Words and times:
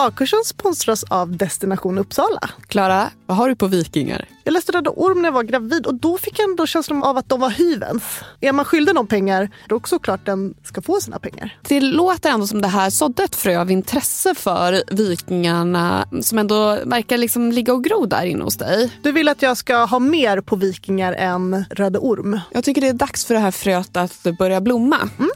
A-kursen 0.00 0.44
sponsras 0.44 1.04
av 1.04 1.36
Destination 1.36 1.98
Uppsala. 1.98 2.50
Klara, 2.66 3.10
vad 3.26 3.36
har 3.36 3.48
du 3.48 3.56
på 3.56 3.66
vikingar? 3.66 4.28
Jag 4.48 4.52
läste 4.52 4.72
Röda 4.72 4.90
Orm 4.90 5.22
när 5.22 5.28
jag 5.28 5.32
var 5.32 5.42
gravid 5.42 5.86
och 5.86 5.94
då 5.94 6.18
fick 6.18 6.38
jag 6.38 6.50
ändå 6.50 6.66
känslan 6.66 7.02
av 7.02 7.16
att 7.16 7.28
de 7.28 7.40
var 7.40 7.50
hyvens. 7.50 8.02
Är 8.40 8.52
man 8.52 8.64
skyldig 8.64 8.94
någon 8.94 9.06
pengar, 9.06 9.50
då 9.68 9.76
är 9.76 9.80
det 9.80 9.88
såklart 9.88 10.26
den 10.26 10.54
ska 10.64 10.82
få 10.82 11.00
sina 11.00 11.18
pengar. 11.18 11.58
Det 11.68 11.80
låter 11.80 12.30
ändå 12.30 12.46
som 12.46 12.60
det 12.60 12.68
här 12.68 12.90
sådde 12.90 13.22
ett 13.22 13.36
frö 13.36 13.60
av 13.60 13.70
intresse 13.70 14.34
för 14.34 14.82
vikingarna 14.94 16.08
som 16.22 16.38
ändå 16.38 16.78
verkar 16.84 17.18
liksom 17.18 17.52
ligga 17.52 17.72
och 17.72 17.84
gro 17.84 18.06
där 18.06 18.24
inne 18.24 18.44
hos 18.44 18.56
dig. 18.56 18.90
Du 19.02 19.12
vill 19.12 19.28
att 19.28 19.42
jag 19.42 19.56
ska 19.56 19.76
ha 19.84 19.98
mer 19.98 20.40
på 20.40 20.56
vikingar 20.56 21.12
än 21.12 21.64
Röda 21.70 21.98
Orm? 21.98 22.40
Jag 22.52 22.64
tycker 22.64 22.80
det 22.80 22.88
är 22.88 22.92
dags 22.92 23.24
för 23.24 23.34
det 23.34 23.40
här 23.40 23.50
fröet 23.50 23.96
att 23.96 24.26
börja 24.38 24.60
blomma. 24.60 25.08
Mm. 25.18 25.30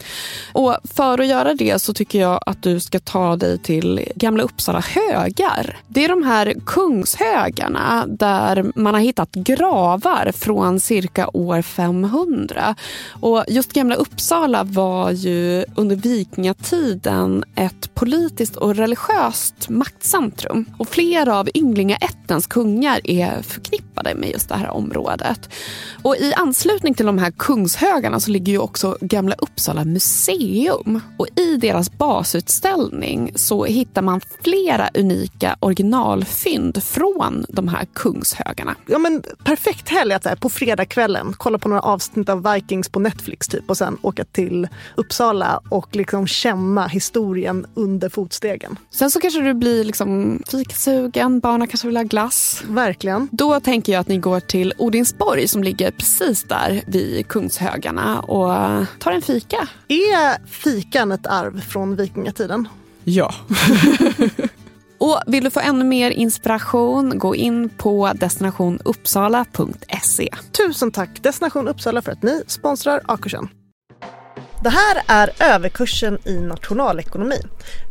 Och 0.53 0.77
för 0.95 1.19
att 1.19 1.27
göra 1.27 1.55
det 1.55 1.83
så 1.83 1.95
tycker 1.95 2.21
jag 2.21 2.41
att 2.47 2.63
du 2.63 2.81
ska 2.81 2.99
ta 2.99 3.37
dig 3.37 3.59
till 3.59 4.09
Gamla 4.17 4.43
Uppsala 4.43 4.81
högar. 4.81 5.79
Det 5.89 6.05
är 6.05 6.09
de 6.09 6.23
här 6.23 6.55
kungshögarna 6.67 8.05
där 8.09 8.73
man 8.75 8.95
har 8.95 9.02
hittat 9.03 9.33
gravar 9.33 10.32
från 10.32 10.81
cirka 10.81 11.28
år 11.32 11.62
500. 11.62 12.75
Och 13.21 13.44
just 13.49 13.72
Gamla 13.72 13.94
Uppsala 13.94 14.65
var 14.65 15.10
ju 15.10 15.65
under 15.77 15.97
vikingatiden 15.97 17.44
ett 17.54 17.94
politiskt 17.94 18.56
och 18.56 18.75
religiöst 18.77 19.69
maktcentrum. 19.69 20.65
Och 20.78 20.88
flera 20.88 21.38
av 21.38 21.49
ynglingaättens 21.54 22.47
kungar 22.47 23.00
är 23.04 23.43
förknippade 23.43 24.15
med 24.15 24.31
just 24.31 24.49
det 24.49 24.54
här 24.54 24.69
området. 24.69 25.48
Och 26.03 26.16
i 26.16 26.34
anslutning 26.34 26.94
till 26.94 27.06
de 27.06 27.19
här 27.19 27.31
kungshögarna 27.31 28.21
så 28.21 28.31
ligger 28.31 28.53
ju 28.53 28.59
också 28.59 28.98
Gamla 29.00 29.34
Uppsala 29.38 29.84
museum. 29.84 31.00
Och 31.16 31.27
i 31.37 31.56
deras 31.56 31.93
basutställning 31.93 33.32
så 33.34 33.65
hittar 33.65 34.03
man 34.03 34.21
flera 34.43 34.91
unika 34.94 35.56
originalfynd 35.60 36.82
från 36.82 37.44
de 37.48 37.69
här 37.69 37.87
kungshögarna. 37.93 38.75
Ja, 38.92 38.98
men 38.98 39.22
perfekt 39.44 39.88
helg 39.88 40.12
att 40.12 40.41
på 40.41 40.48
fredagskvällen 40.48 41.34
kolla 41.36 41.58
på 41.58 41.69
några 41.69 41.82
avsnitt 41.82 42.28
av 42.28 42.53
Vikings 42.53 42.88
på 42.88 43.00
Netflix 43.00 43.48
typ 43.48 43.70
och 43.70 43.76
sen 43.76 43.98
åka 44.03 44.25
till 44.25 44.69
Uppsala 44.94 45.60
och 45.69 45.97
liksom 45.97 46.26
känna 46.26 46.86
historien 46.86 47.66
under 47.75 48.08
fotstegen. 48.08 48.78
Sen 48.91 49.10
så 49.10 49.20
kanske 49.20 49.41
du 49.41 49.54
blir 49.54 49.84
liksom 49.84 50.42
fikasugen, 50.50 51.41
barnen 51.41 51.69
kanske 51.69 51.86
vill 51.86 51.97
ha 51.97 52.04
glass. 52.04 52.62
Verkligen. 52.69 53.28
Då 53.32 53.60
tänker 53.60 53.92
jag 53.92 54.00
att 54.00 54.08
ni 54.08 54.19
går 54.19 54.41
till 54.41 54.75
Odinsborg 54.78 55.48
som 55.48 55.62
ligger 55.62 55.91
precis 55.91 56.44
där 56.44 56.82
vid 56.86 57.28
Kungshögarna 57.28 58.20
och 58.20 58.86
tar 58.98 59.12
en 59.12 59.22
fika. 59.22 59.69
Är 59.88 60.47
fikan 60.47 61.12
ett 61.12 61.26
arv 61.26 61.60
från 61.60 61.97
vikingatiden? 61.97 62.69
Ja. 63.04 63.34
Och 65.03 65.21
vill 65.27 65.45
du 65.45 65.51
få 65.51 65.61
ännu 65.61 65.85
mer 65.85 66.11
inspiration, 66.11 67.19
gå 67.19 67.37
in 67.37 67.69
på 67.69 68.13
destinationuppsala.se. 68.15 70.29
Tusen 70.53 70.93
tack 70.93 71.23
Destination 71.23 71.69
Uppsala 71.69 72.03
för 72.03 72.13
att 72.13 72.23
ni 72.23 72.43
sponsrar 72.47 73.01
A-kursen. 73.07 73.49
Det 74.63 74.71
här 74.71 75.03
är 75.07 75.31
överkursen 75.41 76.19
i 76.25 76.35
nationalekonomi. 76.35 77.41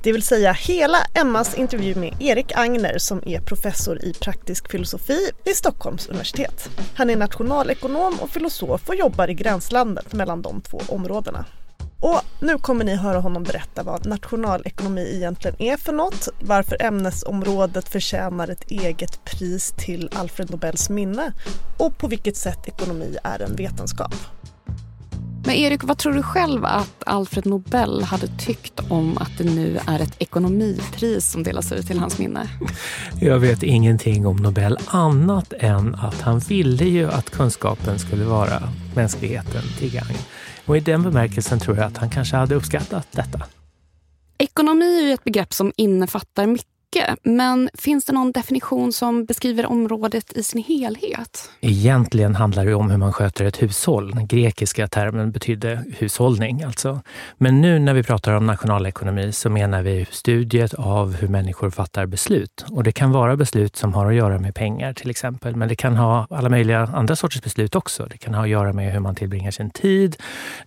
Det 0.03 0.11
vill 0.11 0.23
säga 0.23 0.51
hela 0.51 0.97
Emmas 1.13 1.55
intervju 1.55 1.95
med 1.95 2.13
Erik 2.19 2.51
Agner 2.55 2.97
som 2.97 3.21
är 3.25 3.39
professor 3.39 4.05
i 4.05 4.13
praktisk 4.13 4.71
filosofi 4.71 5.31
vid 5.45 5.55
Stockholms 5.55 6.07
universitet. 6.07 6.69
Han 6.95 7.09
är 7.09 7.15
nationalekonom 7.15 8.19
och 8.19 8.29
filosof 8.29 8.89
och 8.89 8.95
jobbar 8.95 9.29
i 9.29 9.33
gränslandet 9.33 10.13
mellan 10.13 10.41
de 10.41 10.61
två 10.61 10.81
områdena. 10.87 11.45
Och 12.01 12.21
nu 12.39 12.57
kommer 12.57 12.85
ni 12.85 12.95
höra 12.95 13.19
honom 13.19 13.43
berätta 13.43 13.83
vad 13.83 14.05
nationalekonomi 14.05 15.15
egentligen 15.15 15.61
är 15.61 15.77
för 15.77 15.93
något, 15.93 16.27
varför 16.39 16.77
ämnesområdet 16.81 17.89
förtjänar 17.89 18.47
ett 18.47 18.71
eget 18.71 19.25
pris 19.25 19.73
till 19.77 20.09
Alfred 20.15 20.51
Nobels 20.51 20.89
minne 20.89 21.33
och 21.77 21.97
på 21.97 22.07
vilket 22.07 22.37
sätt 22.37 22.67
ekonomi 22.67 23.17
är 23.23 23.41
en 23.41 23.55
vetenskap. 23.55 24.15
Men 25.45 25.55
Erik, 25.55 25.83
vad 25.83 25.97
tror 25.97 26.13
du 26.13 26.23
själv 26.23 26.65
att 26.65 27.03
Alfred 27.05 27.45
Nobel 27.45 28.03
hade 28.03 28.27
tyckt 28.27 28.79
om 28.89 29.17
att 29.17 29.37
det 29.37 29.43
nu 29.43 29.79
är 29.87 29.99
ett 29.99 30.15
ekonomipris 30.19 31.31
som 31.31 31.43
delas 31.43 31.71
ut 31.71 31.87
till 31.87 31.99
hans 31.99 32.19
minne? 32.19 32.47
Jag 33.19 33.39
vet 33.39 33.63
ingenting 33.63 34.27
om 34.27 34.35
Nobel 34.35 34.77
annat 34.87 35.53
än 35.59 35.95
att 35.95 36.21
han 36.21 36.39
ville 36.39 36.85
ju 36.85 37.11
att 37.11 37.29
kunskapen 37.29 37.99
skulle 37.99 38.25
vara 38.25 38.63
mänskligheten 38.95 39.61
till 39.79 39.93
gagn. 39.93 40.17
Och 40.71 40.77
i 40.77 40.79
den 40.79 41.03
bemärkelsen 41.03 41.59
tror 41.59 41.77
jag 41.77 41.85
att 41.85 41.97
han 41.97 42.09
kanske 42.09 42.35
hade 42.35 42.55
uppskattat 42.55 43.07
detta. 43.11 43.43
Ekonomi 44.37 44.99
är 44.99 45.07
ju 45.07 45.13
ett 45.13 45.23
begrepp 45.23 45.53
som 45.53 45.73
innefattar 45.77 46.47
mycket 46.47 46.67
men 47.23 47.69
finns 47.73 48.05
det 48.05 48.13
någon 48.13 48.31
definition 48.31 48.93
som 48.93 49.25
beskriver 49.25 49.65
området 49.65 50.33
i 50.33 50.43
sin 50.43 50.63
helhet? 50.63 51.49
Egentligen 51.61 52.35
handlar 52.35 52.65
det 52.65 52.73
om 52.73 52.91
hur 52.91 52.97
man 52.97 53.13
sköter 53.13 53.45
ett 53.45 53.61
hushåll. 53.61 54.11
Den 54.11 54.27
grekiska 54.27 54.87
termen 54.87 55.31
betydde 55.31 55.85
hushållning. 55.97 56.63
Alltså. 56.63 57.01
Men 57.37 57.61
nu 57.61 57.79
när 57.79 57.93
vi 57.93 58.03
pratar 58.03 58.33
om 58.33 58.45
nationalekonomi 58.45 59.31
så 59.31 59.49
menar 59.49 59.81
vi 59.81 60.05
studiet 60.11 60.73
av 60.73 61.15
hur 61.15 61.27
människor 61.27 61.69
fattar 61.69 62.05
beslut. 62.05 62.65
Och 62.69 62.83
det 62.83 62.91
kan 62.91 63.11
vara 63.11 63.37
beslut 63.37 63.75
som 63.75 63.93
har 63.93 64.05
att 64.05 64.15
göra 64.15 64.39
med 64.39 64.55
pengar 64.55 64.93
till 64.93 65.09
exempel. 65.09 65.55
Men 65.55 65.67
det 65.67 65.75
kan 65.75 65.95
ha 65.97 66.27
alla 66.29 66.49
möjliga 66.49 66.79
andra 66.79 67.15
sorters 67.15 67.41
beslut 67.41 67.75
också. 67.75 68.05
Det 68.05 68.17
kan 68.17 68.33
ha 68.33 68.43
att 68.43 68.49
göra 68.49 68.73
med 68.73 68.93
hur 68.93 68.99
man 68.99 69.15
tillbringar 69.15 69.51
sin 69.51 69.69
tid, 69.69 70.15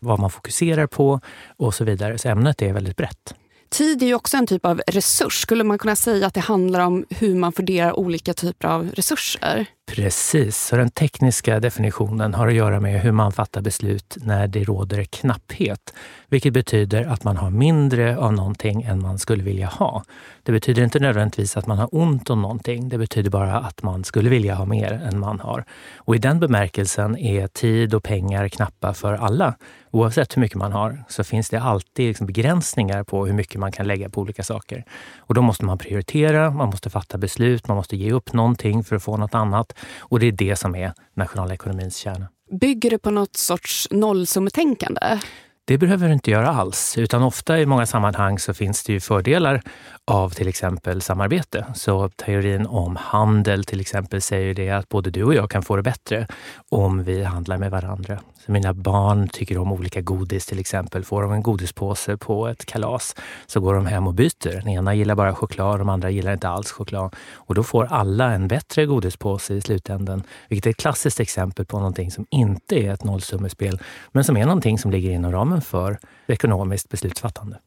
vad 0.00 0.20
man 0.20 0.30
fokuserar 0.30 0.86
på 0.86 1.20
och 1.56 1.74
så 1.74 1.84
vidare. 1.84 2.18
Så 2.18 2.28
ämnet 2.28 2.62
är 2.62 2.72
väldigt 2.72 2.96
brett. 2.96 3.34
Tid 3.74 4.02
är 4.02 4.06
ju 4.06 4.14
också 4.14 4.36
en 4.36 4.46
typ 4.46 4.66
av 4.66 4.82
resurs. 4.86 5.42
Skulle 5.42 5.64
man 5.64 5.78
kunna 5.78 5.96
säga 5.96 6.26
att 6.26 6.34
det 6.34 6.40
handlar 6.40 6.80
om 6.80 7.04
hur 7.10 7.34
man 7.34 7.52
fördelar 7.52 7.98
olika 7.98 8.34
typer 8.34 8.68
av 8.68 8.90
resurser? 8.90 9.66
Precis, 9.86 10.56
så 10.66 10.76
den 10.76 10.90
tekniska 10.90 11.60
definitionen 11.60 12.34
har 12.34 12.48
att 12.48 12.54
göra 12.54 12.80
med 12.80 13.00
hur 13.00 13.12
man 13.12 13.32
fattar 13.32 13.60
beslut 13.60 14.16
när 14.20 14.46
det 14.46 14.64
råder 14.64 15.04
knapphet. 15.04 15.94
Vilket 16.28 16.52
betyder 16.52 17.04
att 17.04 17.24
man 17.24 17.36
har 17.36 17.50
mindre 17.50 18.16
av 18.16 18.32
någonting 18.32 18.82
än 18.82 19.02
man 19.02 19.18
skulle 19.18 19.42
vilja 19.42 19.66
ha. 19.66 20.04
Det 20.42 20.52
betyder 20.52 20.82
inte 20.82 20.98
nödvändigtvis 20.98 21.56
att 21.56 21.66
man 21.66 21.78
har 21.78 21.88
ont 21.92 22.30
om 22.30 22.42
någonting. 22.42 22.88
Det 22.88 22.98
betyder 22.98 23.30
bara 23.30 23.58
att 23.58 23.82
man 23.82 24.04
skulle 24.04 24.30
vilja 24.30 24.54
ha 24.54 24.64
mer 24.64 24.92
än 24.92 25.18
man 25.18 25.40
har. 25.40 25.64
Och 25.96 26.14
i 26.14 26.18
den 26.18 26.40
bemärkelsen 26.40 27.18
är 27.18 27.46
tid 27.46 27.94
och 27.94 28.02
pengar 28.02 28.48
knappa 28.48 28.94
för 28.94 29.12
alla. 29.12 29.54
Oavsett 29.94 30.36
hur 30.36 30.40
mycket 30.40 30.58
man 30.58 30.72
har 30.72 31.04
så 31.08 31.24
finns 31.24 31.50
det 31.50 31.60
alltid 31.60 32.08
liksom 32.08 32.26
begränsningar 32.26 33.04
på 33.04 33.26
hur 33.26 33.32
mycket 33.32 33.60
man 33.60 33.72
kan 33.72 33.86
lägga 33.86 34.08
på 34.08 34.20
olika 34.20 34.42
saker. 34.42 34.84
Och 35.18 35.34
då 35.34 35.42
måste 35.42 35.64
man 35.64 35.78
prioritera, 35.78 36.50
man 36.50 36.66
måste 36.66 36.90
fatta 36.90 37.18
beslut, 37.18 37.68
man 37.68 37.76
måste 37.76 37.96
ge 37.96 38.12
upp 38.12 38.32
någonting 38.32 38.84
för 38.84 38.96
att 38.96 39.02
få 39.02 39.16
något 39.16 39.34
annat. 39.34 39.72
Och 39.98 40.20
det 40.20 40.26
är 40.26 40.32
det 40.32 40.56
som 40.56 40.74
är 40.74 40.92
nationalekonomins 41.16 41.96
kärna. 41.96 42.28
Bygger 42.60 42.90
det 42.90 42.98
på 42.98 43.10
något 43.10 43.36
sorts 43.36 43.88
nollsummetänkande? 43.90 45.18
Det 45.66 45.78
behöver 45.78 46.08
du 46.08 46.14
inte 46.14 46.30
göra 46.30 46.48
alls, 46.48 46.98
utan 46.98 47.22
ofta 47.22 47.60
i 47.60 47.66
många 47.66 47.86
sammanhang 47.86 48.38
så 48.38 48.54
finns 48.54 48.84
det 48.84 48.92
ju 48.92 49.00
fördelar 49.00 49.62
av 50.06 50.30
till 50.30 50.48
exempel 50.48 51.02
samarbete. 51.02 51.66
Så 51.74 52.08
teorin 52.08 52.66
om 52.66 52.96
handel 52.96 53.64
till 53.64 53.80
exempel 53.80 54.22
säger 54.22 54.54
det 54.54 54.70
att 54.70 54.88
både 54.88 55.10
du 55.10 55.24
och 55.24 55.34
jag 55.34 55.50
kan 55.50 55.62
få 55.62 55.76
det 55.76 55.82
bättre 55.82 56.26
om 56.68 57.04
vi 57.04 57.24
handlar 57.24 57.58
med 57.58 57.70
varandra. 57.70 58.20
Så 58.46 58.52
mina 58.52 58.74
barn 58.74 59.28
tycker 59.28 59.58
om 59.58 59.72
olika 59.72 60.00
godis 60.00 60.46
till 60.46 60.58
exempel. 60.58 61.04
Får 61.04 61.22
de 61.22 61.32
en 61.32 61.42
godispåse 61.42 62.16
på 62.16 62.48
ett 62.48 62.66
kalas 62.66 63.16
så 63.46 63.60
går 63.60 63.74
de 63.74 63.86
hem 63.86 64.06
och 64.06 64.14
byter. 64.14 64.52
Den 64.52 64.68
ena 64.68 64.94
gillar 64.94 65.14
bara 65.14 65.34
choklad, 65.34 65.80
de 65.80 65.88
andra 65.88 66.10
gillar 66.10 66.32
inte 66.32 66.48
alls 66.48 66.72
choklad. 66.72 67.14
Och 67.34 67.54
då 67.54 67.62
får 67.62 67.84
alla 67.84 68.32
en 68.32 68.48
bättre 68.48 68.86
godispåse 68.86 69.54
i 69.54 69.60
slutändan. 69.60 70.22
Vilket 70.48 70.66
är 70.66 70.70
ett 70.70 70.76
klassiskt 70.76 71.20
exempel 71.20 71.66
på 71.66 71.78
någonting 71.78 72.10
som 72.10 72.26
inte 72.30 72.76
är 72.76 72.92
ett 72.92 73.04
nollsummespel, 73.04 73.80
men 74.12 74.24
som 74.24 74.36
är 74.36 74.44
någonting 74.44 74.78
som 74.78 74.90
ligger 74.90 75.10
inom 75.10 75.32
ramen 75.32 75.60
för 75.60 75.98
ekonomiskt 76.26 76.88
beslutsfattande. 76.88 77.58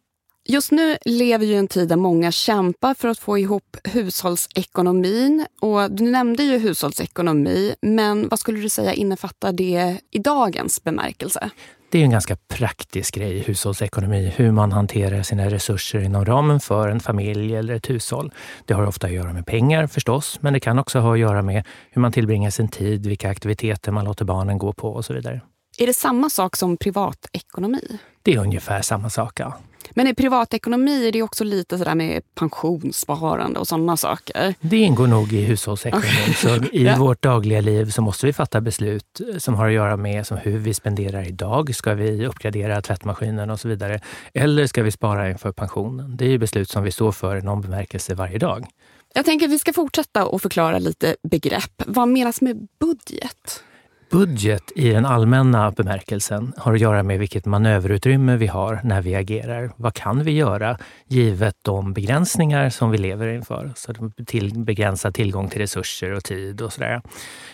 Just 0.49 0.71
nu 0.71 0.97
lever 1.05 1.45
ju 1.45 1.55
en 1.55 1.67
tid 1.67 1.87
där 1.87 1.95
många 1.95 2.31
kämpar 2.31 2.93
för 2.93 3.07
att 3.07 3.19
få 3.19 3.37
ihop 3.37 3.77
hushållsekonomin. 3.83 5.45
Och 5.61 5.91
du 5.91 6.03
nämnde 6.03 6.43
ju 6.43 6.57
hushållsekonomi, 6.57 7.75
men 7.81 8.29
vad 8.29 8.39
skulle 8.39 8.59
du 8.59 8.69
säga 8.69 8.93
innefattar 8.93 9.51
det 9.51 9.97
i 10.11 10.19
dagens 10.19 10.83
bemärkelse? 10.83 11.49
Det 11.89 11.99
är 11.99 12.03
en 12.03 12.11
ganska 12.11 12.35
praktisk 12.35 13.15
grej, 13.15 13.39
hushållsekonomi, 13.39 14.33
hur 14.35 14.51
man 14.51 14.71
hanterar 14.71 15.23
sina 15.23 15.49
resurser 15.49 15.99
inom 15.99 16.25
ramen 16.25 16.59
för 16.59 16.87
en 16.87 16.99
familj 16.99 17.55
eller 17.55 17.73
ett 17.73 17.89
hushåll. 17.89 18.33
Det 18.65 18.73
har 18.73 18.85
ofta 18.85 19.07
att 19.07 19.13
göra 19.13 19.33
med 19.33 19.45
pengar 19.45 19.87
förstås, 19.87 20.37
men 20.41 20.53
det 20.53 20.59
kan 20.59 20.79
också 20.79 20.99
ha 20.99 21.13
att 21.13 21.19
göra 21.19 21.41
med 21.41 21.65
hur 21.91 22.01
man 22.01 22.11
tillbringar 22.11 22.49
sin 22.49 22.67
tid, 22.67 23.05
vilka 23.05 23.29
aktiviteter 23.29 23.91
man 23.91 24.05
låter 24.05 24.25
barnen 24.25 24.57
gå 24.57 24.73
på 24.73 24.89
och 24.89 25.05
så 25.05 25.13
vidare. 25.13 25.41
Är 25.79 25.87
det 25.87 25.93
samma 25.93 26.29
sak 26.29 26.55
som 26.55 26.77
privatekonomi? 26.77 27.99
Det 28.27 28.33
är 28.33 28.39
ungefär 28.39 28.81
samma 28.81 29.09
sak, 29.09 29.39
ja. 29.39 29.53
Men 29.91 30.07
i 30.07 30.13
privatekonomi 30.13 31.07
är 31.07 31.11
det 31.11 31.21
också 31.21 31.43
lite 31.43 31.77
sådär 31.77 31.95
med 31.95 32.21
pensionssparande 32.35 33.59
och 33.59 33.67
sådana 33.67 33.97
saker. 33.97 34.53
Det 34.59 34.77
ingår 34.77 35.07
nog 35.07 35.33
i 35.33 35.41
hushållsekonomin. 35.41 36.33
Så 36.35 36.55
I 36.71 36.85
ja. 36.85 36.95
vårt 36.97 37.21
dagliga 37.21 37.61
liv 37.61 37.89
så 37.89 38.01
måste 38.01 38.25
vi 38.25 38.33
fatta 38.33 38.61
beslut 38.61 39.21
som 39.37 39.53
har 39.53 39.67
att 39.67 39.73
göra 39.73 39.97
med 39.97 40.27
som 40.27 40.37
hur 40.37 40.57
vi 40.57 40.73
spenderar 40.73 41.27
idag. 41.27 41.75
Ska 41.75 41.93
vi 41.93 42.25
uppgradera 42.25 42.81
tvättmaskinen 42.81 43.49
och 43.49 43.59
så 43.59 43.67
vidare? 43.67 43.99
Eller 44.33 44.67
ska 44.67 44.83
vi 44.83 44.91
spara 44.91 45.29
inför 45.29 45.51
pensionen? 45.51 46.17
Det 46.17 46.33
är 46.33 46.37
beslut 46.37 46.69
som 46.69 46.83
vi 46.83 46.91
står 46.91 47.11
för 47.11 47.35
i 47.35 47.41
någon 47.41 47.61
bemärkelse 47.61 48.15
varje 48.15 48.37
dag. 48.37 48.65
Jag 49.13 49.25
tänker 49.25 49.45
att 49.45 49.51
vi 49.51 49.59
ska 49.59 49.73
fortsätta 49.73 50.25
och 50.25 50.41
förklara 50.41 50.79
lite 50.79 51.15
begrepp. 51.23 51.83
Vad 51.85 52.07
menas 52.07 52.41
med 52.41 52.67
budget? 52.79 53.63
Budget 54.09 54.71
i 54.75 54.89
den 54.89 55.05
allmänna 55.05 55.71
bemärkelsen 55.71 56.53
har 56.57 56.73
att 56.73 56.79
göra 56.79 57.03
med 57.03 57.19
vilket 57.19 57.45
manöverutrymme 57.45 58.37
vi 58.37 58.47
har 58.47 58.79
när 58.83 59.01
vi 59.01 59.15
agerar. 59.15 59.71
Vad 59.75 59.93
kan 59.93 60.23
vi 60.23 60.31
göra 60.31 60.77
givet 61.07 61.55
de 61.61 61.93
begränsningar 61.93 62.69
som 62.69 62.91
vi 62.91 62.97
lever 62.97 63.27
inför? 63.27 63.71
Så 63.75 63.93
till, 64.27 64.59
begränsad 64.59 65.13
tillgång 65.13 65.49
till 65.49 65.61
resurser 65.61 66.13
och 66.13 66.23
tid 66.23 66.61
och 66.61 66.73
sådär. 66.73 67.01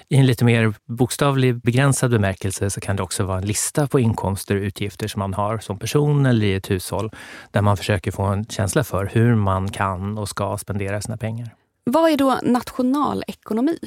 I 0.10 0.16
en 0.16 0.26
lite 0.26 0.46
mer 0.46 0.74
bokstavlig 0.88 1.62
begränsad 1.62 2.12
bemärkelse 2.12 2.70
så 2.70 2.82
kan 2.82 2.96
det 2.96 3.04
också 3.04 3.24
vara 3.24 3.38
en 3.38 3.46
lista 3.46 3.88
på 3.88 4.00
inkomster 4.00 4.56
och 4.56 4.62
utgifter 4.62 5.08
som 5.08 5.20
man 5.20 5.34
har 5.34 5.58
som 5.58 5.80
person 5.80 6.26
eller 6.26 6.46
i 6.46 6.54
ett 6.56 6.72
hushåll 6.72 7.12
där 7.52 7.62
man 7.62 7.78
försöker 7.78 8.12
få 8.12 8.24
en 8.24 8.46
känsla 8.46 8.84
för 8.84 9.10
hur 9.14 9.36
man 9.36 9.70
kan 9.70 10.18
och 10.18 10.30
ska 10.30 10.58
spendera 10.58 11.02
sina 11.02 11.18
pengar. 11.18 11.56
Vad 11.86 12.12
är 12.12 12.18
då 12.18 12.40
nationalekonomi? 12.44 13.80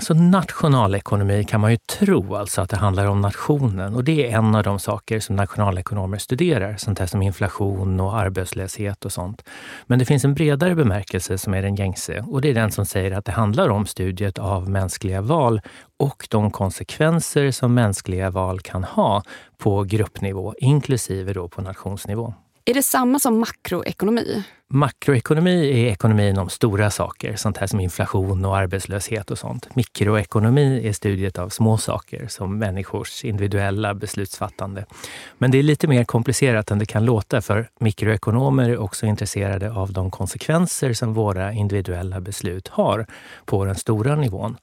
Så 0.00 0.14
nationalekonomi 0.14 1.44
kan 1.44 1.60
man 1.60 1.70
ju 1.70 1.76
tro 1.76 2.34
alltså 2.34 2.60
att 2.60 2.70
det 2.70 2.76
handlar 2.76 3.06
om 3.06 3.20
nationen 3.20 3.94
och 3.94 4.04
det 4.04 4.26
är 4.26 4.38
en 4.38 4.54
av 4.54 4.62
de 4.62 4.78
saker 4.78 5.20
som 5.20 5.36
nationalekonomer 5.36 6.18
studerar, 6.18 6.76
sånt 6.76 6.98
här 6.98 7.06
som 7.06 7.22
inflation 7.22 8.00
och 8.00 8.18
arbetslöshet 8.18 9.04
och 9.04 9.12
sånt. 9.12 9.42
Men 9.86 9.98
det 9.98 10.04
finns 10.04 10.24
en 10.24 10.34
bredare 10.34 10.74
bemärkelse 10.74 11.38
som 11.38 11.54
är 11.54 11.62
den 11.62 11.74
gängse 11.74 12.24
och 12.26 12.40
det 12.40 12.50
är 12.50 12.54
den 12.54 12.72
som 12.72 12.86
säger 12.86 13.12
att 13.12 13.24
det 13.24 13.32
handlar 13.32 13.68
om 13.68 13.86
studiet 13.86 14.38
av 14.38 14.70
mänskliga 14.70 15.20
val 15.20 15.60
och 15.98 16.26
de 16.30 16.50
konsekvenser 16.50 17.50
som 17.50 17.74
mänskliga 17.74 18.30
val 18.30 18.60
kan 18.60 18.84
ha 18.84 19.22
på 19.58 19.82
gruppnivå, 19.82 20.54
inklusive 20.58 21.32
då 21.32 21.48
på 21.48 21.62
nationsnivå. 21.62 22.34
Är 22.64 22.74
det 22.74 22.82
samma 22.82 23.18
som 23.18 23.38
makroekonomi? 23.38 24.44
Makroekonomi 24.68 25.70
är 25.70 25.92
ekonomin 25.92 26.38
om 26.38 26.48
stora 26.48 26.90
saker, 26.90 27.36
sånt 27.36 27.56
här 27.56 27.66
som 27.66 27.80
inflation 27.80 28.44
och 28.44 28.56
arbetslöshet 28.56 29.30
och 29.30 29.38
sånt. 29.38 29.76
Mikroekonomi 29.76 30.88
är 30.88 30.92
studiet 30.92 31.38
av 31.38 31.48
små 31.48 31.78
saker 31.78 32.26
som 32.28 32.58
människors 32.58 33.24
individuella 33.24 33.94
beslutsfattande. 33.94 34.84
Men 35.38 35.50
det 35.50 35.58
är 35.58 35.62
lite 35.62 35.88
mer 35.88 36.04
komplicerat 36.04 36.70
än 36.70 36.78
det 36.78 36.86
kan 36.86 37.04
låta 37.04 37.40
för 37.40 37.68
mikroekonomer 37.80 38.70
är 38.70 38.78
också 38.78 39.06
intresserade 39.06 39.72
av 39.72 39.92
de 39.92 40.10
konsekvenser 40.10 40.92
som 40.92 41.14
våra 41.14 41.52
individuella 41.52 42.20
beslut 42.20 42.68
har 42.68 43.06
på 43.44 43.64
den 43.64 43.74
stora 43.74 44.16
nivån. 44.16 44.56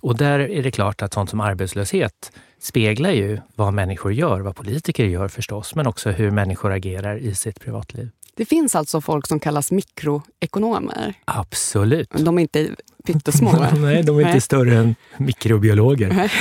Och 0.00 0.16
där 0.16 0.38
är 0.38 0.62
det 0.62 0.70
klart 0.70 1.02
att 1.02 1.14
sånt 1.14 1.30
som 1.30 1.40
arbetslöshet 1.40 2.32
speglar 2.60 3.10
ju 3.10 3.40
vad 3.54 3.74
människor 3.74 4.12
gör, 4.12 4.40
vad 4.40 4.56
politiker 4.56 5.04
gör 5.04 5.28
förstås, 5.28 5.74
men 5.74 5.86
också 5.86 6.10
hur 6.10 6.30
människor 6.30 6.72
agerar 6.72 7.16
i 7.16 7.34
sitt 7.34 7.60
privatliv. 7.60 8.10
Det 8.38 8.44
finns 8.44 8.74
alltså 8.74 9.00
folk 9.00 9.26
som 9.26 9.40
kallas 9.40 9.70
mikroekonomer? 9.70 11.14
Absolut. 11.24 12.10
De 12.10 12.38
är 12.38 12.42
inte 12.42 12.70
pyttesmå? 13.04 13.52
Nej, 13.76 14.02
de 14.02 14.18
är 14.18 14.26
inte 14.26 14.40
större 14.40 14.76
än 14.76 14.94
mikrobiologer. 15.16 16.32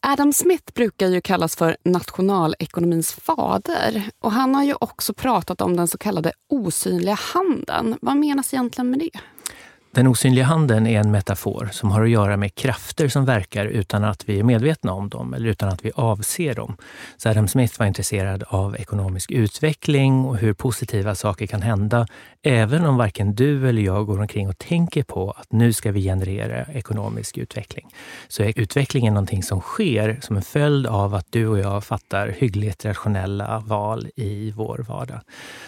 Adam 0.00 0.32
Smith 0.32 0.72
brukar 0.74 1.08
ju 1.08 1.20
kallas 1.20 1.56
för 1.56 1.76
nationalekonomins 1.84 3.12
fader. 3.12 4.02
Och 4.20 4.32
Han 4.32 4.54
har 4.54 4.64
ju 4.64 4.74
också 4.80 5.14
pratat 5.14 5.60
om 5.60 5.76
den 5.76 5.88
så 5.88 5.98
kallade 5.98 6.32
osynliga 6.48 7.18
handen. 7.34 7.98
Vad 8.00 8.16
menas 8.16 8.54
egentligen 8.54 8.90
med 8.90 8.98
det? 8.98 9.10
Den 9.94 10.06
osynliga 10.06 10.44
handen 10.44 10.86
är 10.86 11.00
en 11.00 11.10
metafor 11.10 11.68
som 11.72 11.90
har 11.90 12.02
att 12.02 12.10
göra 12.10 12.36
med 12.36 12.54
krafter 12.54 13.08
som 13.08 13.24
verkar 13.24 13.66
utan 13.66 14.04
att 14.04 14.28
vi 14.28 14.38
är 14.38 14.42
medvetna 14.42 14.92
om 14.92 15.08
dem 15.08 15.34
eller 15.34 15.48
utan 15.48 15.68
att 15.68 15.84
vi 15.84 15.90
avser 15.94 16.54
dem. 16.54 16.76
Så 17.16 17.28
Adam 17.28 17.48
Smith 17.48 17.78
var 17.78 17.86
intresserad 17.86 18.44
av 18.46 18.76
ekonomisk 18.76 19.30
utveckling 19.30 20.24
och 20.24 20.36
hur 20.36 20.54
positiva 20.54 21.14
saker 21.14 21.46
kan 21.46 21.62
hända 21.62 22.06
även 22.42 22.86
om 22.86 22.96
varken 22.96 23.34
du 23.34 23.68
eller 23.68 23.82
jag 23.82 24.06
går 24.06 24.20
omkring 24.20 24.48
och 24.48 24.58
tänker 24.58 25.02
på 25.02 25.30
att 25.30 25.52
nu 25.52 25.72
ska 25.72 25.92
vi 25.92 26.02
generera 26.02 26.64
ekonomisk 26.64 27.38
utveckling. 27.38 27.88
Så 28.28 28.42
är 28.42 28.58
utvecklingen 28.58 29.14
någonting 29.14 29.42
som 29.42 29.60
sker 29.60 30.18
som 30.22 30.36
en 30.36 30.42
följd 30.42 30.86
av 30.86 31.14
att 31.14 31.26
du 31.30 31.46
och 31.46 31.58
jag 31.58 31.84
fattar 31.84 32.28
hyggligt 32.28 32.84
rationella 32.84 33.62
val 33.66 34.08
i 34.16 34.50
vår 34.50 34.84
vardag. 34.88 35.20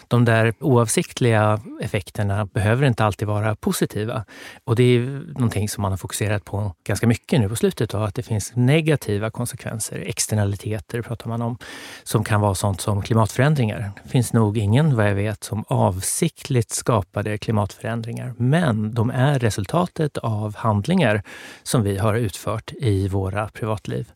De 0.08 0.24
där 0.24 0.54
oavsiktliga 0.60 1.60
effekterna 1.80 2.46
behöver 2.46 2.86
inte 2.86 3.04
alltid 3.04 3.28
vara 3.28 3.56
positiva. 3.56 4.24
Och 4.64 4.76
det 4.76 4.82
är 4.82 5.00
någonting 5.32 5.68
som 5.68 5.82
man 5.82 5.92
har 5.92 5.96
fokuserat 5.96 6.44
på 6.44 6.74
ganska 6.84 7.06
mycket 7.06 7.40
nu 7.40 7.48
på 7.48 7.56
slutet, 7.56 7.94
av 7.94 8.02
att 8.02 8.14
det 8.14 8.22
finns 8.22 8.52
negativa 8.54 9.30
konsekvenser, 9.30 9.98
externaliteter 10.06 11.02
pratar 11.02 11.28
man 11.28 11.42
om, 11.42 11.58
som 12.02 12.24
kan 12.24 12.40
vara 12.40 12.54
sånt 12.54 12.80
som 12.80 13.02
klimatförändringar. 13.02 13.92
Det 14.02 14.08
finns 14.08 14.32
nog 14.32 14.58
ingen, 14.58 14.96
vad 14.96 15.08
jag 15.10 15.14
vet, 15.14 15.44
som 15.44 15.64
avsiktligt 15.68 16.63
skapade 16.70 17.38
klimatförändringar, 17.38 18.34
men 18.36 18.94
de 18.94 19.10
är 19.10 19.38
resultatet 19.38 20.18
av 20.18 20.56
handlingar 20.56 21.22
som 21.62 21.82
vi 21.82 21.98
har 21.98 22.14
utfört 22.14 22.72
i 22.72 23.08
våra 23.08 23.48
privatliv. 23.48 24.12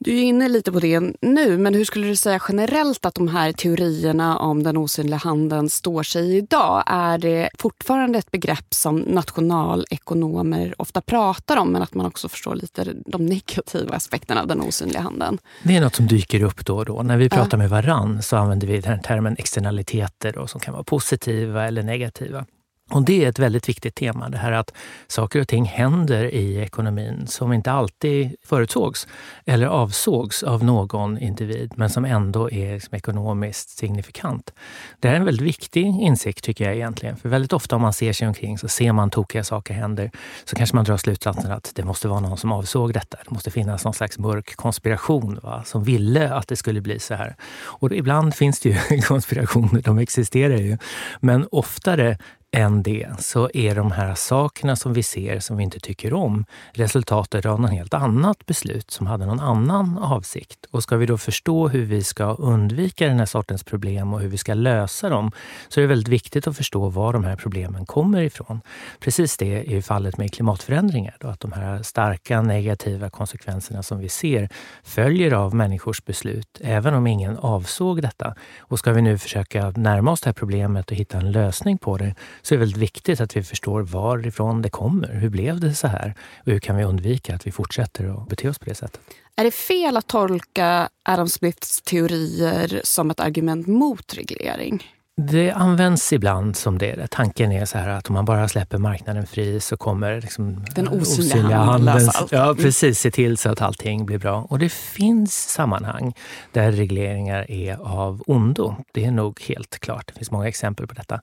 Du 0.00 0.18
är 0.18 0.22
inne 0.22 0.48
lite 0.48 0.72
på 0.72 0.80
det 0.80 1.00
nu, 1.20 1.58
men 1.58 1.74
hur 1.74 1.84
skulle 1.84 2.06
du 2.06 2.16
säga 2.16 2.40
generellt 2.48 3.06
att 3.06 3.14
de 3.14 3.28
här 3.28 3.52
teorierna 3.52 4.38
om 4.38 4.62
den 4.62 4.76
osynliga 4.76 5.16
handeln 5.16 5.68
står 5.68 6.02
sig 6.02 6.36
idag? 6.36 6.82
Är 6.86 7.18
det 7.18 7.48
fortfarande 7.58 8.18
ett 8.18 8.30
begrepp 8.30 8.74
som 8.74 8.98
nationalekonomer 8.98 10.74
ofta 10.78 11.00
pratar 11.00 11.56
om, 11.56 11.72
men 11.72 11.82
att 11.82 11.94
man 11.94 12.06
också 12.06 12.28
förstår 12.28 12.54
lite 12.54 12.84
de 13.06 13.26
negativa 13.26 13.94
aspekterna 13.94 14.40
av 14.40 14.46
den 14.46 14.60
osynliga 14.60 15.00
handeln? 15.00 15.38
Det 15.62 15.76
är 15.76 15.80
något 15.80 15.94
som 15.94 16.06
dyker 16.06 16.42
upp 16.42 16.66
då 16.66 16.76
och 16.76 16.84
då. 16.84 17.02
När 17.02 17.16
vi 17.16 17.28
pratar 17.28 17.58
med 17.58 17.70
varann 17.70 18.22
så 18.22 18.36
använder 18.36 18.66
vi 18.66 18.80
den 18.80 19.02
termen 19.02 19.36
externaliteter 19.38 20.32
då, 20.32 20.46
som 20.46 20.60
kan 20.60 20.74
vara 20.74 20.84
positiva 20.84 21.66
eller 21.66 21.82
negativa. 21.82 22.46
Och 22.90 23.04
det 23.04 23.24
är 23.24 23.28
ett 23.28 23.38
väldigt 23.38 23.68
viktigt 23.68 23.94
tema, 23.94 24.28
det 24.28 24.38
här 24.38 24.52
att 24.52 24.74
saker 25.08 25.40
och 25.40 25.48
ting 25.48 25.64
händer 25.64 26.24
i 26.34 26.56
ekonomin 26.56 27.26
som 27.26 27.52
inte 27.52 27.72
alltid 27.72 28.36
förutsågs 28.44 29.08
eller 29.46 29.66
avsågs 29.66 30.42
av 30.42 30.64
någon 30.64 31.18
individ, 31.18 31.72
men 31.76 31.90
som 31.90 32.04
ändå 32.04 32.50
är 32.50 32.74
liksom 32.74 32.94
ekonomiskt 32.94 33.70
signifikant. 33.70 34.52
Det 35.00 35.08
här 35.08 35.14
är 35.14 35.18
en 35.18 35.24
väldigt 35.24 35.46
viktig 35.46 35.86
insikt 35.86 36.44
tycker 36.44 36.64
jag 36.64 36.74
egentligen. 36.74 37.16
För 37.16 37.28
väldigt 37.28 37.52
ofta 37.52 37.76
om 37.76 37.82
man 37.82 37.92
ser 37.92 38.12
sig 38.12 38.28
omkring 38.28 38.58
så 38.58 38.68
ser 38.68 38.92
man 38.92 39.10
tokiga 39.10 39.44
saker 39.44 39.74
händer, 39.74 40.10
så 40.44 40.56
kanske 40.56 40.76
man 40.76 40.84
drar 40.84 40.96
slutsatsen 40.96 41.52
att 41.52 41.72
det 41.74 41.84
måste 41.84 42.08
vara 42.08 42.20
någon 42.20 42.36
som 42.36 42.52
avsåg 42.52 42.92
detta. 42.92 43.18
Det 43.24 43.30
måste 43.30 43.50
finnas 43.50 43.84
någon 43.84 43.94
slags 43.94 44.18
mörk 44.18 44.56
konspiration 44.56 45.40
va? 45.42 45.62
som 45.66 45.84
ville 45.84 46.34
att 46.34 46.48
det 46.48 46.56
skulle 46.56 46.80
bli 46.80 46.98
så 46.98 47.14
här. 47.14 47.36
Och 47.62 47.92
ibland 47.92 48.34
finns 48.34 48.60
det 48.60 48.68
ju 48.68 49.00
konspirationer, 49.08 49.82
de 49.82 49.98
existerar 49.98 50.56
ju. 50.56 50.78
Men 51.20 51.46
oftare 51.50 52.18
än 52.52 52.82
det 52.82 53.08
så 53.18 53.50
är 53.54 53.74
de 53.74 53.90
här 53.90 54.14
sakerna 54.14 54.76
som 54.76 54.92
vi 54.92 55.02
ser 55.02 55.40
som 55.40 55.56
vi 55.56 55.62
inte 55.62 55.80
tycker 55.80 56.14
om 56.14 56.44
resultatet 56.72 57.46
av 57.46 57.60
något 57.60 57.70
helt 57.70 57.94
annat 57.94 58.46
beslut 58.46 58.90
som 58.90 59.06
hade 59.06 59.26
någon 59.26 59.40
annan 59.40 59.98
avsikt. 59.98 60.66
Och 60.70 60.82
ska 60.82 60.96
vi 60.96 61.06
då 61.06 61.18
förstå 61.18 61.68
hur 61.68 61.84
vi 61.84 62.04
ska 62.04 62.24
undvika 62.24 63.06
den 63.06 63.18
här 63.18 63.26
sortens 63.26 63.64
problem 63.64 64.14
och 64.14 64.20
hur 64.20 64.28
vi 64.28 64.36
ska 64.36 64.54
lösa 64.54 65.08
dem 65.08 65.32
så 65.68 65.80
är 65.80 65.82
det 65.82 65.88
väldigt 65.88 66.08
viktigt 66.08 66.46
att 66.46 66.56
förstå 66.56 66.88
var 66.88 67.12
de 67.12 67.24
här 67.24 67.36
problemen 67.36 67.86
kommer 67.86 68.22
ifrån. 68.22 68.60
Precis 69.00 69.36
det 69.36 69.76
är 69.76 69.82
fallet 69.82 70.18
med 70.18 70.32
klimatförändringar. 70.32 71.16
Då, 71.20 71.28
att 71.28 71.40
de 71.40 71.52
här 71.52 71.82
starka 71.82 72.42
negativa 72.42 73.10
konsekvenserna 73.10 73.82
som 73.82 73.98
vi 73.98 74.08
ser 74.08 74.48
följer 74.84 75.32
av 75.32 75.54
människors 75.54 76.04
beslut, 76.04 76.60
även 76.60 76.94
om 76.94 77.06
ingen 77.06 77.36
avsåg 77.38 78.02
detta. 78.02 78.34
Och 78.60 78.78
ska 78.78 78.92
vi 78.92 79.02
nu 79.02 79.18
försöka 79.18 79.70
närma 79.70 80.10
oss 80.10 80.20
det 80.20 80.28
här 80.28 80.34
problemet 80.34 80.90
och 80.90 80.96
hitta 80.96 81.18
en 81.18 81.32
lösning 81.32 81.78
på 81.78 81.96
det 81.96 82.14
så 82.42 82.54
är 82.54 82.58
det 82.58 82.60
väldigt 82.60 82.82
viktigt 82.82 83.20
att 83.20 83.36
vi 83.36 83.42
förstår 83.42 83.82
varifrån 83.82 84.62
det 84.62 84.70
kommer. 84.70 85.14
Hur 85.14 85.28
blev 85.28 85.60
det 85.60 85.74
så 85.74 85.86
här? 85.86 86.14
Och 86.46 86.52
hur 86.52 86.58
kan 86.58 86.76
vi 86.76 86.84
undvika 86.84 87.34
att 87.34 87.46
vi 87.46 87.52
fortsätter 87.52 88.22
att 88.22 88.28
bete 88.28 88.48
oss 88.48 88.58
på 88.58 88.64
det 88.64 88.74
sättet? 88.74 89.00
Är 89.36 89.44
det 89.44 89.50
fel 89.50 89.96
att 89.96 90.06
tolka 90.06 90.88
Adam 91.02 91.28
Smiths 91.28 91.82
teorier 91.82 92.80
som 92.84 93.10
ett 93.10 93.20
argument 93.20 93.66
mot 93.66 94.14
reglering? 94.14 94.97
Det 95.20 95.50
används 95.50 96.12
ibland 96.12 96.56
som 96.56 96.78
det. 96.78 97.10
Tanken 97.10 97.52
är 97.52 97.64
så 97.64 97.78
här 97.78 97.88
att 97.88 98.08
om 98.08 98.14
man 98.14 98.24
bara 98.24 98.48
släpper 98.48 98.78
marknaden 98.78 99.26
fri 99.26 99.60
så 99.60 99.76
kommer 99.76 100.20
liksom 100.20 100.64
den 100.74 100.88
osynliga, 100.88 101.02
osynliga 101.02 101.58
handeln 101.58 102.10
ja, 102.30 102.54
precis, 102.58 102.98
se 102.98 103.10
till 103.10 103.36
så 103.36 103.50
att 103.50 103.62
allting 103.62 104.06
blir 104.06 104.18
bra. 104.18 104.46
Och 104.50 104.58
det 104.58 104.72
finns 104.72 105.48
sammanhang 105.48 106.14
där 106.52 106.72
regleringar 106.72 107.50
är 107.50 107.76
av 107.76 108.22
ondo. 108.26 108.76
Det 108.92 109.04
är 109.04 109.10
nog 109.10 109.40
helt 109.40 109.78
klart. 109.78 110.06
Det 110.06 110.12
finns 110.14 110.30
många 110.30 110.48
exempel 110.48 110.86
på 110.86 110.94
detta. 110.94 111.20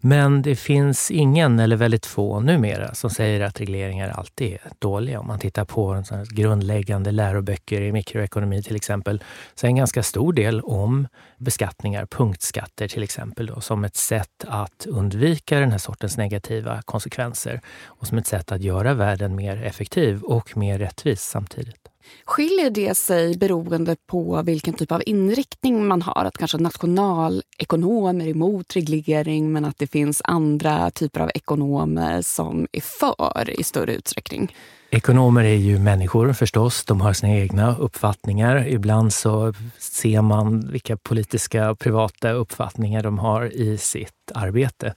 Men 0.00 0.42
det 0.42 0.56
finns 0.56 1.10
ingen, 1.10 1.60
eller 1.60 1.76
väldigt 1.76 2.06
få 2.06 2.40
numera, 2.40 2.94
som 2.94 3.10
säger 3.10 3.40
att 3.40 3.60
regleringar 3.60 4.08
alltid 4.08 4.52
är 4.52 4.60
dåliga. 4.78 5.20
Om 5.20 5.26
man 5.26 5.38
tittar 5.38 5.64
på 5.64 6.04
grundläggande 6.30 7.10
läroböcker 7.10 7.80
i 7.80 7.92
mikroekonomi 7.92 8.62
till 8.62 8.76
exempel, 8.76 9.22
så 9.54 9.66
är 9.66 9.68
en 9.68 9.76
ganska 9.76 10.02
stor 10.02 10.32
del 10.32 10.60
om 10.60 11.08
beskattningar, 11.38 12.06
punktskatter 12.06 12.88
till 12.88 13.02
exempel, 13.02 13.33
då, 13.42 13.60
som 13.60 13.84
ett 13.84 13.96
sätt 13.96 14.44
att 14.46 14.86
undvika 14.88 15.60
den 15.60 15.70
här 15.70 15.78
sortens 15.78 16.16
negativa 16.16 16.82
konsekvenser 16.82 17.60
och 17.84 18.06
som 18.06 18.18
ett 18.18 18.26
sätt 18.26 18.52
att 18.52 18.62
göra 18.62 18.94
världen 18.94 19.36
mer 19.36 19.62
effektiv 19.62 20.22
och 20.22 20.56
mer 20.56 20.78
rättvis 20.78 21.22
samtidigt. 21.22 21.88
Skiljer 22.24 22.70
det 22.70 22.94
sig 22.94 23.36
beroende 23.36 23.96
på 24.06 24.42
vilken 24.42 24.74
typ 24.74 24.92
av 24.92 25.02
inriktning 25.06 25.86
man 25.86 26.02
har? 26.02 26.24
Att 26.24 26.38
kanske 26.38 26.58
nationalekonomer 26.58 28.26
är 28.26 28.30
emot 28.30 28.76
reglering 28.76 29.52
men 29.52 29.64
att 29.64 29.78
det 29.78 29.86
finns 29.86 30.22
andra 30.24 30.90
typer 30.90 31.20
av 31.20 31.30
ekonomer 31.34 32.22
som 32.22 32.66
är 32.72 32.80
för 32.80 33.60
i 33.60 33.62
större 33.62 33.94
utsträckning? 33.94 34.54
Ekonomer 34.94 35.44
är 35.44 35.54
ju 35.54 35.78
människor 35.78 36.32
förstås. 36.32 36.84
De 36.84 37.00
har 37.00 37.12
sina 37.12 37.32
egna 37.32 37.76
uppfattningar. 37.76 38.68
Ibland 38.68 39.12
så 39.12 39.52
ser 39.78 40.22
man 40.22 40.70
vilka 40.70 40.96
politiska 40.96 41.70
och 41.70 41.78
privata 41.78 42.30
uppfattningar 42.30 43.02
de 43.02 43.18
har 43.18 43.56
i 43.56 43.78
sitt 43.78 44.10
arbete. 44.34 44.94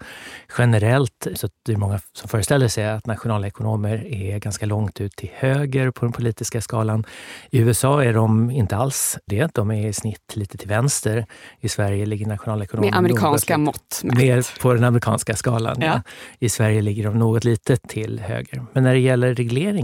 Generellt 0.57 1.27
så 1.35 1.49
det 1.65 1.71
är 1.71 1.77
många 1.77 1.99
som 2.13 2.29
föreställer 2.29 2.67
sig 2.67 2.89
att 2.89 3.05
nationalekonomer 3.05 4.13
är 4.13 4.39
ganska 4.39 4.65
långt 4.65 5.01
ut 5.01 5.15
till 5.15 5.29
höger 5.33 5.91
på 5.91 6.05
den 6.05 6.11
politiska 6.11 6.61
skalan. 6.61 7.05
I 7.51 7.59
USA 7.59 8.03
är 8.03 8.13
de 8.13 8.51
inte 8.51 8.75
alls 8.75 9.17
det. 9.25 9.53
De 9.53 9.71
är 9.71 9.87
i 9.87 9.93
snitt 9.93 10.35
lite 10.35 10.57
till 10.57 10.69
vänster. 10.69 11.25
I 11.59 11.69
Sverige 11.69 12.05
ligger 12.05 12.25
nationalekonomer... 12.25 12.89
Med 12.89 12.97
amerikanska 12.97 13.57
mått 13.57 14.01
mätt. 14.03 14.17
Mer 14.17 14.61
på 14.61 14.73
den 14.73 14.83
amerikanska 14.83 15.35
skalan. 15.35 15.77
Ja. 15.79 15.85
Ja. 15.87 16.01
I 16.39 16.49
Sverige 16.49 16.81
ligger 16.81 17.03
de 17.03 17.19
något 17.19 17.43
lite 17.43 17.77
till 17.77 18.19
höger. 18.19 18.65
Men 18.73 18.83
när 18.83 18.93
det 18.93 18.99
gäller 18.99 19.33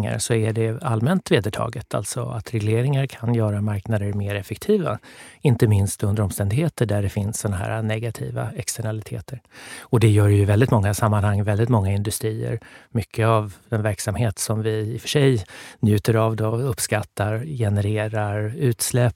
regleringar 0.03 0.19
så 0.19 0.33
är 0.33 0.53
det 0.53 0.83
allmänt 0.83 1.31
vedertaget. 1.31 1.93
Alltså 1.93 2.23
att 2.23 2.53
regleringar 2.53 3.07
kan 3.07 3.33
göra 3.33 3.61
marknader 3.61 4.13
mer 4.13 4.35
effektiva. 4.35 4.99
Inte 5.41 5.67
minst 5.67 6.03
under 6.03 6.23
omständigheter 6.23 6.85
där 6.85 7.01
det 7.01 7.09
finns 7.09 7.39
sådana 7.39 7.57
här 7.57 7.81
negativa 7.81 8.51
externaliteter. 8.55 9.41
Och 9.91 9.99
det 9.99 10.09
gör 10.09 10.27
det 10.27 10.35
ju 10.35 10.41
i 10.41 10.45
väldigt 10.45 10.71
många 10.71 10.93
sammanhang, 10.93 11.43
väldigt 11.43 11.69
många 11.69 11.91
industrier. 11.91 12.59
Mycket 12.91 13.25
av 13.27 13.53
den 13.69 13.83
verksamhet 13.83 14.39
som 14.39 14.61
vi 14.63 14.93
i 14.93 14.97
och 14.97 15.01
för 15.01 15.09
sig 15.09 15.43
njuter 15.81 16.15
av 16.15 16.41
och 16.41 16.69
uppskattar 16.69 17.45
genererar 17.45 18.55
utsläpp, 18.57 19.15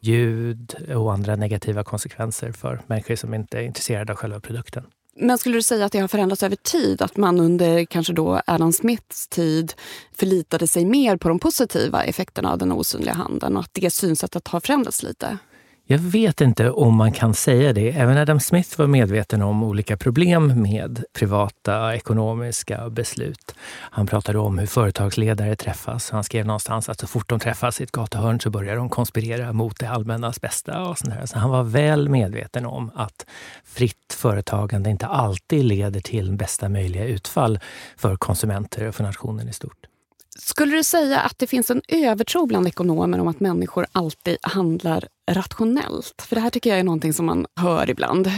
ljud 0.00 0.74
och 0.94 1.12
andra 1.12 1.36
negativa 1.36 1.84
konsekvenser 1.84 2.52
för 2.52 2.80
människor 2.86 3.16
som 3.16 3.34
inte 3.34 3.58
är 3.58 3.62
intresserade 3.62 4.12
av 4.12 4.18
själva 4.18 4.40
produkten. 4.40 4.84
Men 5.16 5.38
skulle 5.38 5.56
du 5.56 5.62
säga 5.62 5.84
att 5.84 5.92
det 5.92 5.98
har 5.98 6.08
förändrats 6.08 6.42
över 6.42 6.56
tid? 6.56 7.02
Att 7.02 7.16
man 7.16 7.40
under 7.40 7.84
kanske 7.84 8.12
då 8.12 8.40
Adam 8.46 8.72
Smiths 8.72 9.28
tid 9.28 9.74
förlitade 10.14 10.66
sig 10.66 10.84
mer 10.84 11.16
på 11.16 11.28
de 11.28 11.38
positiva 11.38 12.04
effekterna 12.04 12.52
av 12.52 12.58
den 12.58 12.72
osynliga 12.72 13.14
handeln 13.14 13.56
och 13.56 13.62
att 13.62 13.74
det 13.74 13.90
synsättet 13.90 14.48
har 14.48 14.60
förändrats 14.60 15.02
lite? 15.02 15.38
Jag 15.84 15.98
vet 15.98 16.40
inte 16.40 16.70
om 16.70 16.96
man 16.96 17.12
kan 17.12 17.34
säga 17.34 17.72
det. 17.72 17.90
Även 17.90 18.16
Adam 18.16 18.40
Smith 18.40 18.78
var 18.78 18.86
medveten 18.86 19.42
om 19.42 19.62
olika 19.62 19.96
problem 19.96 20.62
med 20.62 21.04
privata 21.12 21.94
ekonomiska 21.94 22.90
beslut. 22.90 23.54
Han 23.68 24.06
pratade 24.06 24.38
om 24.38 24.58
hur 24.58 24.66
företagsledare 24.66 25.56
träffas. 25.56 26.10
Han 26.10 26.24
skrev 26.24 26.46
någonstans 26.46 26.88
att 26.88 27.00
så 27.00 27.06
fort 27.06 27.28
de 27.28 27.40
träffas 27.40 27.80
i 27.80 27.84
ett 27.84 27.92
gatuhörn 27.92 28.40
så 28.40 28.50
börjar 28.50 28.76
de 28.76 28.88
konspirera 28.88 29.52
mot 29.52 29.78
det 29.78 29.90
allmännas 29.90 30.40
bästa. 30.40 30.82
Och 30.82 30.98
sånt 30.98 31.30
Så 31.30 31.38
han 31.38 31.50
var 31.50 31.62
väl 31.62 32.08
medveten 32.08 32.66
om 32.66 32.90
att 32.94 33.26
fritt 33.64 34.12
företagande 34.12 34.90
inte 34.90 35.06
alltid 35.06 35.64
leder 35.64 36.00
till 36.00 36.32
bästa 36.32 36.68
möjliga 36.68 37.04
utfall 37.04 37.58
för 37.96 38.16
konsumenter 38.16 38.88
och 38.88 38.94
för 38.94 39.04
nationen 39.04 39.48
i 39.48 39.52
stort. 39.52 39.91
Skulle 40.38 40.76
du 40.76 40.84
säga 40.84 41.20
att 41.20 41.38
det 41.38 41.46
finns 41.46 41.70
en 41.70 41.82
övertro 41.88 42.46
bland 42.46 42.66
ekonomer 42.66 43.20
om 43.20 43.28
att 43.28 43.40
människor 43.40 43.86
alltid 43.92 44.36
handlar 44.42 45.08
rationellt? 45.30 46.24
För 46.28 46.36
det 46.36 46.42
här 46.42 46.50
tycker 46.50 46.70
jag 46.70 46.78
är 46.78 46.84
någonting 46.84 47.12
som 47.12 47.26
man 47.26 47.46
hör 47.56 47.90
ibland. 47.90 48.30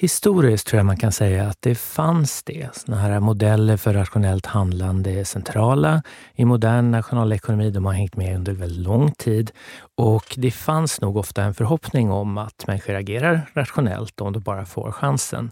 Historiskt 0.00 0.66
tror 0.66 0.78
jag 0.78 0.86
man 0.86 0.96
kan 0.96 1.12
säga 1.12 1.46
att 1.46 1.62
det 1.62 1.74
fanns 1.74 2.42
det. 2.42 2.68
Såna 2.72 2.96
här 2.96 3.20
modeller 3.20 3.76
för 3.76 3.94
rationellt 3.94 4.46
handlande 4.46 5.10
är 5.10 5.24
centrala 5.24 6.02
i 6.34 6.44
modern 6.44 6.90
nationalekonomi. 6.90 7.70
De 7.70 7.84
har 7.86 7.92
hängt 7.92 8.16
med 8.16 8.36
under 8.36 8.52
väldigt 8.52 8.78
lång 8.78 9.12
tid. 9.12 9.50
Och 9.94 10.34
det 10.36 10.50
fanns 10.50 11.00
nog 11.00 11.16
ofta 11.16 11.42
en 11.42 11.54
förhoppning 11.54 12.10
om 12.10 12.38
att 12.38 12.66
människor 12.66 12.94
agerar 12.94 13.50
rationellt 13.54 14.20
om 14.20 14.32
de 14.32 14.40
bara 14.40 14.66
får 14.66 14.92
chansen. 14.92 15.50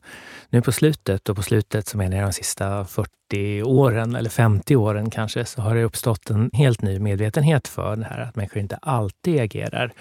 Nu 0.50 0.62
på 0.62 0.72
slutet, 0.72 1.28
och 1.28 1.36
på 1.36 1.42
slutet 1.42 1.88
så 1.88 1.96
menar 1.96 2.16
jag 2.16 2.26
de 2.26 2.32
sista 2.32 2.84
40 2.84 3.10
åren 3.64 4.14
eller 4.14 4.30
50 4.30 4.76
åren 4.76 5.10
kanske, 5.10 5.44
så 5.44 5.60
har 5.60 5.74
det 5.74 5.84
uppstått 5.84 6.30
en 6.30 6.50
helt 6.52 6.82
ny 6.82 6.98
medvetenhet 6.98 7.68
för 7.68 7.96
det 7.96 8.04
här 8.04 8.18
att 8.20 8.36
människor 8.36 8.58
inte 8.58 8.76
alltid 8.76 9.40
agerar 9.40 9.92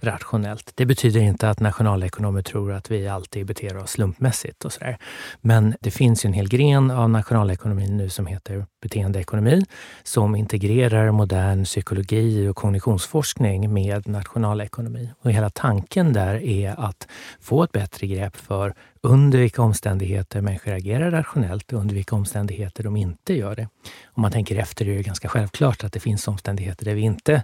rationellt. 0.00 0.72
Det 0.74 0.86
betyder 0.86 1.20
inte 1.20 1.50
att 1.50 1.60
nationalekonomer 1.60 2.42
tror 2.42 2.72
att 2.72 2.90
vi 2.90 3.08
alltid 3.08 3.46
beter 3.46 3.76
oss 3.76 3.90
slumpmässigt 3.90 4.64
och 4.64 4.72
sådär. 4.72 4.98
Men 5.40 5.74
det 5.80 5.90
finns 5.90 6.24
ju 6.24 6.26
en 6.26 6.32
hel 6.32 6.48
gren 6.48 6.90
av 6.90 7.10
nationalekonomin 7.10 7.96
nu 7.96 8.08
som 8.08 8.26
heter 8.26 8.66
beteendeekonomi 8.82 9.62
som 10.02 10.36
integrerar 10.36 11.10
modern 11.10 11.64
psykologi 11.64 12.48
och 12.48 12.56
kognitionsforskning 12.56 13.72
med 13.72 14.08
nationalekonomi. 14.08 15.10
Och 15.22 15.32
hela 15.32 15.50
tanken 15.50 16.12
där 16.12 16.34
är 16.34 16.80
att 16.80 17.08
få 17.40 17.62
ett 17.62 17.72
bättre 17.72 18.06
grepp 18.06 18.36
för 18.36 18.74
under 19.02 19.38
vilka 19.38 19.62
omständigheter 19.62 20.40
människor 20.40 20.72
agerar 20.72 21.10
rationellt 21.10 21.72
och 21.72 21.80
under 21.80 21.94
vilka 21.94 22.16
omständigheter 22.16 22.82
de 22.82 22.96
inte 22.96 23.34
gör 23.34 23.56
det. 23.56 23.68
Om 24.04 24.22
man 24.22 24.32
tänker 24.32 24.56
efter 24.56 24.88
är 24.88 24.96
det 24.96 25.02
ganska 25.02 25.28
självklart 25.28 25.84
att 25.84 25.92
det 25.92 26.00
finns 26.00 26.28
omständigheter 26.28 26.84
där 26.84 26.94
vi 26.94 27.00
inte 27.00 27.42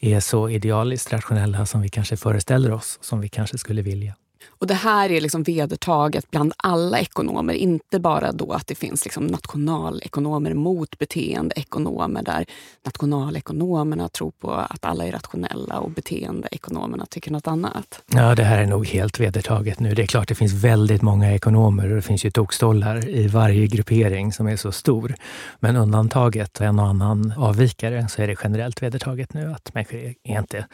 är 0.00 0.20
så 0.20 0.48
idealiskt 0.48 1.12
rationella 1.12 1.66
som 1.66 1.80
vi 1.80 1.88
kanske 1.88 2.16
föreställer 2.16 2.72
oss, 2.72 2.98
som 3.00 3.20
vi 3.20 3.28
kanske 3.28 3.58
skulle 3.58 3.82
vilja. 3.82 4.14
Och 4.48 4.66
det 4.66 4.74
här 4.74 5.10
är 5.10 5.20
liksom 5.20 5.42
vedertaget 5.42 6.30
bland 6.30 6.52
alla 6.56 6.98
ekonomer, 6.98 7.54
inte 7.54 8.00
bara 8.00 8.32
då 8.32 8.52
att 8.52 8.66
det 8.66 8.74
finns 8.74 9.04
liksom 9.04 9.26
nationalekonomer 9.26 10.54
mot 10.54 10.98
beteendeekonomer 10.98 12.22
där 12.22 12.46
nationalekonomerna 12.84 14.08
tror 14.08 14.30
på 14.30 14.52
att 14.52 14.84
alla 14.84 15.06
är 15.06 15.12
rationella 15.12 15.78
och 15.78 15.90
beteendeekonomerna 15.90 17.06
tycker 17.06 17.30
något 17.30 17.46
annat. 17.46 18.02
Ja, 18.06 18.34
det 18.34 18.44
här 18.44 18.58
är 18.58 18.66
nog 18.66 18.86
helt 18.86 19.20
vedertaget 19.20 19.80
nu. 19.80 19.94
Det 19.94 20.02
är 20.02 20.06
klart 20.06 20.28
det 20.28 20.34
finns 20.34 20.52
väldigt 20.52 21.02
många 21.02 21.34
ekonomer 21.34 21.90
och 21.90 21.96
det 21.96 22.02
finns 22.02 22.24
ju 22.24 22.30
tokstollar 22.30 23.08
i 23.08 23.26
varje 23.26 23.66
gruppering 23.66 24.32
som 24.32 24.46
är 24.46 24.56
så 24.56 24.72
stor. 24.72 25.14
Men 25.60 25.76
undantaget, 25.76 26.60
en 26.60 26.78
och 26.78 26.86
annan 26.86 27.32
avvikare, 27.36 28.08
så 28.08 28.22
är 28.22 28.26
det 28.26 28.36
generellt 28.44 28.82
vedertaget 28.82 29.34
nu 29.34 29.52
att 29.52 29.74
människor 29.74 29.98
är 29.98 30.14
inte 30.22 30.66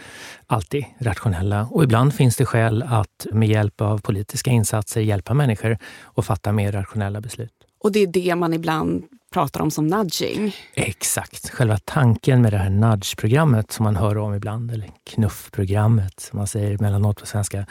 alltid 0.47 0.85
rationella. 0.99 1.69
Och 1.71 1.85
ibland 1.85 2.15
finns 2.15 2.37
det 2.37 2.45
skäl 2.45 2.83
att 2.83 3.27
med 3.33 3.49
hjälp 3.49 3.64
av 3.81 3.99
politiska 3.99 4.51
insatser 4.51 5.01
hjälpa 5.01 5.35
människor 5.35 5.79
att 6.15 6.27
fatta 6.27 6.53
mer 6.53 6.73
rationella 6.73 7.21
beslut. 7.21 7.53
Och 7.79 7.93
det 7.93 8.01
är 8.01 8.07
det 8.07 8.35
man 8.35 8.55
ibland 8.55 9.05
pratar 9.35 9.61
om 9.61 9.71
som 9.71 9.87
nudging. 9.87 10.57
Exakt. 10.75 11.51
Själva 11.51 11.79
tanken 11.85 12.43
med 12.43 12.53
det 12.53 12.59
här 12.59 12.71
nudge-programmet 12.71 13.73
som 13.73 13.85
man 13.85 13.97
hör 13.97 14.19
om 14.19 14.35
ibland, 14.35 14.71
eller 14.71 14.91
knuff-programmet 15.11 16.21
som 16.21 16.37
man 16.37 16.47
säger 16.47 16.75
emellanåt 16.75 17.21
på 17.21 17.27
svenska, 17.27 17.67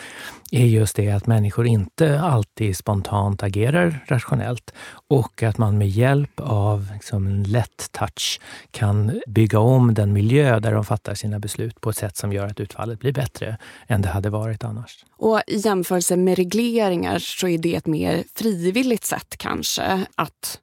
är 0.52 0.66
just 0.66 0.96
det 0.96 1.12
att 1.12 1.28
människor 1.28 1.68
inte 1.68 2.22
alltid 2.22 2.78
spontant 2.78 3.44
agerar 3.44 4.06
rationellt 4.08 4.74
och 5.10 5.44
att 5.44 5.58
man 5.58 5.78
med 5.78 5.90
hjälp 5.90 6.40
av 6.40 6.90
liksom 6.94 7.28
en 7.28 7.44
lätt 7.44 7.92
touch 7.92 8.40
kan 8.72 9.22
bygga 9.28 9.60
om 9.60 9.94
den 9.94 10.14
miljö 10.14 10.60
där 10.60 10.72
de 10.72 10.86
fattar 10.86 11.16
sina 11.16 11.40
beslut 11.40 11.82
på 11.82 11.90
ett 11.90 11.98
sätt 11.98 12.18
som 12.18 12.34
gör 12.34 12.48
att 12.48 12.60
utfallet 12.60 13.00
blir 13.00 13.14
bättre 13.14 13.58
än 13.88 14.02
det 14.02 14.10
hade 14.10 14.30
varit 14.30 14.64
annars. 14.64 15.06
Och 15.18 15.42
i 15.48 15.58
jämförelse 15.58 16.18
med 16.18 16.38
regleringar 16.38 17.20
så 17.20 17.48
är 17.48 17.58
det 17.58 17.76
ett 17.76 17.88
mer 17.88 18.24
frivilligt 18.36 19.06
sätt 19.06 19.36
kanske 19.38 20.06
att 20.16 20.60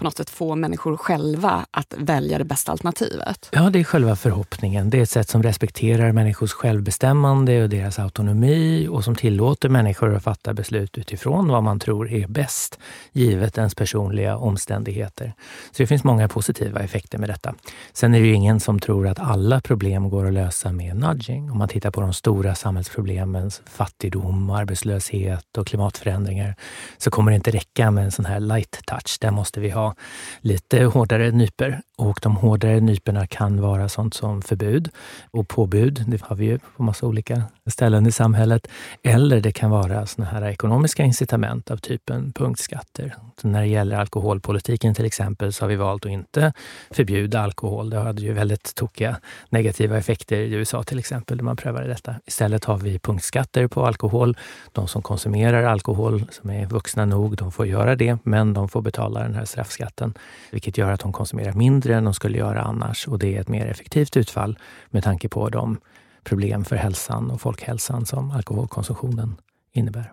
på 0.00 0.04
något 0.04 0.16
sätt 0.16 0.30
få 0.30 0.54
människor 0.54 0.96
själva 0.96 1.66
att 1.70 1.94
välja 1.98 2.38
det 2.38 2.44
bästa 2.44 2.72
alternativet? 2.72 3.48
Ja, 3.52 3.70
det 3.70 3.80
är 3.80 3.84
själva 3.84 4.16
förhoppningen. 4.16 4.90
Det 4.90 4.98
är 4.98 5.02
ett 5.02 5.10
sätt 5.10 5.28
som 5.28 5.42
respekterar 5.42 6.12
människors 6.12 6.52
självbestämmande 6.52 7.62
och 7.62 7.68
deras 7.68 7.98
autonomi 7.98 8.88
och 8.90 9.04
som 9.04 9.14
tillåter 9.14 9.68
människor 9.68 10.14
att 10.14 10.22
fatta 10.22 10.54
beslut 10.54 10.98
utifrån 10.98 11.48
vad 11.48 11.62
man 11.62 11.78
tror 11.78 12.12
är 12.12 12.26
bäst, 12.26 12.78
givet 13.12 13.58
ens 13.58 13.74
personliga 13.74 14.36
omständigheter. 14.36 15.32
Så 15.70 15.82
det 15.82 15.86
finns 15.86 16.04
många 16.04 16.28
positiva 16.28 16.80
effekter 16.80 17.18
med 17.18 17.28
detta. 17.28 17.54
Sen 17.92 18.14
är 18.14 18.20
det 18.20 18.26
ju 18.26 18.34
ingen 18.34 18.60
som 18.60 18.80
tror 18.80 19.08
att 19.08 19.18
alla 19.18 19.60
problem 19.60 20.10
går 20.10 20.26
att 20.26 20.32
lösa 20.32 20.72
med 20.72 20.96
nudging. 20.96 21.50
Om 21.50 21.58
man 21.58 21.68
tittar 21.68 21.90
på 21.90 22.00
de 22.00 22.12
stora 22.12 22.54
samhällsproblemen, 22.54 23.50
fattigdom, 23.70 24.50
arbetslöshet 24.50 25.58
och 25.58 25.66
klimatförändringar, 25.66 26.54
så 26.98 27.10
kommer 27.10 27.30
det 27.30 27.36
inte 27.36 27.50
räcka 27.50 27.90
med 27.90 28.04
en 28.04 28.12
sån 28.12 28.24
här 28.24 28.40
light 28.40 28.80
touch. 28.86 29.18
Där 29.20 29.30
måste 29.30 29.60
vi 29.60 29.70
ha 29.70 29.89
lite 30.40 30.84
hårdare 30.84 31.30
nyper. 31.30 31.80
Och 31.96 32.18
de 32.22 32.36
hårdare 32.36 32.80
nyperna 32.80 33.26
kan 33.26 33.60
vara 33.60 33.88
sånt 33.88 34.14
som 34.14 34.42
förbud 34.42 34.88
och 35.30 35.48
påbud. 35.48 36.04
Det 36.06 36.22
har 36.22 36.36
vi 36.36 36.44
ju 36.44 36.58
på 36.76 36.82
massa 36.82 37.06
olika 37.06 37.42
ställen 37.66 38.06
i 38.06 38.12
samhället. 38.12 38.68
Eller 39.02 39.40
det 39.40 39.52
kan 39.52 39.70
vara 39.70 40.06
såna 40.06 40.26
här 40.26 40.48
ekonomiska 40.48 41.02
incitament 41.02 41.70
av 41.70 41.76
typen 41.76 42.32
punktskatter. 42.32 43.14
Så 43.40 43.48
när 43.48 43.60
det 43.60 43.66
gäller 43.66 43.96
alkoholpolitiken 43.96 44.94
till 44.94 45.04
exempel 45.04 45.52
så 45.52 45.64
har 45.64 45.68
vi 45.68 45.76
valt 45.76 46.06
att 46.06 46.12
inte 46.12 46.52
förbjuda 46.90 47.40
alkohol. 47.40 47.90
Det 47.90 47.98
hade 47.98 48.22
ju 48.22 48.32
väldigt 48.32 48.74
tokiga 48.74 49.16
negativa 49.48 49.98
effekter 49.98 50.36
i 50.36 50.52
USA 50.52 50.82
till 50.82 50.98
exempel, 50.98 51.36
där 51.36 51.44
man 51.44 51.56
prövade 51.56 51.86
detta. 51.86 52.14
Istället 52.26 52.64
har 52.64 52.78
vi 52.78 52.98
punktskatter 52.98 53.66
på 53.66 53.86
alkohol. 53.86 54.36
De 54.72 54.88
som 54.88 55.02
konsumerar 55.02 55.64
alkohol, 55.64 56.24
som 56.30 56.50
är 56.50 56.66
vuxna 56.66 57.04
nog, 57.04 57.36
de 57.36 57.52
får 57.52 57.66
göra 57.66 57.96
det, 57.96 58.18
men 58.22 58.54
de 58.54 58.68
får 58.68 58.82
betala 58.82 59.22
den 59.22 59.34
här 59.34 59.44
straffskatten, 59.44 59.79
vilket 60.50 60.78
gör 60.78 60.92
att 60.92 61.00
de 61.00 61.12
konsumerar 61.12 61.52
mindre 61.52 61.96
än 61.96 62.04
de 62.04 62.14
skulle 62.14 62.38
göra 62.38 62.62
annars. 62.62 63.08
Och 63.08 63.18
det 63.18 63.36
är 63.36 63.40
ett 63.40 63.48
mer 63.48 63.66
effektivt 63.66 64.16
utfall 64.16 64.58
med 64.90 65.04
tanke 65.04 65.28
på 65.28 65.48
de 65.48 65.80
problem 66.24 66.64
för 66.64 66.76
hälsan 66.76 67.30
och 67.30 67.40
folkhälsan 67.40 68.06
som 68.06 68.30
alkoholkonsumtionen 68.30 69.36
innebär. 69.72 70.12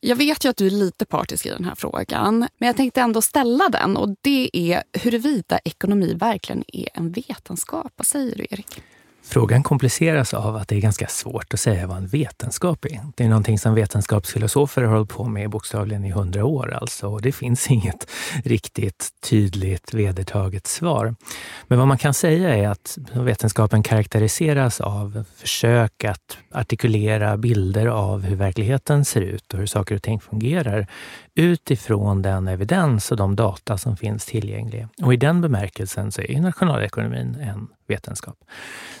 Jag 0.00 0.16
vet 0.16 0.44
ju 0.44 0.48
att 0.48 0.56
du 0.56 0.66
är 0.66 0.70
lite 0.70 1.04
partisk 1.04 1.46
i 1.46 1.48
den 1.48 1.64
här 1.64 1.74
frågan, 1.74 2.38
men 2.58 2.66
jag 2.66 2.76
tänkte 2.76 3.00
ändå 3.00 3.22
ställa 3.22 3.68
den. 3.68 3.96
Och 3.96 4.16
Det 4.20 4.50
är 4.52 4.82
huruvida 4.92 5.58
ekonomi 5.58 6.14
verkligen 6.14 6.64
är 6.68 6.88
en 6.94 7.12
vetenskap. 7.12 7.92
Vad 7.96 8.06
säger 8.06 8.36
du, 8.36 8.46
Erik? 8.50 8.82
Frågan 9.30 9.62
kompliceras 9.62 10.34
av 10.34 10.56
att 10.56 10.68
det 10.68 10.76
är 10.76 10.80
ganska 10.80 11.06
svårt 11.06 11.54
att 11.54 11.60
säga 11.60 11.86
vad 11.86 11.96
en 11.96 12.06
vetenskap 12.06 12.84
är. 12.84 13.00
Det 13.16 13.24
är 13.24 13.28
någonting 13.28 13.58
som 13.58 13.74
vetenskapsfilosofer 13.74 14.82
har 14.82 14.94
hållit 14.94 15.08
på 15.08 15.24
med 15.24 15.50
bokstavligen 15.50 16.04
i 16.04 16.10
hundra 16.10 16.44
år 16.44 16.74
alltså. 16.74 17.08
Och 17.08 17.22
det 17.22 17.32
finns 17.32 17.70
inget 17.70 18.10
riktigt 18.44 19.08
tydligt 19.30 19.94
vedertaget 19.94 20.66
svar. 20.66 21.14
Men 21.66 21.78
vad 21.78 21.88
man 21.88 21.98
kan 21.98 22.14
säga 22.14 22.56
är 22.56 22.68
att 22.68 22.98
vetenskapen 23.12 23.82
karaktäriseras 23.82 24.80
av 24.80 25.24
försök 25.36 26.04
att 26.04 26.38
artikulera 26.52 27.36
bilder 27.36 27.86
av 27.86 28.22
hur 28.22 28.36
verkligheten 28.36 29.04
ser 29.04 29.20
ut 29.20 29.52
och 29.54 29.58
hur 29.58 29.66
saker 29.66 29.94
och 29.94 30.02
ting 30.02 30.20
fungerar 30.20 30.86
utifrån 31.38 32.22
den 32.22 32.48
evidens 32.48 33.10
och 33.10 33.16
de 33.16 33.36
data 33.36 33.78
som 33.78 33.96
finns 33.96 34.26
tillgängliga. 34.26 34.88
Och 35.02 35.14
i 35.14 35.16
den 35.16 35.40
bemärkelsen 35.40 36.12
så 36.12 36.22
är 36.22 36.40
nationalekonomin 36.40 37.36
en 37.40 37.68
vetenskap. 37.88 38.36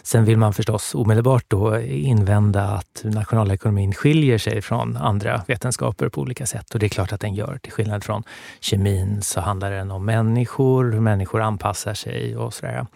Sen 0.02 0.24
vill 0.24 0.38
man 0.38 0.54
förstås 0.54 0.94
omedelbart 0.94 1.44
då 1.48 1.80
invända 1.80 2.62
att 2.62 3.00
nationalekonomin 3.04 3.94
skiljer 3.94 4.38
sig 4.38 4.62
från 4.62 4.96
andra 4.96 5.42
vetenskaper 5.46 6.08
på 6.08 6.20
olika 6.20 6.46
sätt. 6.46 6.74
Och 6.74 6.80
det 6.80 6.86
är 6.86 6.88
klart 6.88 7.12
att 7.12 7.20
den 7.20 7.34
gör. 7.34 7.58
Till 7.62 7.72
skillnad 7.72 8.04
från 8.04 8.22
kemin 8.60 9.22
så 9.22 9.40
handlar 9.40 9.70
den 9.70 9.90
om 9.90 10.04
människor, 10.04 10.92
hur 10.92 11.00
människor 11.00 11.40
anpassar 11.40 11.94
sig 11.94 12.36
och 12.36 12.54
sådär. 12.54 12.86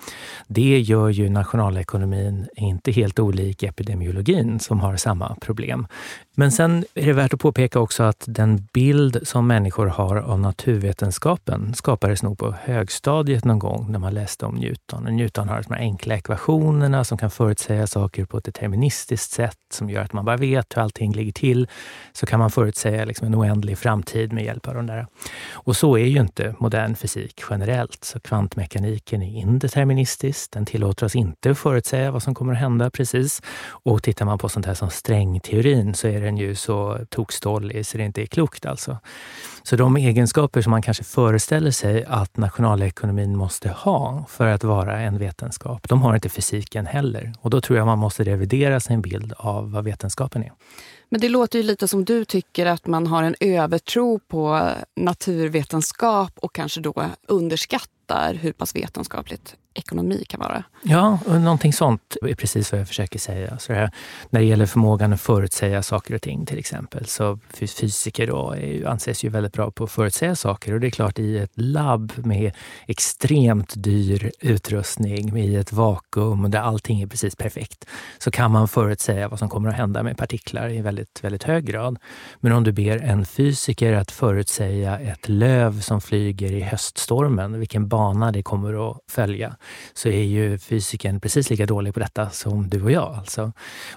Det 0.46 0.80
gör 0.80 1.08
ju 1.08 1.28
nationalekonomin 1.28 2.48
inte 2.56 2.92
helt 2.92 3.18
olik 3.18 3.62
epidemiologin 3.62 4.60
som 4.60 4.80
har 4.80 4.96
samma 4.96 5.36
problem. 5.40 5.86
Men 6.34 6.52
sen 6.52 6.84
är 6.94 7.06
det 7.06 7.12
värt 7.12 7.34
att 7.34 7.40
påpeka 7.40 7.80
också 7.80 8.02
att 8.02 8.24
den 8.26 8.68
bild 8.72 9.20
som 9.32 9.46
människor 9.46 9.86
har 9.86 10.16
av 10.16 10.40
naturvetenskapen 10.40 11.74
skapades 11.74 12.22
nog 12.22 12.38
på 12.38 12.54
högstadiet 12.62 13.44
någon 13.44 13.58
gång 13.58 13.92
när 13.92 13.98
man 13.98 14.14
läste 14.14 14.46
om 14.46 14.54
Newton. 14.54 15.06
Och 15.06 15.12
Newton 15.12 15.48
har 15.48 15.62
de 15.68 15.74
här 15.74 15.80
enkla 15.80 16.14
ekvationerna 16.14 17.04
som 17.04 17.18
kan 17.18 17.30
förutsäga 17.30 17.86
saker 17.86 18.24
på 18.24 18.38
ett 18.38 18.44
deterministiskt 18.44 19.32
sätt 19.32 19.58
som 19.72 19.90
gör 19.90 20.02
att 20.02 20.12
man 20.12 20.24
bara 20.24 20.36
vet 20.36 20.76
hur 20.76 20.82
allting 20.82 21.12
ligger 21.12 21.32
till. 21.32 21.68
Så 22.12 22.26
kan 22.26 22.38
man 22.38 22.50
förutsäga 22.50 23.04
liksom 23.04 23.26
en 23.26 23.34
oändlig 23.34 23.78
framtid 23.78 24.32
med 24.32 24.44
hjälp 24.44 24.68
av 24.68 24.74
de 24.74 24.86
där. 24.86 25.06
Och 25.52 25.76
så 25.76 25.96
är 25.96 26.06
ju 26.06 26.20
inte 26.20 26.54
modern 26.58 26.94
fysik 26.94 27.42
generellt. 27.50 28.04
Så 28.04 28.20
kvantmekaniken 28.20 29.22
är 29.22 29.38
indeterministisk. 29.38 30.50
Den 30.50 30.66
tillåter 30.66 31.06
oss 31.06 31.16
inte 31.16 31.50
att 31.50 31.58
förutsäga 31.58 32.10
vad 32.10 32.22
som 32.22 32.34
kommer 32.34 32.52
att 32.52 32.58
hända 32.58 32.90
precis. 32.90 33.42
Och 33.68 34.02
tittar 34.02 34.24
man 34.24 34.38
på 34.38 34.48
sånt 34.48 34.66
här 34.66 34.74
som 34.74 34.90
strängteorin 34.90 35.94
så 35.94 36.08
är 36.08 36.20
den 36.20 36.36
ju 36.36 36.54
så 36.54 36.98
tokstollig 37.10 37.86
så 37.86 37.98
det 37.98 38.04
inte 38.04 38.22
är 38.22 38.26
klokt 38.26 38.66
alltså. 38.66 38.98
Så 39.62 39.76
de 39.76 39.96
egenskaper 39.96 40.62
som 40.62 40.70
man 40.70 40.82
kanske 40.82 41.04
föreställer 41.04 41.70
sig 41.70 42.04
att 42.04 42.36
nationalekonomin 42.36 43.36
måste 43.36 43.68
ha 43.68 44.24
för 44.28 44.46
att 44.46 44.64
vara 44.64 45.00
en 45.00 45.18
vetenskap, 45.18 45.88
de 45.88 46.02
har 46.02 46.14
inte 46.14 46.28
fysiken 46.28 46.86
heller. 46.86 47.32
Och 47.40 47.50
då 47.50 47.60
tror 47.60 47.78
jag 47.78 47.86
man 47.86 47.98
måste 47.98 48.24
revidera 48.24 48.80
sin 48.80 49.02
bild 49.02 49.32
av 49.36 49.72
vad 49.72 49.84
vetenskapen 49.84 50.42
är. 50.42 50.52
Men 51.08 51.20
det 51.20 51.28
låter 51.28 51.58
ju 51.58 51.62
lite 51.62 51.88
som 51.88 52.04
du 52.04 52.24
tycker 52.24 52.66
att 52.66 52.86
man 52.86 53.06
har 53.06 53.22
en 53.22 53.34
övertro 53.40 54.18
på 54.18 54.70
naturvetenskap 54.96 56.32
och 56.36 56.54
kanske 56.54 56.80
då 56.80 57.04
underskattar 57.28 58.34
hur 58.34 58.52
pass 58.52 58.76
vetenskapligt 58.76 59.56
ekonomi 59.74 60.24
kan 60.28 60.40
vara. 60.40 60.64
Ja, 60.82 61.18
och 61.26 61.40
någonting 61.40 61.72
sånt 61.72 62.16
är 62.22 62.34
precis 62.34 62.72
vad 62.72 62.80
jag 62.80 62.88
försöker 62.88 63.18
säga. 63.18 63.58
Så 63.58 63.72
här, 63.72 63.90
när 64.30 64.40
det 64.40 64.46
gäller 64.46 64.66
förmågan 64.66 65.12
att 65.12 65.20
förutsäga 65.20 65.82
saker 65.82 66.14
och 66.14 66.22
ting 66.22 66.46
till 66.46 66.58
exempel, 66.58 67.06
så 67.06 67.38
fysiker 67.54 68.26
då 68.26 68.52
är, 68.52 68.86
anses 68.86 69.24
ju 69.24 69.28
väldigt 69.28 69.52
bra 69.52 69.70
på 69.70 69.84
att 69.84 69.90
förutsäga 69.90 70.34
saker. 70.34 70.74
Och 70.74 70.80
det 70.80 70.86
är 70.86 70.90
klart, 70.90 71.18
i 71.18 71.38
ett 71.38 71.52
labb 71.54 72.12
med 72.16 72.52
extremt 72.86 73.72
dyr 73.76 74.30
utrustning, 74.40 75.36
i 75.36 75.56
ett 75.56 75.72
vakuum 75.72 76.50
där 76.50 76.60
allting 76.60 77.02
är 77.02 77.06
precis 77.06 77.36
perfekt, 77.36 77.86
så 78.18 78.30
kan 78.30 78.50
man 78.50 78.68
förutsäga 78.68 79.28
vad 79.28 79.38
som 79.38 79.48
kommer 79.48 79.68
att 79.68 79.76
hända 79.76 80.02
med 80.02 80.16
partiklar 80.16 80.70
i 80.70 80.80
väldigt, 80.80 81.24
väldigt 81.24 81.42
hög 81.42 81.64
grad. 81.64 81.98
Men 82.40 82.52
om 82.52 82.64
du 82.64 82.72
ber 82.72 82.98
en 82.98 83.26
fysiker 83.26 83.92
att 83.92 84.10
förutsäga 84.10 84.98
ett 84.98 85.28
löv 85.28 85.80
som 85.80 86.00
flyger 86.00 86.52
i 86.52 86.60
höststormen, 86.60 87.58
vilken 87.58 87.88
bana 87.88 88.32
det 88.32 88.42
kommer 88.42 88.90
att 88.90 88.98
följa, 89.08 89.56
så 89.92 90.08
är 90.08 90.22
ju 90.22 90.58
fysiken 90.58 91.20
precis 91.20 91.50
lika 91.50 91.66
dålig 91.66 91.94
på 91.94 92.00
detta 92.00 92.30
som 92.30 92.68
du 92.68 92.82
och 92.82 92.90
jag. 92.90 93.14
Alltså. 93.14 93.52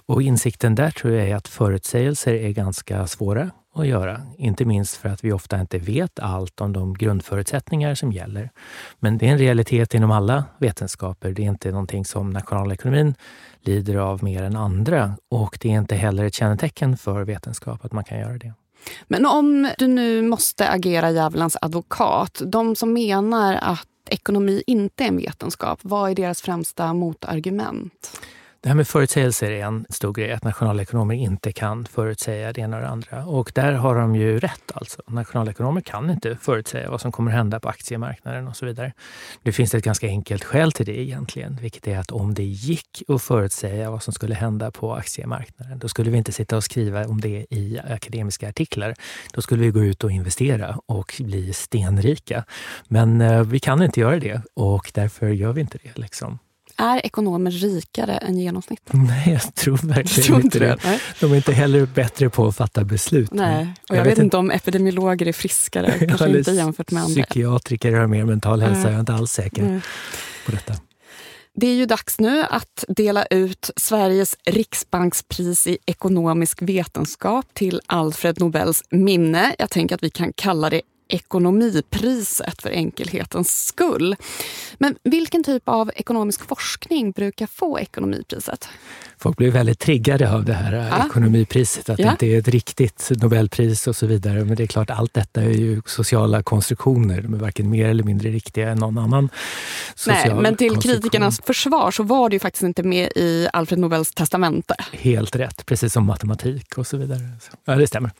Och 0.05 0.21
insikten 0.21 0.75
där 0.75 0.91
tror 0.91 1.13
jag 1.13 1.29
är 1.29 1.35
att 1.35 1.47
förutsägelser 1.47 2.33
är 2.33 2.49
ganska 2.49 3.07
svåra 3.07 3.51
att 3.75 3.87
göra. 3.87 4.21
Inte 4.37 4.65
minst 4.65 4.95
för 4.95 5.09
att 5.09 5.23
vi 5.23 5.31
ofta 5.31 5.59
inte 5.59 5.77
vet 5.77 6.19
allt 6.19 6.61
om 6.61 6.73
de 6.73 6.93
grundförutsättningar 6.93 7.95
som 7.95 8.11
gäller. 8.11 8.49
Men 8.99 9.17
det 9.17 9.27
är 9.27 9.31
en 9.31 9.37
realitet 9.37 9.93
inom 9.93 10.11
alla 10.11 10.43
vetenskaper. 10.57 11.31
Det 11.31 11.41
är 11.41 11.49
inte 11.49 11.71
någonting 11.71 12.05
som 12.05 12.29
nationalekonomin 12.29 13.15
lider 13.61 13.95
av 13.95 14.23
mer 14.23 14.43
än 14.43 14.55
andra 14.55 15.13
och 15.29 15.57
det 15.61 15.69
är 15.69 15.79
inte 15.79 15.95
heller 15.95 16.23
ett 16.23 16.33
kännetecken 16.33 16.97
för 16.97 17.23
vetenskap 17.23 17.85
att 17.85 17.91
man 17.91 18.03
kan 18.03 18.19
göra 18.19 18.37
det. 18.37 18.53
Men 19.07 19.25
om 19.25 19.69
du 19.77 19.87
nu 19.87 20.21
måste 20.21 20.69
agera 20.69 21.11
djävulens 21.11 21.57
advokat, 21.61 22.41
de 22.45 22.75
som 22.75 22.93
menar 22.93 23.55
att 23.61 23.87
ekonomi 24.09 24.63
inte 24.67 25.03
är 25.03 25.07
en 25.07 25.17
vetenskap, 25.17 25.79
vad 25.81 26.11
är 26.11 26.15
deras 26.15 26.41
främsta 26.41 26.93
motargument? 26.93 28.19
Det 28.65 28.69
här 28.69 28.75
med 28.75 28.87
förutsägelser 28.87 29.51
är 29.51 29.65
en 29.65 29.85
stor 29.89 30.13
grej, 30.13 30.31
att 30.31 30.43
nationalekonomer 30.43 31.15
inte 31.15 31.51
kan 31.51 31.85
förutsäga 31.85 32.53
det 32.53 32.61
ena 32.61 32.77
och 32.77 32.81
det 32.81 32.89
andra. 32.89 33.25
Och 33.25 33.51
där 33.55 33.73
har 33.73 33.95
de 33.95 34.15
ju 34.15 34.39
rätt 34.39 34.71
alltså. 34.73 35.01
Nationalekonomer 35.07 35.81
kan 35.81 36.09
inte 36.09 36.37
förutsäga 36.41 36.89
vad 36.89 37.01
som 37.01 37.11
kommer 37.11 37.31
hända 37.31 37.59
på 37.59 37.69
aktiemarknaden 37.69 38.47
och 38.47 38.55
så 38.55 38.65
vidare. 38.65 38.93
Det 39.43 39.51
finns 39.51 39.75
ett 39.75 39.83
ganska 39.83 40.07
enkelt 40.07 40.43
skäl 40.43 40.71
till 40.71 40.85
det 40.85 40.99
egentligen, 40.99 41.57
vilket 41.61 41.87
är 41.87 41.97
att 41.97 42.11
om 42.11 42.33
det 42.33 42.43
gick 42.43 43.03
att 43.07 43.21
förutsäga 43.21 43.91
vad 43.91 44.03
som 44.03 44.13
skulle 44.13 44.35
hända 44.35 44.71
på 44.71 44.93
aktiemarknaden, 44.93 45.79
då 45.79 45.87
skulle 45.87 46.11
vi 46.11 46.17
inte 46.17 46.31
sitta 46.31 46.57
och 46.57 46.63
skriva 46.63 47.07
om 47.07 47.21
det 47.21 47.45
i 47.49 47.79
akademiska 47.89 48.49
artiklar. 48.49 48.95
Då 49.33 49.41
skulle 49.41 49.63
vi 49.63 49.71
gå 49.71 49.83
ut 49.83 50.03
och 50.03 50.11
investera 50.11 50.79
och 50.85 51.13
bli 51.19 51.53
stenrika. 51.53 52.45
Men 52.87 53.21
eh, 53.21 53.43
vi 53.43 53.59
kan 53.59 53.83
inte 53.83 53.99
göra 53.99 54.19
det 54.19 54.41
och 54.53 54.91
därför 54.93 55.29
gör 55.29 55.53
vi 55.53 55.61
inte 55.61 55.77
det. 55.83 55.97
Liksom. 55.97 56.39
Är 56.77 57.05
ekonomer 57.05 57.51
rikare 57.51 58.17
än 58.17 58.37
genomsnittet? 58.37 58.93
Nej, 58.93 59.31
jag 59.31 59.55
tror 59.55 59.77
verkligen 59.77 60.27
tror 60.27 60.41
inte 60.41 60.59
det. 60.59 60.77
det. 60.83 60.99
De 61.19 61.31
är 61.31 61.35
inte 61.35 61.53
heller 61.53 61.85
bättre 61.85 62.29
på 62.29 62.47
att 62.47 62.55
fatta 62.55 62.83
beslut. 62.83 63.33
Nej, 63.33 63.67
och 63.89 63.95
jag, 63.95 63.97
jag 63.97 64.03
vet, 64.09 64.17
inte 64.17 64.37
om 64.37 64.51
epidemiologer 64.51 65.27
är 65.27 65.33
friskare, 65.33 65.99
kanske 66.07 66.37
inte 66.37 66.51
jämfört 66.51 66.91
med 66.91 67.03
andra. 67.03 67.23
Psykiatriker 67.23 67.91
har 67.91 68.07
mer 68.07 68.25
mental 68.25 68.61
hälsa, 68.61 68.79
mm. 68.79 68.91
jag 68.91 68.95
är 68.95 68.99
inte 68.99 69.13
alls 69.13 69.31
säker 69.31 69.61
mm. 69.61 69.81
på 70.45 70.51
detta. 70.51 70.73
Det 71.57 71.67
är 71.67 71.73
ju 71.73 71.85
dags 71.85 72.19
nu 72.19 72.43
att 72.49 72.85
dela 72.87 73.25
ut 73.25 73.69
Sveriges 73.75 74.37
riksbankspris 74.45 75.67
i 75.67 75.77
ekonomisk 75.85 76.61
vetenskap 76.61 77.45
till 77.53 77.81
Alfred 77.85 78.39
Nobels 78.39 78.83
minne. 78.89 79.55
Jag 79.59 79.69
tänker 79.69 79.95
att 79.95 80.03
vi 80.03 80.09
kan 80.09 80.33
kalla 80.33 80.69
det 80.69 80.81
ekonomipriset 81.07 82.61
för 82.61 82.69
enkelhetens 82.69 83.65
skull. 83.65 84.15
Men 84.77 84.95
vilken 85.03 85.43
typ 85.43 85.69
av 85.69 85.91
ekonomisk 85.95 86.47
forskning 86.47 87.11
brukar 87.11 87.47
få 87.47 87.79
ekonomipriset? 87.79 88.69
Folk 89.17 89.37
blir 89.37 89.51
väldigt 89.51 89.79
triggade 89.79 90.31
av 90.31 90.45
det 90.45 90.53
här 90.53 90.73
ja. 90.73 91.05
ekonomipriset, 91.05 91.89
att 91.89 91.99
ja. 91.99 92.05
det 92.05 92.11
inte 92.11 92.25
är 92.25 92.39
ett 92.39 92.47
riktigt 92.47 93.11
Nobelpris 93.21 93.87
och 93.87 93.95
så 93.95 94.07
vidare. 94.07 94.45
Men 94.45 94.55
det 94.55 94.63
är 94.63 94.67
klart, 94.67 94.89
allt 94.89 95.13
detta 95.13 95.41
är 95.41 95.49
ju 95.49 95.81
sociala 95.85 96.43
konstruktioner. 96.43 97.21
De 97.21 97.33
är 97.33 97.37
varken 97.37 97.69
mer 97.69 97.89
eller 97.89 98.03
mindre 98.03 98.29
riktiga 98.29 98.69
än 98.69 98.77
någon 98.77 98.97
annan 98.97 99.29
social 99.95 100.33
Nej, 100.33 100.43
men 100.43 100.57
till 100.57 100.77
kritikernas 100.81 101.41
försvar 101.45 101.91
så 101.91 102.03
var 102.03 102.29
det 102.29 102.35
ju 102.35 102.39
faktiskt 102.39 102.63
inte 102.63 102.83
med 102.83 103.11
i 103.15 103.47
Alfred 103.53 103.79
Nobels 103.79 104.11
testamente. 104.11 104.75
Helt 104.91 105.35
rätt, 105.35 105.65
precis 105.65 105.93
som 105.93 106.05
matematik 106.05 106.77
och 106.77 106.87
så 106.87 106.97
vidare. 106.97 107.21
Ja, 107.65 107.75
det 107.75 107.87
stämmer. 107.87 108.11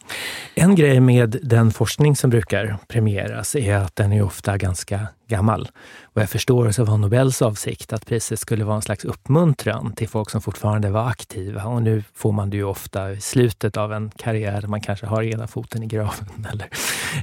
En 0.56 0.76
grej 0.76 1.00
med 1.00 1.39
den 1.43 1.71
forskning 1.71 2.15
som 2.15 2.30
brukar 2.30 2.74
premieras 2.88 3.55
är 3.55 3.75
att 3.75 3.95
den 3.95 4.13
är 4.13 4.21
ofta 4.21 4.57
ganska 4.57 5.07
gammal. 5.27 5.69
Vad 6.13 6.21
jag 6.21 6.29
förstår 6.29 6.71
så 6.71 6.83
var 6.83 6.97
Nobels 6.97 7.41
avsikt 7.41 7.93
att 7.93 8.05
priset 8.05 8.39
skulle 8.39 8.63
vara 8.65 8.75
en 8.75 8.81
slags 8.81 9.05
uppmuntran 9.05 9.93
till 9.93 10.09
folk 10.09 10.29
som 10.29 10.41
fortfarande 10.41 10.89
var 10.89 11.07
aktiva. 11.07 11.63
Och 11.63 11.81
nu 11.81 12.03
får 12.13 12.31
man 12.31 12.49
det 12.49 12.57
ju 12.57 12.63
ofta 12.63 13.11
i 13.11 13.21
slutet 13.21 13.77
av 13.77 13.93
en 13.93 14.11
karriär. 14.15 14.65
Man 14.67 14.81
kanske 14.81 15.05
har 15.05 15.23
ena 15.23 15.47
foten 15.47 15.83
i 15.83 15.85
graven 15.85 16.47
eller, 16.51 16.67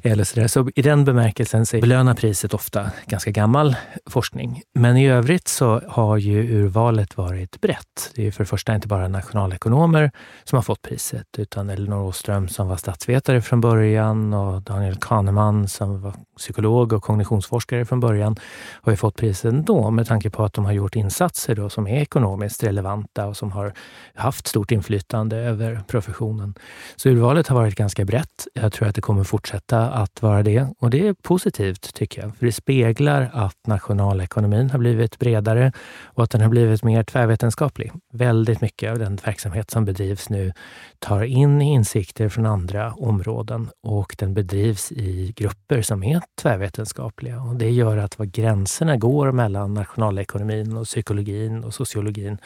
eller 0.02 0.24
sådär. 0.24 0.48
Så 0.48 0.70
i 0.74 0.82
den 0.82 1.04
bemärkelsen 1.04 1.66
så 1.66 1.80
belönar 1.80 2.14
priset 2.14 2.54
ofta 2.54 2.90
ganska 3.06 3.30
gammal 3.30 3.76
forskning. 4.06 4.62
Men 4.74 4.96
i 4.96 5.08
övrigt 5.08 5.48
så 5.48 5.82
har 5.88 6.16
ju 6.16 6.62
urvalet 6.62 7.16
varit 7.16 7.60
brett. 7.60 8.12
Det 8.14 8.26
är 8.26 8.30
för 8.30 8.44
det 8.44 8.48
första 8.48 8.74
inte 8.74 8.88
bara 8.88 9.08
nationalekonomer 9.08 10.10
som 10.44 10.56
har 10.56 10.62
fått 10.62 10.82
priset, 10.82 11.26
utan 11.38 11.70
Elinor 11.70 12.02
Åström 12.02 12.48
som 12.48 12.68
var 12.68 12.76
statsvetare 12.76 13.42
från 13.42 13.60
början 13.60 14.34
och 14.34 14.62
Daniel 14.62 14.96
Kahneman 14.96 15.68
som 15.68 16.02
var 16.02 16.14
psykolog 16.37 16.92
och 16.92 17.03
kognitionsforskare 17.03 17.85
från 17.85 18.01
början 18.01 18.37
har 18.83 18.92
ju 18.92 18.97
fått 18.97 19.16
priset 19.16 19.53
ändå 19.53 19.90
med 19.90 20.07
tanke 20.07 20.31
på 20.31 20.45
att 20.45 20.53
de 20.53 20.64
har 20.64 20.73
gjort 20.73 20.97
insatser 20.97 21.55
då 21.55 21.68
som 21.68 21.87
är 21.87 22.01
ekonomiskt 22.01 22.64
relevanta 22.64 23.27
och 23.27 23.37
som 23.37 23.53
har 23.53 23.73
haft 24.14 24.47
stort 24.47 24.73
inflytande 24.73 25.37
över 25.37 25.83
professionen. 25.87 26.55
Så 26.97 27.09
urvalet 27.09 27.49
har 27.49 27.57
varit 27.57 27.75
ganska 27.75 28.05
brett. 28.05 28.47
Jag 28.55 28.73
tror 28.73 28.88
att 28.88 28.95
det 28.95 29.01
kommer 29.01 29.25
fortsätta 29.25 29.90
att 29.90 30.23
vara 30.23 30.42
det 30.42 30.66
och 30.79 30.90
det 30.90 31.09
är 31.09 31.12
positivt 31.12 31.95
tycker 31.95 32.23
jag. 32.23 32.37
För 32.37 32.47
det 32.47 32.53
speglar 32.53 33.31
att 33.33 33.66
nationalekonomin 33.66 34.71
har 34.71 34.79
blivit 34.79 35.18
bredare 35.18 35.73
och 36.05 36.25
att 36.25 36.31
den 36.31 36.40
har 36.40 36.49
blivit 36.49 36.85
mer 36.85 37.03
tvärvetenskaplig. 37.03 37.92
Väldigt 38.12 38.61
mycket 38.61 38.90
av 38.90 38.99
den 38.99 39.16
verksamhet 39.16 39.71
som 39.71 39.85
bedrivs 39.85 40.29
nu 40.29 40.53
tar 40.99 41.23
in 41.23 41.62
insikter 41.62 42.29
från 42.29 42.47
andra 42.47 42.92
områden 42.92 43.71
och 43.83 44.16
den 44.18 44.35
bedrivs 44.35 44.92
i 44.92 45.33
grupper 45.37 45.83
som 45.83 46.03
är 46.03 46.21
tvärvetenskapliga. 46.35 47.40
Och 47.42 47.56
det 47.56 47.70
gör 47.70 47.96
att 47.96 48.18
var 48.18 48.26
gränserna 48.26 48.96
går 48.96 49.32
mellan 49.32 49.74
nationalekonomin 49.74 50.76
och 50.76 50.87
psykologin 50.87 51.64
och 51.64 51.74
sociologin 51.74 52.38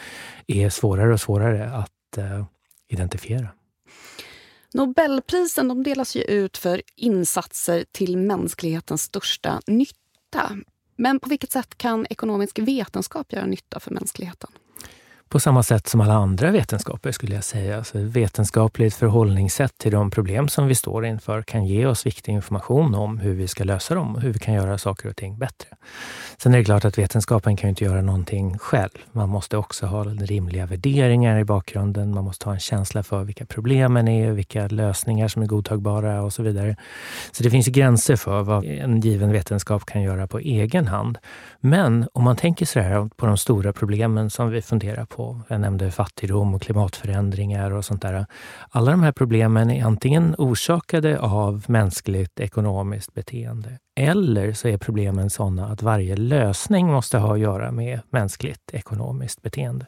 är 0.47 0.71
svårare 0.71 1.13
och 1.13 1.21
svårare 1.21 1.71
att 1.71 2.19
eh, 2.19 2.45
identifiera. 2.89 3.49
Nobelprisen 4.75 5.69
de 5.69 5.83
delas 5.83 6.17
ju 6.17 6.23
ut 6.23 6.57
för 6.57 6.83
insatser 6.97 7.85
till 7.93 8.17
mänsklighetens 8.17 9.03
största 9.03 9.61
nytta. 9.67 10.57
Men 10.97 11.21
på 11.21 11.29
vilket 11.29 11.53
sätt 11.53 11.79
kan 11.79 12.07
ekonomisk 12.11 12.59
vetenskap 12.59 13.33
göra 13.33 13.47
nytta 13.47 13.81
för 13.81 13.91
mänskligheten? 13.91 14.51
På 15.29 15.41
samma 15.41 15.63
sätt 15.63 15.87
som 15.87 16.01
alla 16.01 16.15
andra 16.15 16.51
vetenskaper 16.51 17.13
skulle 17.13 17.35
jag 17.35 17.45
säga. 17.45 17.77
Alltså 17.77 17.99
vetenskapligt 17.99 18.95
förhållningssätt 18.95 19.79
till 19.79 19.93
de 19.93 20.11
problem 20.11 20.49
som 20.49 20.67
vi 20.67 20.75
står 20.75 21.07
inför 21.07 21.43
kan 21.43 21.65
ge 21.65 21.87
oss 21.87 22.07
viktig 22.07 22.33
information 22.33 22.95
om 22.95 23.19
hur 23.19 23.35
vi 23.35 23.49
ska 23.49 23.65
lösa 23.65 23.95
dem 23.95 24.15
och 24.15 24.23
hur 24.23 24.33
vi 24.33 24.39
kan 24.39 24.55
göra 24.55 24.79
saker 24.79 25.09
och 25.09 25.17
ting 25.17 25.39
bättre. 25.39 25.69
Sen 26.39 26.55
är 26.55 26.59
det 26.59 26.65
klart 26.65 26.85
att 26.85 26.99
vetenskapen 26.99 27.57
kan 27.57 27.71
inte 27.71 27.85
göra 27.85 28.03
någonting 28.03 28.59
själv. 28.59 28.91
Man 29.13 29.29
måste 29.29 29.57
också 29.57 29.87
ha 29.87 30.05
rimliga 30.05 30.67
värderingar 30.67 31.39
i 31.39 31.45
bakgrunden. 31.45 32.15
Man 32.15 32.25
måste 32.25 32.47
ha 32.47 32.55
en 32.55 32.61
känsla 32.61 33.03
för 33.03 33.25
vilka 33.25 33.47
problemen 33.47 34.09
är, 34.09 34.33
vilka 34.33 34.69
lösningar 34.69 35.29
som 35.29 35.43
är 35.43 35.47
godtagbara 35.47 36.23
och 36.23 36.33
så 36.33 36.43
vidare. 36.43 36.77
Så 37.33 37.43
det 37.43 37.51
finns 37.51 37.67
gränser 37.67 38.17
för 38.17 38.43
vad 38.43 38.65
en 38.65 39.01
given 39.01 39.33
vetenskap 39.33 39.87
kan 39.87 40.03
göra 40.03 40.27
på 40.27 40.39
egen 40.39 40.87
hand. 40.87 41.19
Men 41.61 42.09
om 42.13 42.25
man 42.25 42.37
tänker 42.37 42.67
så 42.67 42.81
här 42.81 43.09
på 43.17 43.27
de 43.27 43.37
stora 43.37 43.73
problemen 43.73 44.31
som 44.31 44.51
vi 44.51 44.63
funderar 44.63 45.05
på 45.05 45.16
på. 45.17 45.41
Jag 45.49 45.61
nämnde 45.61 45.91
fattigdom 45.91 46.55
och 46.55 46.63
klimatförändringar 46.63 47.71
och 47.71 47.85
sånt 47.85 48.03
där. 48.03 48.27
Alla 48.71 48.91
de 48.91 49.03
här 49.03 49.13
problemen 49.13 49.71
är 49.71 49.85
antingen 49.85 50.35
orsakade 50.39 51.19
av 51.21 51.65
mänskligt 51.69 52.41
ekonomiskt 52.41 53.15
beteende 53.15 53.79
eller 53.97 54.53
så 54.53 54.69
är 54.69 54.79
problemen 54.79 55.31
sådana 55.31 55.67
att 55.67 55.83
varje 55.83 56.17
lösning 56.17 56.87
måste 56.87 57.19
ha 57.19 57.33
att 57.33 57.41
göra 57.41 57.73
med 57.73 58.01
mänskligt 58.11 58.71
ekonomiskt 58.73 59.43
beteende. 59.43 59.87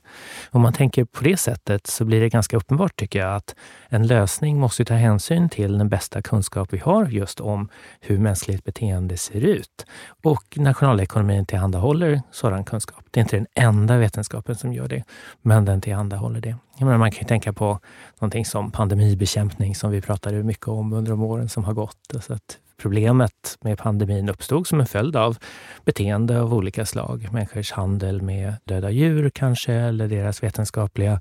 Om 0.51 0.63
man 0.63 0.73
tänker 0.73 1.05
på 1.05 1.25
det 1.25 1.37
sättet 1.37 1.87
så 1.87 2.05
blir 2.05 2.21
det 2.21 2.29
ganska 2.29 2.57
uppenbart 2.57 2.97
tycker 2.97 3.19
jag 3.19 3.37
att 3.37 3.55
en 3.89 4.07
lösning 4.07 4.61
måste 4.61 4.85
ta 4.85 4.95
hänsyn 4.95 5.49
till 5.49 5.79
den 5.79 5.89
bästa 5.89 6.23
kunskap 6.23 6.69
vi 6.73 6.79
har 6.79 7.07
just 7.07 7.41
om 7.41 7.69
hur 8.01 8.19
mänskligt 8.19 8.65
beteende 8.65 9.17
ser 9.17 9.41
ut. 9.41 9.87
Och 10.23 10.45
nationalekonomin 10.57 11.47
tillhandahåller 11.47 12.23
sådan 12.31 12.65
kunskap. 12.65 13.05
Det 13.11 13.21
är 13.21 13.23
inte 13.23 13.37
den 13.37 13.47
enda 13.55 13.97
vetenskapen 13.97 14.55
som 14.55 14.73
gör 14.73 14.89
det, 14.89 15.05
men 15.43 15.65
den 15.65 15.81
tillhandahåller 15.81 16.41
det. 16.41 16.57
Menar, 16.79 16.99
man 16.99 17.11
kan 17.11 17.21
ju 17.21 17.27
tänka 17.27 17.53
på 17.53 17.81
någonting 18.19 18.45
som 18.45 18.71
pandemibekämpning 18.71 19.75
som 19.75 19.91
vi 19.91 20.01
pratade 20.01 20.43
mycket 20.43 20.69
om 20.69 20.93
under 20.93 21.11
de 21.11 21.23
åren 21.23 21.49
som 21.49 21.65
har 21.65 21.73
gått. 21.73 22.15
Så 22.21 22.33
att 22.33 22.59
Problemet 22.83 23.59
med 23.61 23.79
pandemin 23.79 24.29
uppstod 24.29 24.67
som 24.67 24.81
en 24.81 24.87
följd 24.87 25.17
av 25.17 25.39
beteende 25.85 26.41
av 26.41 26.55
olika 26.55 26.87
slag. 26.87 27.29
Människors 27.33 27.73
handel 27.73 28.23
med 28.23 28.55
döda 28.65 28.91
djur 28.91 29.31
kanske, 29.31 29.73
eller 29.73 30.09
deras 30.09 30.43
vetenskapliga 30.43 31.21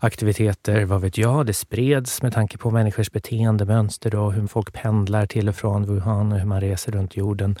aktiviteter. 0.00 0.84
Vad 0.84 1.00
vet 1.00 1.18
jag? 1.18 1.46
Det 1.46 1.52
spreds 1.52 2.22
med 2.22 2.32
tanke 2.32 2.58
på 2.58 2.70
människors 2.70 3.10
beteendemönster 3.10 4.14
och 4.14 4.32
hur 4.32 4.46
folk 4.46 4.72
pendlar 4.72 5.26
till 5.26 5.48
och 5.48 5.54
från 5.54 5.86
Wuhan 5.86 6.32
och 6.32 6.38
hur 6.38 6.46
man 6.46 6.60
reser 6.60 6.92
runt 6.92 7.16
jorden. 7.16 7.56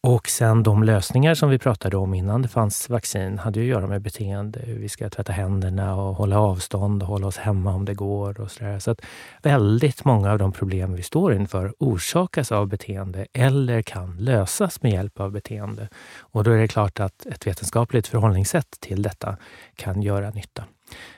Och 0.00 0.28
sen 0.28 0.62
de 0.62 0.82
lösningar 0.82 1.34
som 1.34 1.50
vi 1.50 1.58
pratade 1.58 1.96
om 1.96 2.14
innan 2.14 2.42
det 2.42 2.48
fanns 2.48 2.88
vaccin 2.88 3.38
hade 3.38 3.60
ju 3.60 3.66
att 3.66 3.80
göra 3.80 3.86
med 3.86 4.02
beteende. 4.02 4.60
Hur 4.64 4.78
vi 4.78 4.88
ska 4.88 5.10
tvätta 5.10 5.32
händerna 5.32 5.96
och 5.96 6.14
hålla 6.14 6.40
avstånd 6.40 7.02
och 7.02 7.08
hålla 7.08 7.26
oss 7.26 7.36
hemma 7.36 7.74
om 7.74 7.84
det 7.84 7.94
går 7.94 8.40
och 8.40 8.50
så 8.50 8.64
där. 8.64 8.78
Så 8.78 8.90
att 8.90 9.00
väldigt 9.42 10.04
många 10.04 10.32
av 10.32 10.38
de 10.38 10.52
problem 10.52 10.94
vi 10.94 11.02
står 11.02 11.34
inför 11.34 11.74
orsakas 11.78 12.52
av 12.52 12.73
beteende 12.74 13.26
eller 13.32 13.82
kan 13.82 14.16
lösas 14.18 14.82
med 14.82 14.92
hjälp 14.92 15.20
av 15.20 15.30
beteende. 15.30 15.88
Och 16.18 16.44
då 16.44 16.50
är 16.50 16.58
det 16.58 16.68
klart 16.68 17.00
att 17.00 17.26
ett 17.26 17.46
vetenskapligt 17.46 18.06
förhållningssätt 18.06 18.70
till 18.80 19.02
detta 19.02 19.36
kan 19.76 20.02
göra 20.02 20.30
nytta. 20.30 20.64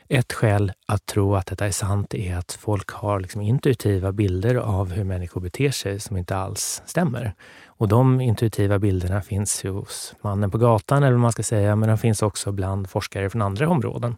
Ett 0.09 0.33
skäl 0.33 0.73
att 0.87 1.07
tro 1.07 1.35
att 1.35 1.47
detta 1.47 1.67
är 1.67 1.71
sant 1.71 2.15
är 2.15 2.37
att 2.37 2.53
folk 2.53 2.91
har 2.91 3.21
liksom 3.21 3.41
intuitiva 3.41 4.13
bilder 4.13 4.55
av 4.55 4.93
hur 4.93 5.05
människor 5.05 5.41
beter 5.41 5.71
sig 5.71 6.01
som 6.01 6.17
inte 6.17 6.37
alls 6.37 6.83
stämmer. 6.87 7.35
Och 7.67 7.89
de 7.89 8.21
intuitiva 8.21 8.79
bilderna 8.79 9.23
finns 9.23 9.63
hos 9.63 10.15
mannen 10.21 10.51
på 10.51 10.59
gatan, 10.59 11.03
eller 11.03 11.13
vad 11.13 11.21
man 11.21 11.33
ska 11.33 11.43
säga, 11.43 11.77
men 11.77 11.89
de 11.89 11.99
finns 11.99 12.23
också 12.23 12.53
bland 12.53 12.91
forskare 12.91 13.31
från 13.31 13.43
andra 13.43 13.69
områden. 13.69 14.17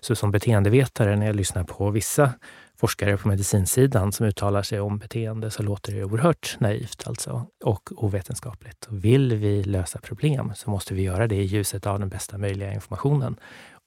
Så 0.00 0.16
som 0.16 0.30
beteendevetare, 0.30 1.16
när 1.16 1.26
jag 1.26 1.36
lyssnar 1.36 1.64
på 1.64 1.90
vissa 1.90 2.32
forskare 2.80 3.16
på 3.16 3.28
medicinsidan 3.28 4.12
som 4.12 4.26
uttalar 4.26 4.62
sig 4.62 4.80
om 4.80 4.98
beteende 4.98 5.50
så 5.50 5.62
låter 5.62 5.92
det 5.92 6.04
oerhört 6.04 6.56
naivt 6.60 7.06
alltså, 7.06 7.46
och 7.64 8.04
ovetenskapligt. 8.04 8.86
Vill 8.90 9.34
vi 9.34 9.64
lösa 9.64 9.98
problem 9.98 10.52
så 10.54 10.70
måste 10.70 10.94
vi 10.94 11.02
göra 11.02 11.26
det 11.26 11.36
i 11.36 11.44
ljuset 11.44 11.86
av 11.86 11.98
den 11.98 12.08
bästa 12.08 12.38
möjliga 12.38 12.72
informationen. 12.72 13.36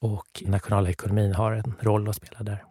Och 0.00 0.42
nationalekonomin 0.46 1.34
har 1.34 1.52
en 1.52 1.74
roll 1.80 2.08
att 2.08 2.16
spela 2.16 2.42
där. 2.42 2.64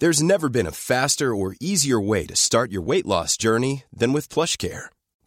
There's 0.00 0.22
never 0.22 0.48
been 0.48 0.66
a 0.66 0.72
faster 0.72 1.26
or 1.26 1.54
easier 1.60 2.08
way 2.08 2.26
to 2.26 2.34
start 2.34 2.70
your 2.70 2.86
weight 2.86 3.06
loss 3.06 3.36
journey 3.36 3.82
than 4.00 4.12
with 4.12 4.34
PlushCare. 4.34 4.99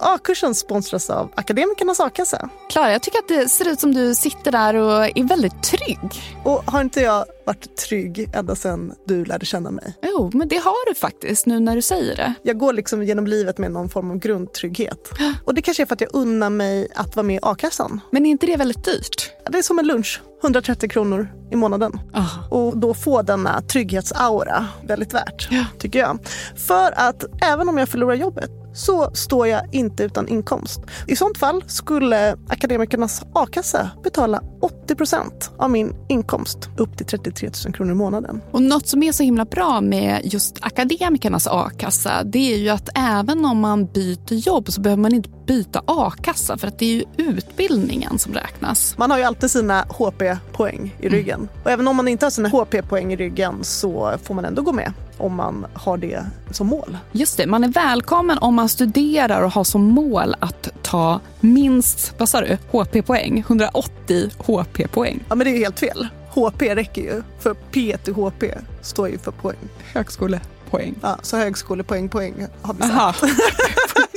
A-kursen 0.00 0.54
sponsras 0.54 1.10
av 1.10 1.30
Akademikernas 1.34 2.00
a-kassa. 2.00 2.48
Klara, 2.70 2.92
jag 2.92 3.02
tycker 3.02 3.18
att 3.18 3.28
det 3.28 3.48
ser 3.48 3.68
ut 3.68 3.80
som 3.80 3.94
du 3.94 4.14
sitter 4.14 4.52
där 4.52 4.74
och 4.74 5.04
är 5.04 5.28
väldigt 5.28 5.62
trygg. 5.62 5.98
Och 6.44 6.62
har 6.66 6.80
inte 6.80 7.00
jag 7.00 7.24
varit 7.46 7.76
trygg 7.76 8.30
ända 8.34 8.54
sedan 8.54 8.94
du 9.06 9.24
lärde 9.24 9.46
känna 9.46 9.70
mig? 9.70 9.94
Jo, 10.02 10.30
men 10.34 10.48
det 10.48 10.56
har 10.56 10.88
du 10.88 10.94
faktiskt 10.94 11.46
nu 11.46 11.60
när 11.60 11.76
du 11.76 11.82
säger 11.82 12.16
det. 12.16 12.34
Jag 12.42 12.58
går 12.58 12.72
liksom 12.72 13.02
genom 13.02 13.26
livet 13.26 13.58
med 13.58 13.72
någon 13.72 13.88
form 13.88 14.10
av 14.10 14.18
grundtrygghet. 14.18 15.10
Och 15.44 15.54
det 15.54 15.62
kanske 15.62 15.82
är 15.82 15.86
för 15.86 15.94
att 15.94 16.00
jag 16.00 16.10
unnar 16.12 16.50
mig 16.50 16.88
att 16.94 17.16
vara 17.16 17.26
med 17.26 17.36
i 17.36 17.38
a-kassan. 17.42 18.00
Men 18.10 18.26
är 18.26 18.30
inte 18.30 18.46
det 18.46 18.56
väldigt 18.56 18.84
dyrt? 18.84 19.30
Det 19.50 19.58
är 19.58 19.62
som 19.62 19.78
en 19.78 19.86
lunch. 19.86 20.20
130 20.42 20.88
kronor 20.88 21.28
i 21.50 21.56
månaden. 21.56 22.00
Oh. 22.14 22.52
Och 22.52 22.78
då 22.78 22.94
få 22.94 23.22
denna 23.22 23.62
trygghetsaura 23.62 24.66
väldigt 24.82 25.14
värt, 25.14 25.48
ja. 25.50 25.64
tycker 25.78 25.98
jag. 25.98 26.18
För 26.56 26.92
att 26.96 27.24
även 27.42 27.68
om 27.68 27.78
jag 27.78 27.88
förlorar 27.88 28.14
jobbet 28.14 28.50
så 28.72 29.10
står 29.14 29.46
jag 29.46 29.74
inte 29.74 30.04
utan 30.04 30.28
inkomst. 30.28 30.80
I 31.06 31.16
sånt 31.16 31.38
fall 31.38 31.64
skulle 31.66 32.36
Akademikernas 32.48 33.22
a-kassa 33.34 33.90
betala 34.02 34.42
80% 34.88 35.16
av 35.58 35.70
min 35.70 35.94
inkomst 36.08 36.58
upp 36.76 36.96
till 36.96 37.06
33 37.06 37.50
000 37.64 37.74
kronor 37.74 37.92
i 37.92 37.94
månaden. 37.94 38.40
Och 38.50 38.62
något 38.62 38.86
som 38.86 39.02
är 39.02 39.12
så 39.12 39.22
himla 39.22 39.44
bra 39.44 39.80
med 39.80 40.20
just 40.24 40.58
Akademikernas 40.60 41.46
a-kassa 41.46 42.24
det 42.24 42.52
är 42.52 42.58
ju 42.58 42.68
att 42.68 42.88
även 42.94 43.44
om 43.44 43.58
man 43.58 43.86
byter 43.86 44.34
jobb 44.34 44.72
så 44.72 44.80
behöver 44.80 45.02
man 45.02 45.14
inte 45.14 45.30
byta 45.46 45.82
a-kassa 45.86 46.58
för 46.58 46.68
att 46.68 46.78
det 46.78 46.84
är 46.84 46.94
ju 46.94 47.04
utbildningen 47.16 48.18
som 48.18 48.34
räknas. 48.34 48.98
Man 48.98 49.10
har 49.10 49.18
ju 49.18 49.24
alltid 49.24 49.50
sina 49.50 49.82
HP-poäng 49.88 50.94
i 51.00 51.08
ryggen. 51.08 51.40
Mm. 51.40 51.48
Och 51.64 51.70
även 51.70 51.88
om 51.88 51.96
man 51.96 52.08
inte 52.08 52.26
har 52.26 52.30
sina 52.30 52.48
HP-poäng 52.48 53.12
i 53.12 53.16
ryggen 53.16 53.58
så 53.62 54.14
får 54.22 54.34
man 54.34 54.44
ändå 54.44 54.62
gå 54.62 54.72
med 54.72 54.92
om 55.20 55.34
man 55.34 55.66
har 55.74 55.96
det 55.96 56.26
som 56.50 56.66
mål. 56.66 56.98
Just 57.12 57.36
det, 57.36 57.46
man 57.46 57.64
är 57.64 57.68
välkommen 57.68 58.38
om 58.38 58.54
man 58.54 58.68
studerar 58.68 59.42
och 59.42 59.52
har 59.52 59.64
som 59.64 59.82
mål 59.82 60.36
att 60.40 60.68
ta 60.82 61.20
minst, 61.40 62.14
vad 62.18 62.28
sa 62.28 62.40
du, 62.40 62.58
HP-poäng? 62.70 63.38
180 63.38 64.30
HP-poäng. 64.38 65.20
Ja 65.28 65.34
men 65.34 65.44
det 65.44 65.50
är 65.50 65.58
helt 65.58 65.78
fel. 65.78 66.08
HP 66.34 66.62
räcker 66.62 67.02
ju, 67.02 67.22
för 67.38 67.54
P 67.70 67.96
till 68.04 68.14
HP 68.14 68.44
står 68.82 69.08
ju 69.08 69.18
för 69.18 69.30
poäng. 69.32 69.56
Högskolepoäng. 69.94 70.94
Ja, 71.02 71.16
så 71.22 71.36
högskolepoäng, 71.36 72.08
poäng 72.08 72.46
har 72.62 72.74
vi 72.74 72.82
sagt. 72.82 73.22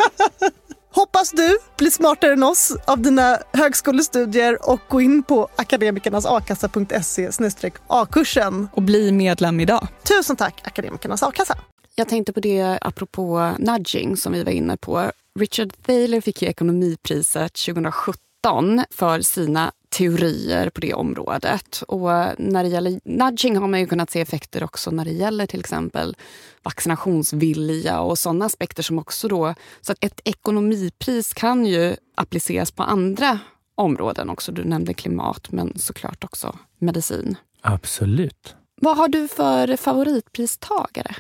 Hoppas 0.96 1.32
du 1.32 1.58
blir 1.78 1.90
smartare 1.90 2.34
än 2.34 2.44
oss 2.44 2.78
av 2.88 3.02
dina 3.02 3.38
högskolestudier 3.54 4.70
och 4.70 4.80
gå 4.88 5.02
in 5.02 5.24
på 5.24 5.48
akademikernasakassa.se 5.56 7.30
a-kursen. 7.88 8.70
Och 8.74 8.82
bli 8.82 9.12
medlem 9.12 9.60
idag. 9.60 9.88
Tusen 10.04 10.36
tack 10.36 10.62
Akademikernas 10.64 11.24
a-kassa. 11.24 11.58
Jag 11.96 12.08
tänkte 12.08 12.34
på 12.34 12.40
det 12.40 12.78
apropå 12.82 13.52
nudging 13.60 14.18
som 14.18 14.34
vi 14.34 14.44
var 14.44 14.52
inne 14.52 14.78
på. 14.78 15.12
Richard 15.40 15.74
Thaler 15.86 16.22
fick 16.22 16.42
ju 16.42 16.48
ekonomipriset 16.48 17.54
2017 17.54 18.18
för 18.92 19.22
sina 19.22 19.72
teorier 19.94 20.70
på 20.70 20.82
det 20.82 20.94
området. 20.94 21.84
Och 21.88 22.10
när 22.38 22.64
det 22.64 22.70
gäller 22.70 23.00
nudging 23.06 23.58
har 23.58 23.68
man 23.68 23.80
ju 23.80 23.88
kunnat 23.88 24.12
se 24.12 24.22
effekter 24.22 24.64
också 24.64 24.92
när 24.92 25.06
det 25.06 25.12
gäller 25.12 25.46
till 25.46 25.60
exempel 25.60 26.16
vaccinationsvilja 26.64 28.00
och 28.00 28.18
sådana 28.18 28.46
aspekter 28.46 28.84
som 28.84 29.00
också 29.00 29.28
då... 29.28 29.56
Så 29.82 29.92
att 29.92 30.04
ett 30.04 30.22
ekonomipris 30.24 31.34
kan 31.34 31.66
ju 31.66 31.96
appliceras 32.16 32.72
på 32.72 32.84
andra 32.84 33.40
områden 33.76 34.30
också. 34.30 34.52
Du 34.52 34.64
nämnde 34.64 34.94
klimat, 34.94 35.52
men 35.52 35.80
såklart 35.80 36.24
också 36.24 36.58
medicin. 36.80 37.36
Absolut. 37.62 38.56
Vad 38.82 38.98
har 38.98 39.08
du 39.08 39.28
för 39.28 39.78
favoritpristagare? 39.78 41.16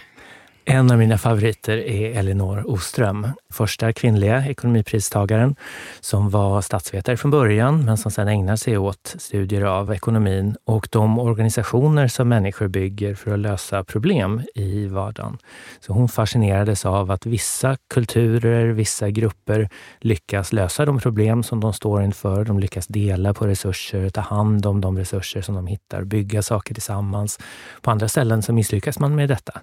En 0.65 0.91
av 0.91 0.97
mina 0.97 1.17
favoriter 1.17 1.78
är 1.78 2.19
Elinor 2.19 2.71
Oström, 2.71 3.28
första 3.54 3.93
kvinnliga 3.93 4.45
ekonomipristagaren 4.47 5.56
som 6.02 6.30
var 6.30 6.62
statsvetare 6.62 7.17
från 7.17 7.32
början 7.32 7.86
men 7.86 7.97
som 7.97 8.12
sedan 8.12 8.28
ägnar 8.28 8.56
sig 8.56 8.78
åt 8.78 9.15
studier 9.17 9.62
av 9.62 9.93
ekonomin 9.93 10.56
och 10.65 10.88
de 10.91 11.19
organisationer 11.19 12.08
som 12.08 12.30
människor 12.30 12.67
bygger 12.67 13.15
för 13.15 13.34
att 13.34 13.39
lösa 13.39 13.84
problem 13.84 14.41
i 14.56 14.86
vardagen. 14.86 15.38
Så 15.80 15.93
hon 15.93 16.10
fascinerades 16.10 16.86
av 16.86 17.12
att 17.12 17.26
vissa 17.26 17.78
kulturer, 17.93 18.65
vissa 18.67 19.10
grupper 19.10 19.69
lyckas 19.99 20.54
lösa 20.54 20.86
de 20.86 20.99
problem 20.99 21.43
som 21.43 21.60
de 21.60 21.73
står 21.73 22.04
inför. 22.04 22.45
De 22.45 22.60
lyckas 22.60 22.88
dela 22.88 23.34
på 23.34 23.47
resurser, 23.47 24.10
ta 24.10 24.21
hand 24.21 24.65
om 24.65 24.82
de 24.82 24.97
resurser 24.97 25.41
som 25.41 25.56
de 25.56 25.67
hittar, 25.67 26.04
bygga 26.04 26.41
saker 26.41 26.73
tillsammans. 26.73 27.39
På 27.82 27.91
andra 27.91 28.08
ställen 28.08 28.41
så 28.41 28.54
misslyckas 28.54 28.99
man 28.99 29.15
med 29.15 29.30
detta. 29.30 29.62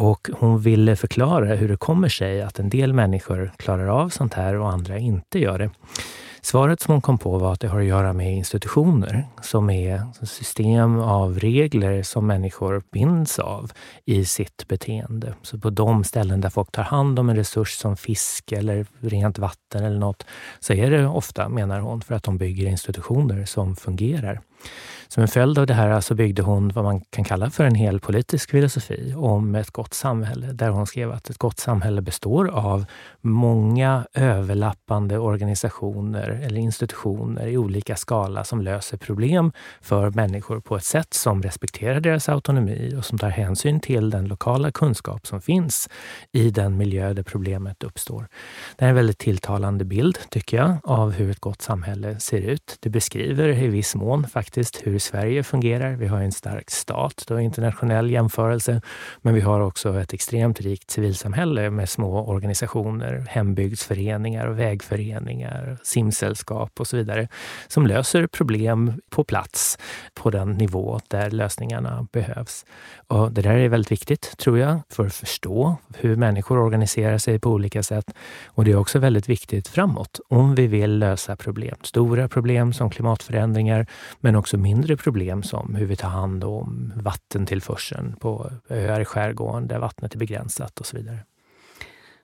Och 0.00 0.30
hon 0.32 0.60
ville 0.60 0.96
förklara 0.96 1.54
hur 1.54 1.68
det 1.68 1.76
kommer 1.76 2.08
sig 2.08 2.42
att 2.42 2.58
en 2.58 2.70
del 2.70 2.92
människor 2.92 3.52
klarar 3.56 3.86
av 3.86 4.08
sånt 4.08 4.34
här 4.34 4.54
och 4.54 4.70
andra 4.70 4.98
inte 4.98 5.38
gör 5.38 5.58
det. 5.58 5.70
Svaret 6.42 6.80
som 6.80 6.92
hon 6.92 7.00
kom 7.00 7.18
på 7.18 7.38
var 7.38 7.52
att 7.52 7.60
det 7.60 7.68
har 7.68 7.80
att 7.80 7.86
göra 7.86 8.12
med 8.12 8.36
institutioner 8.36 9.24
som 9.42 9.70
är 9.70 10.02
system 10.26 11.00
av 11.00 11.38
regler 11.38 12.02
som 12.02 12.26
människor 12.26 12.82
binds 12.92 13.38
av 13.38 13.72
i 14.04 14.24
sitt 14.24 14.68
beteende. 14.68 15.34
Så 15.42 15.58
på 15.58 15.70
de 15.70 16.04
ställen 16.04 16.40
där 16.40 16.50
folk 16.50 16.72
tar 16.72 16.82
hand 16.82 17.18
om 17.18 17.28
en 17.28 17.36
resurs 17.36 17.72
som 17.72 17.96
fisk 17.96 18.52
eller 18.52 18.86
rent 19.00 19.38
vatten 19.38 19.84
eller 19.84 19.98
något 19.98 20.26
så 20.60 20.72
är 20.72 20.90
det 20.90 21.06
ofta, 21.06 21.48
menar 21.48 21.80
hon, 21.80 22.00
för 22.00 22.14
att 22.14 22.22
de 22.22 22.38
bygger 22.38 22.66
institutioner 22.66 23.44
som 23.44 23.76
fungerar. 23.76 24.40
Som 25.14 25.22
en 25.22 25.28
följd 25.28 25.58
av 25.58 25.66
det 25.66 25.74
här 25.74 26.00
så 26.00 26.14
byggde 26.14 26.42
hon 26.42 26.68
vad 26.68 26.84
man 26.84 27.00
kan 27.00 27.24
kalla 27.24 27.50
för 27.50 27.64
en 27.64 27.74
hel 27.74 28.00
politisk 28.00 28.50
filosofi 28.50 29.14
om 29.16 29.54
ett 29.54 29.70
gott 29.70 29.94
samhälle, 29.94 30.46
där 30.52 30.68
hon 30.68 30.86
skrev 30.86 31.12
att 31.12 31.30
ett 31.30 31.38
gott 31.38 31.58
samhälle 31.58 32.02
består 32.02 32.48
av 32.50 32.84
många 33.20 34.06
överlappande 34.14 35.18
organisationer 35.18 36.28
eller 36.28 36.60
institutioner 36.60 37.46
i 37.46 37.56
olika 37.56 37.96
skala 37.96 38.44
som 38.44 38.60
löser 38.60 38.96
problem 38.96 39.52
för 39.80 40.10
människor 40.10 40.60
på 40.60 40.76
ett 40.76 40.84
sätt 40.84 41.14
som 41.14 41.42
respekterar 41.42 42.00
deras 42.00 42.28
autonomi 42.28 42.94
och 42.98 43.04
som 43.04 43.18
tar 43.18 43.30
hänsyn 43.30 43.80
till 43.80 44.10
den 44.10 44.28
lokala 44.28 44.70
kunskap 44.70 45.26
som 45.26 45.40
finns 45.40 45.88
i 46.32 46.50
den 46.50 46.76
miljö 46.76 47.12
där 47.12 47.22
problemet 47.22 47.82
uppstår. 47.82 48.28
Det 48.76 48.84
är 48.84 48.88
en 48.88 48.94
väldigt 48.94 49.18
tilltalande 49.18 49.84
bild, 49.84 50.18
tycker 50.28 50.56
jag, 50.56 50.76
av 50.84 51.12
hur 51.12 51.30
ett 51.30 51.40
gott 51.40 51.62
samhälle 51.62 52.20
ser 52.20 52.40
ut. 52.40 52.76
Det 52.80 52.90
beskriver 52.90 53.48
i 53.48 53.68
viss 53.68 53.94
mån 53.94 54.28
faktiskt 54.28 54.80
hur 54.84 54.99
Sverige 55.00 55.42
fungerar. 55.42 55.92
Vi 55.92 56.06
har 56.06 56.20
en 56.20 56.32
stark 56.32 56.70
stat 56.70 57.24
då, 57.26 57.40
internationell 57.40 58.10
jämförelse, 58.10 58.80
men 59.22 59.34
vi 59.34 59.40
har 59.40 59.60
också 59.60 60.00
ett 60.00 60.12
extremt 60.12 60.60
rikt 60.60 60.90
civilsamhälle 60.90 61.70
med 61.70 61.88
små 61.88 62.26
organisationer, 62.28 63.24
hembygdsföreningar 63.28 64.46
och 64.46 64.58
vägföreningar, 64.58 65.78
simsällskap 65.82 66.80
och 66.80 66.86
så 66.86 66.96
vidare, 66.96 67.28
som 67.68 67.86
löser 67.86 68.26
problem 68.26 69.00
på 69.10 69.24
plats 69.24 69.78
på 70.14 70.30
den 70.30 70.52
nivå 70.52 71.00
där 71.08 71.30
lösningarna 71.30 72.06
behövs. 72.12 72.64
Och 73.06 73.32
det 73.32 73.42
där 73.42 73.54
är 73.54 73.68
väldigt 73.68 73.92
viktigt, 73.92 74.36
tror 74.38 74.58
jag, 74.58 74.80
för 74.90 75.06
att 75.06 75.14
förstå 75.14 75.76
hur 75.94 76.16
människor 76.16 76.58
organiserar 76.58 77.18
sig 77.18 77.38
på 77.38 77.50
olika 77.50 77.82
sätt. 77.82 78.14
Och 78.46 78.64
det 78.64 78.70
är 78.70 78.76
också 78.76 78.98
väldigt 78.98 79.28
viktigt 79.28 79.68
framåt, 79.68 80.20
om 80.28 80.54
vi 80.54 80.66
vill 80.66 80.98
lösa 80.98 81.36
problem. 81.36 81.76
Stora 81.82 82.28
problem 82.28 82.72
som 82.72 82.90
klimatförändringar, 82.90 83.86
men 84.20 84.36
också 84.36 84.56
mindre 84.56 84.89
problem 84.96 85.42
som 85.42 85.74
hur 85.74 85.86
vi 85.86 85.96
tar 85.96 86.08
hand 86.08 86.44
om 86.44 86.92
vattentillförseln 86.96 88.16
på 88.16 88.50
öar 88.68 89.00
i 89.00 89.04
skärgården 89.04 89.68
där 89.68 89.78
vattnet 89.78 90.14
är 90.14 90.18
begränsat 90.18 90.80
och 90.80 90.86
så 90.86 90.96
vidare. 90.96 91.18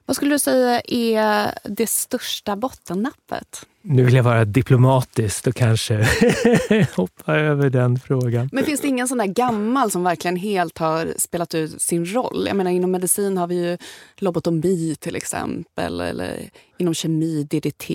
Vad 0.07 0.16
skulle 0.16 0.35
du 0.35 0.38
säga 0.38 0.81
är 0.85 1.59
det 1.64 1.87
största 1.87 2.57
bottennappet? 2.57 3.66
Nu 3.88 4.05
vill 4.05 4.14
jag 4.14 4.22
vara 4.22 4.44
diplomatisk 4.44 5.46
och 5.46 5.55
kanske 5.55 5.94
hoppa 6.96 7.35
över 7.37 7.70
den 7.70 7.99
frågan. 7.99 8.49
Men 8.53 8.64
finns 8.64 8.81
det 8.81 8.88
ingen 8.88 9.09
sån 9.09 9.18
där 9.18 9.27
gammal 9.27 9.90
som 9.90 10.05
verkligen 10.05 10.37
helt 10.37 10.79
har 10.79 11.14
spelat 11.16 11.55
ut 11.55 11.83
sin 11.83 12.07
roll? 12.07 12.44
Jag 12.46 12.57
menar 12.57 12.70
inom 12.70 12.90
medicin 12.90 13.38
har 13.38 13.46
vi 13.46 13.55
ju 13.55 13.79
lobotomi 14.16 14.96
till 15.01 15.16
exempel, 15.16 16.01
eller 16.01 16.51
inom 16.79 16.94
kemi 16.94 17.42
DDT. 17.42 17.87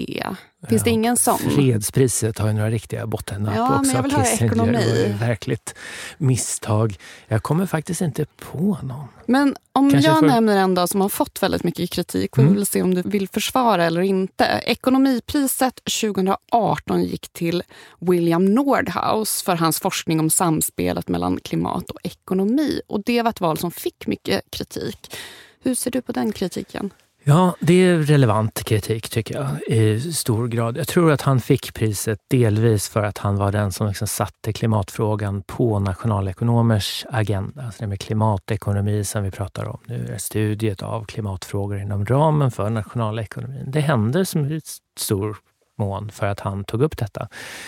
Finns 0.70 0.82
ja, 0.82 0.84
det 0.84 0.90
ingen 0.90 1.18
sån? 1.18 1.38
Fredspriset 1.38 2.40
har 2.40 2.48
ju 2.48 2.54
några 2.54 2.70
riktiga 2.70 3.08
bottennapp 3.08 3.56
ja, 3.56 3.80
också. 3.80 3.82
Men 3.82 3.96
jag 3.96 4.04
vill 4.04 4.12
höra 4.12 4.28
ekonomi. 4.28 5.16
Verkligt 5.20 5.76
misstag. 6.18 6.98
Jag 7.28 7.44
kommer 7.44 7.66
faktiskt 7.66 8.02
inte 8.02 8.26
på 8.26 8.78
någon. 8.84 9.08
Men 9.26 9.56
om 9.74 9.92
Kanske 9.92 10.10
jag 10.10 10.20
för... 10.20 10.28
nämner 10.28 10.58
en 10.58 10.76
dag 10.76 10.90
som 10.90 11.02
har 11.02 11.10
fått 11.10 11.44
väldigt 11.44 11.64
mycket 11.64 11.90
kritik, 11.90 12.38
vi 12.38 12.42
mm. 12.42 12.54
vill 12.54 12.66
se 12.66 12.82
om 12.82 12.94
du 12.94 13.02
vill 13.02 13.30
försvara 13.30 13.86
eller 13.86 14.02
inte. 14.02 14.62
Ekonomipriset 14.66 15.81
2018 16.02 17.04
gick 17.04 17.30
till 17.34 17.64
William 18.00 18.46
Nordhaus 18.46 19.44
för 19.44 19.56
hans 19.56 19.80
forskning 19.80 20.20
om 20.20 20.30
samspelet 20.30 21.08
mellan 21.08 21.40
klimat 21.40 21.92
och 21.92 22.00
ekonomi. 22.04 22.82
Och 22.88 23.04
Det 23.06 23.22
var 23.22 23.30
ett 23.30 23.42
val 23.42 23.58
som 23.58 23.72
fick 23.72 24.08
mycket 24.08 24.42
kritik. 24.52 25.16
Hur 25.64 25.76
ser 25.76 25.92
du 25.92 26.02
på 26.02 26.12
den 26.12 26.32
kritiken? 26.32 26.94
Ja, 27.24 27.56
det 27.60 27.74
är 27.74 27.98
relevant 27.98 28.64
kritik 28.64 29.10
tycker 29.10 29.36
jag 29.36 29.78
i 29.78 30.14
stor 30.14 30.48
grad. 30.48 30.78
Jag 30.78 30.88
tror 30.88 31.12
att 31.12 31.22
han 31.22 31.40
fick 31.40 31.74
priset 31.74 32.20
delvis 32.28 32.90
för 32.90 33.04
att 33.04 33.18
han 33.18 33.36
var 33.36 33.52
den 33.52 33.72
som 33.72 33.88
liksom 33.88 34.08
satte 34.08 34.54
klimatfrågan 34.54 35.44
på 35.44 35.80
nationalekonomers 35.80 37.06
agenda. 37.10 37.64
Alltså 37.64 37.84
det 37.84 37.88
med 37.88 38.00
klimatekonomi 38.00 39.04
som 39.04 39.24
vi 39.24 39.32
pratar 39.32 39.66
om 39.66 39.80
nu, 39.86 40.16
studiet 40.20 40.84
av 40.84 41.06
klimatfrågor 41.06 41.80
inom 41.80 42.06
ramen 42.06 42.52
för 42.52 42.70
nationalekonomin. 42.70 43.72
Det 43.72 43.82
händer 43.82 44.24
som 44.24 44.62
stor 45.00 45.38
mån 45.82 46.12
för 46.12 46.28
att 46.28 46.40
han 46.40 46.64
tog 46.64 46.82
upp 46.82 46.98
detta. 46.98 47.28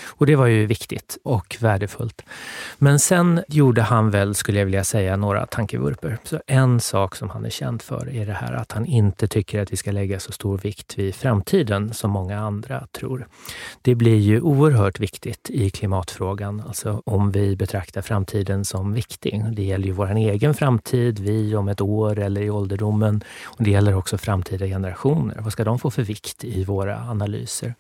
Och 0.10 0.26
det 0.26 0.36
var 0.36 0.46
ju 0.46 0.66
viktigt 0.66 1.18
och 1.24 1.58
värdefullt. 1.60 2.22
Men 2.78 3.00
sen 3.00 3.44
gjorde 3.48 3.82
han 3.82 4.12
väl, 4.12 4.36
skulle 4.36 4.60
jag 4.60 4.66
vilja 4.66 4.84
säga, 4.84 5.18
några 5.18 5.46
tankevurper. 5.46 6.18
Så 6.24 6.42
en 6.48 6.80
sak 6.80 7.16
som 7.16 7.30
han 7.30 7.46
är 7.46 7.50
känd 7.50 7.82
för 7.82 8.10
är 8.16 8.26
det 8.26 8.34
här 8.34 8.54
att 8.54 8.72
han 8.72 8.86
inte 8.86 9.28
tycker 9.28 9.62
att 9.62 9.72
vi 9.72 9.78
ska 9.78 9.92
lägga 9.92 10.20
så 10.20 10.32
stor 10.32 10.58
vikt 10.58 10.98
vid 10.98 11.16
framtiden 11.16 11.94
som 11.94 12.12
många 12.12 12.40
andra 12.40 12.88
tror. 12.92 13.28
Det 13.82 13.96
blir 13.96 14.18
ju 14.18 14.42
oerhört 14.42 15.00
viktigt 15.00 15.50
i 15.50 15.70
klimatfrågan, 15.70 16.64
alltså 16.68 17.02
om 17.06 17.32
vi 17.32 17.56
betraktar 17.56 18.02
framtiden 18.02 18.66
som 18.66 18.94
viktig. 18.94 19.46
Det 19.52 19.64
gäller 19.64 19.86
ju 19.86 19.92
vår 19.92 20.16
egen 20.16 20.54
framtid, 20.54 21.20
vi 21.20 21.56
om 21.56 21.68
ett 21.68 21.82
år 21.82 22.20
eller 22.20 22.42
i 22.42 22.50
ålderdomen. 22.50 23.24
Och 23.44 23.64
det 23.64 23.72
gäller 23.72 23.96
också 23.96 24.18
framtida 24.18 24.66
generationer. 24.66 25.38
Vad 25.40 25.52
ska 25.52 25.64
de 25.64 25.80
få 25.80 25.92
för 25.92 26.04
vikt 26.04 26.44
i 26.44 26.64
våra 26.64 26.98
analyser? 27.10 27.76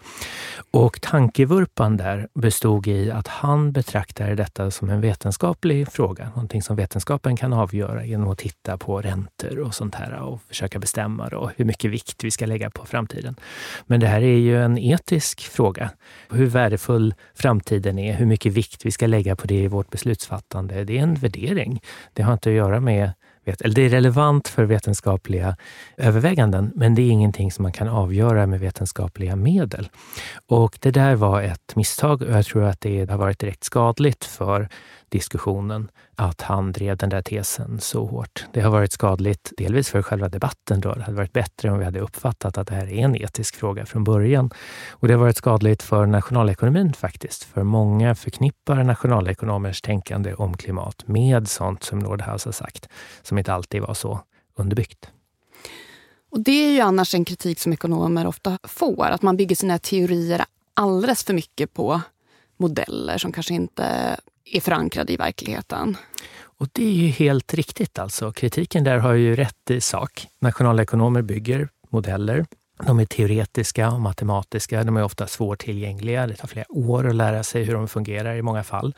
Och 0.71 1.01
tankevurpan 1.01 1.97
där 1.97 2.27
bestod 2.33 2.87
i 2.87 3.11
att 3.11 3.27
han 3.27 3.71
betraktade 3.71 4.35
detta 4.35 4.71
som 4.71 4.89
en 4.89 5.01
vetenskaplig 5.01 5.91
fråga, 5.91 6.29
någonting 6.29 6.61
som 6.61 6.75
vetenskapen 6.75 7.35
kan 7.35 7.53
avgöra 7.53 8.05
genom 8.05 8.29
att 8.29 8.37
titta 8.37 8.77
på 8.77 9.01
räntor 9.01 9.59
och 9.59 9.73
sånt 9.73 9.95
här 9.95 10.13
och 10.13 10.41
försöka 10.47 10.79
bestämma 10.79 11.29
då 11.29 11.51
hur 11.55 11.65
mycket 11.65 11.91
vikt 11.91 12.23
vi 12.23 12.31
ska 12.31 12.45
lägga 12.45 12.69
på 12.69 12.85
framtiden. 12.85 13.35
Men 13.85 13.99
det 13.99 14.07
här 14.07 14.21
är 14.21 14.37
ju 14.37 14.63
en 14.63 14.77
etisk 14.77 15.41
fråga. 15.41 15.89
Hur 16.29 16.45
värdefull 16.45 17.13
framtiden 17.35 17.99
är, 17.99 18.13
hur 18.13 18.25
mycket 18.25 18.53
vikt 18.53 18.85
vi 18.85 18.91
ska 18.91 19.07
lägga 19.07 19.35
på 19.35 19.47
det 19.47 19.59
i 19.59 19.67
vårt 19.67 19.89
beslutsfattande, 19.89 20.83
det 20.83 20.97
är 20.97 21.03
en 21.03 21.15
värdering. 21.15 21.81
Det 22.13 22.23
har 22.23 22.33
inte 22.33 22.49
att 22.49 22.55
göra 22.55 22.79
med 22.79 23.11
eller 23.45 23.75
det 23.75 23.81
är 23.81 23.89
relevant 23.89 24.47
för 24.47 24.63
vetenskapliga 24.63 25.57
överväganden, 25.97 26.71
men 26.75 26.95
det 26.95 27.01
är 27.01 27.09
ingenting 27.09 27.51
som 27.51 27.63
man 27.63 27.71
kan 27.71 27.87
avgöra 27.87 28.47
med 28.47 28.59
vetenskapliga 28.59 29.35
medel. 29.35 29.89
Och 30.47 30.77
det 30.81 30.91
där 30.91 31.15
var 31.15 31.41
ett 31.41 31.75
misstag 31.75 32.21
och 32.21 32.31
jag 32.31 32.45
tror 32.45 32.63
att 32.63 32.81
det 32.81 33.09
har 33.09 33.17
varit 33.17 33.39
direkt 33.39 33.63
skadligt 33.63 34.25
för 34.25 34.69
diskussionen 35.13 35.91
att 36.15 36.41
han 36.41 36.71
drev 36.71 36.97
den 36.97 37.09
där 37.09 37.21
tesen 37.21 37.79
så 37.79 38.05
hårt. 38.05 38.45
Det 38.53 38.61
har 38.61 38.71
varit 38.71 38.91
skadligt, 38.91 39.53
delvis 39.57 39.89
för 39.89 40.01
själva 40.01 40.29
debatten. 40.29 40.81
Då. 40.81 40.93
Det 40.93 41.01
hade 41.01 41.17
varit 41.17 41.33
bättre 41.33 41.71
om 41.71 41.79
vi 41.79 41.85
hade 41.85 41.99
uppfattat 41.99 42.57
att 42.57 42.67
det 42.67 42.75
här 42.75 42.87
är 42.87 43.05
en 43.05 43.15
etisk 43.15 43.55
fråga 43.55 43.85
från 43.85 44.03
början. 44.03 44.51
Och 44.91 45.07
det 45.07 45.13
har 45.13 45.21
varit 45.21 45.37
skadligt 45.37 45.83
för 45.83 46.05
nationalekonomin 46.05 46.93
faktiskt. 46.93 47.43
För 47.43 47.63
många 47.63 48.15
förknippar 48.15 48.83
nationalekonomers 48.83 49.81
tänkande 49.81 50.33
om 50.33 50.57
klimat 50.57 51.07
med 51.07 51.47
sånt 51.47 51.83
som 51.83 51.99
Nordhaus 51.99 52.45
har 52.45 52.51
sagt, 52.51 52.89
som 53.21 53.37
inte 53.37 53.53
alltid 53.53 53.81
var 53.81 53.93
så 53.93 54.19
underbyggt. 54.55 55.11
Och 56.31 56.39
Det 56.39 56.65
är 56.65 56.71
ju 56.71 56.79
annars 56.79 57.15
en 57.15 57.25
kritik 57.25 57.59
som 57.59 57.73
ekonomer 57.73 58.27
ofta 58.27 58.59
får, 58.63 59.05
att 59.05 59.21
man 59.21 59.37
bygger 59.37 59.55
sina 59.55 59.79
teorier 59.79 60.45
alldeles 60.73 61.23
för 61.23 61.33
mycket 61.33 61.73
på 61.73 62.01
modeller 62.57 63.17
som 63.17 63.31
kanske 63.31 63.53
inte 63.53 64.17
är 64.55 64.61
förankrade 64.61 65.13
i 65.13 65.17
verkligheten. 65.17 65.97
Och 66.59 66.67
det 66.71 66.85
är 66.85 66.91
ju 66.91 67.07
helt 67.07 67.53
riktigt 67.53 67.99
alltså. 67.99 68.31
Kritiken 68.31 68.83
där 68.83 68.97
har 68.97 69.13
ju 69.13 69.35
rätt 69.35 69.71
i 69.71 69.81
sak. 69.81 70.27
Nationalekonomer 70.41 71.21
bygger 71.21 71.69
modeller 71.89 72.45
de 72.79 72.99
är 72.99 73.05
teoretiska 73.05 73.91
och 73.91 74.01
matematiska. 74.01 74.83
De 74.83 74.97
är 74.97 75.03
ofta 75.03 75.27
svårtillgängliga. 75.27 76.27
Det 76.27 76.35
tar 76.35 76.47
flera 76.47 76.65
år 76.69 77.07
att 77.09 77.15
lära 77.15 77.43
sig 77.43 77.63
hur 77.63 77.73
de 77.73 77.87
fungerar 77.87 78.35
i 78.35 78.41
många 78.41 78.63
fall. 78.63 78.95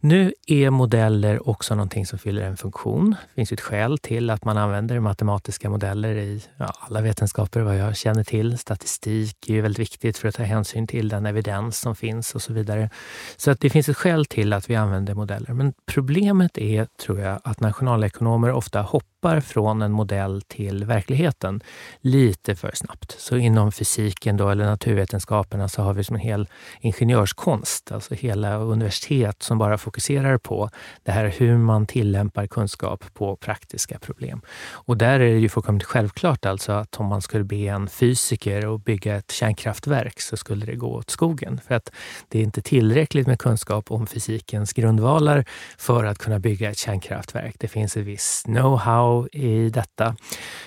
Nu 0.00 0.32
är 0.46 0.70
modeller 0.70 1.48
också 1.48 1.74
någonting 1.74 2.06
som 2.06 2.18
fyller 2.18 2.42
en 2.42 2.56
funktion. 2.56 3.10
Det 3.10 3.34
finns 3.34 3.52
ett 3.52 3.60
skäl 3.60 3.98
till 3.98 4.30
att 4.30 4.44
man 4.44 4.58
använder 4.58 5.00
matematiska 5.00 5.70
modeller 5.70 6.14
i 6.14 6.42
ja, 6.56 6.72
alla 6.78 7.00
vetenskaper 7.00 7.60
vad 7.60 7.76
jag 7.76 7.96
känner 7.96 8.24
till. 8.24 8.58
Statistik 8.58 9.48
är 9.48 9.54
ju 9.54 9.60
väldigt 9.60 9.80
viktigt 9.80 10.18
för 10.18 10.28
att 10.28 10.34
ta 10.34 10.42
hänsyn 10.42 10.86
till 10.86 11.08
den 11.08 11.26
evidens 11.26 11.78
som 11.78 11.96
finns 11.96 12.34
och 12.34 12.42
så 12.42 12.52
vidare. 12.52 12.90
Så 13.36 13.50
att 13.50 13.60
det 13.60 13.70
finns 13.70 13.88
ett 13.88 13.96
skäl 13.96 14.24
till 14.24 14.52
att 14.52 14.70
vi 14.70 14.76
använder 14.76 15.14
modeller. 15.14 15.52
Men 15.52 15.72
problemet 15.86 16.58
är, 16.58 16.84
tror 16.84 17.20
jag, 17.20 17.40
att 17.44 17.60
nationalekonomer 17.60 18.52
ofta 18.52 18.82
hoppar 18.82 19.11
hoppar 19.22 19.40
från 19.40 19.82
en 19.82 19.92
modell 19.92 20.42
till 20.48 20.84
verkligheten 20.84 21.60
lite 22.00 22.56
för 22.56 22.70
snabbt. 22.74 23.14
Så 23.18 23.36
inom 23.36 23.72
fysiken 23.72 24.36
då, 24.36 24.48
eller 24.48 24.64
naturvetenskaperna 24.64 25.68
så 25.68 25.82
har 25.82 25.94
vi 25.94 26.04
som 26.04 26.16
en 26.16 26.22
hel 26.22 26.48
ingenjörskonst, 26.80 27.92
alltså 27.92 28.14
hela 28.14 28.56
universitet 28.56 29.42
som 29.42 29.58
bara 29.58 29.78
fokuserar 29.78 30.38
på 30.38 30.70
det 31.02 31.12
här 31.12 31.34
hur 31.38 31.58
man 31.58 31.86
tillämpar 31.86 32.46
kunskap 32.46 33.04
på 33.14 33.36
praktiska 33.36 33.98
problem. 33.98 34.40
Och 34.86 34.96
där 34.96 35.20
är 35.20 35.34
det 35.34 35.40
ju 35.40 35.48
fullkomligt 35.48 35.84
självklart 35.84 36.46
alltså 36.46 36.72
att 36.72 37.00
om 37.00 37.06
man 37.06 37.22
skulle 37.22 37.44
be 37.44 37.66
en 37.66 37.88
fysiker 37.88 38.74
att 38.74 38.84
bygga 38.84 39.16
ett 39.16 39.30
kärnkraftverk 39.30 40.20
så 40.20 40.36
skulle 40.36 40.66
det 40.66 40.74
gå 40.76 40.94
åt 40.94 41.10
skogen. 41.10 41.60
För 41.66 41.74
att 41.74 41.92
det 42.28 42.38
är 42.38 42.42
inte 42.42 42.62
tillräckligt 42.62 43.26
med 43.26 43.38
kunskap 43.38 43.90
om 43.90 44.06
fysikens 44.06 44.72
grundvalar 44.72 45.44
för 45.78 46.04
att 46.04 46.18
kunna 46.18 46.38
bygga 46.38 46.70
ett 46.70 46.78
kärnkraftverk. 46.78 47.54
Det 47.58 47.68
finns 47.68 47.96
ett 47.96 48.06
visst 48.06 48.46
know-how 48.46 49.11
i 49.32 49.70
detta. 49.70 50.16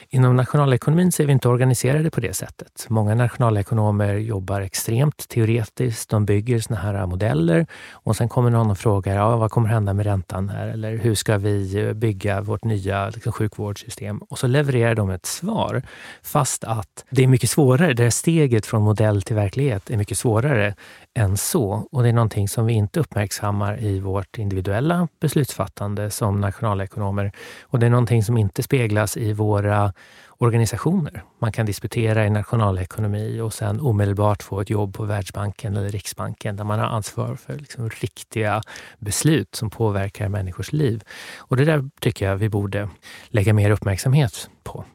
Inom 0.09 0.35
nationalekonomin 0.35 1.11
så 1.11 1.23
är 1.23 1.27
vi 1.27 1.33
inte 1.33 1.49
organiserade 1.49 2.11
på 2.11 2.19
det 2.19 2.33
sättet. 2.33 2.85
Många 2.89 3.15
nationalekonomer 3.15 4.13
jobbar 4.13 4.61
extremt 4.61 5.29
teoretiskt. 5.29 6.09
De 6.09 6.25
bygger 6.25 6.59
såna 6.59 6.79
här 6.79 7.05
modeller 7.05 7.67
och 7.91 8.15
sen 8.15 8.29
kommer 8.29 8.49
någon 8.49 8.71
och 8.71 8.77
frågar 8.77 9.15
ja, 9.15 9.37
vad 9.37 9.51
kommer 9.51 9.69
hända 9.69 9.93
med 9.93 10.05
räntan 10.05 10.49
här? 10.49 10.67
Eller 10.67 10.97
hur 10.97 11.15
ska 11.15 11.37
vi 11.37 11.85
eh, 11.85 11.93
bygga 11.93 12.41
vårt 12.41 12.63
nya 12.63 13.09
liksom, 13.09 13.31
sjukvårdssystem? 13.31 14.17
Och 14.17 14.39
så 14.39 14.47
levererar 14.47 14.95
de 14.95 15.09
ett 15.09 15.25
svar. 15.25 15.81
Fast 16.23 16.63
att 16.63 17.05
det 17.09 17.23
är 17.23 17.27
mycket 17.27 17.49
svårare. 17.49 17.93
Det 17.93 18.03
här 18.03 18.09
steget 18.09 18.65
från 18.65 18.81
modell 18.81 19.21
till 19.21 19.35
verklighet 19.35 19.89
är 19.89 19.97
mycket 19.97 20.17
svårare 20.17 20.75
än 21.15 21.37
så. 21.37 21.87
Och 21.91 22.03
det 22.03 22.09
är 22.09 22.13
någonting 22.13 22.47
som 22.47 22.65
vi 22.65 22.73
inte 22.73 22.99
uppmärksammar 22.99 23.83
i 23.83 23.99
vårt 23.99 24.37
individuella 24.37 25.07
beslutsfattande 25.19 26.11
som 26.11 26.41
nationalekonomer. 26.41 27.31
Och 27.61 27.79
det 27.79 27.85
är 27.85 27.89
någonting 27.89 28.23
som 28.23 28.37
inte 28.37 28.63
speglas 28.63 29.17
i 29.17 29.33
våra 29.33 29.93
organisationer. 30.37 31.23
Man 31.39 31.51
kan 31.51 31.65
disputera 31.65 32.25
i 32.25 32.29
nationalekonomi 32.29 33.41
och 33.41 33.53
sen 33.53 33.79
omedelbart 33.81 34.43
få 34.43 34.61
ett 34.61 34.69
jobb 34.69 34.93
på 34.93 35.03
Världsbanken 35.03 35.77
eller 35.77 35.89
Riksbanken 35.89 36.55
där 36.55 36.63
man 36.63 36.79
har 36.79 36.87
ansvar 36.87 37.35
för 37.35 37.55
liksom 37.55 37.89
riktiga 37.89 38.61
beslut 38.97 39.55
som 39.55 39.69
påverkar 39.69 40.29
människors 40.29 40.71
liv. 40.71 41.03
Och 41.37 41.57
det 41.57 41.65
där 41.65 41.89
tycker 41.99 42.29
jag 42.29 42.35
vi 42.35 42.49
borde 42.49 42.89
lägga 43.27 43.53
mer 43.53 43.69
uppmärksamhet 43.69 44.49
på. 44.63 44.85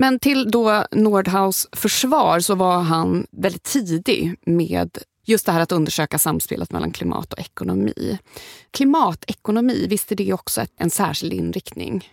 Men 0.00 0.18
till 0.18 0.50
då 0.50 0.84
Nordhaus 0.90 1.68
försvar 1.72 2.40
så 2.40 2.54
var 2.54 2.80
han 2.80 3.26
väldigt 3.30 3.62
tidig 3.62 4.34
med 4.46 4.98
just 5.24 5.46
det 5.46 5.52
här 5.52 5.60
att 5.60 5.72
undersöka 5.72 6.18
samspelet 6.18 6.72
mellan 6.72 6.92
klimat 6.92 7.32
och 7.32 7.38
ekonomi. 7.38 8.18
Klimatekonomi, 8.70 9.86
visst 9.88 10.12
är 10.12 10.16
det 10.16 10.32
också 10.32 10.66
en 10.76 10.90
särskild 10.90 11.32
inriktning? 11.32 12.10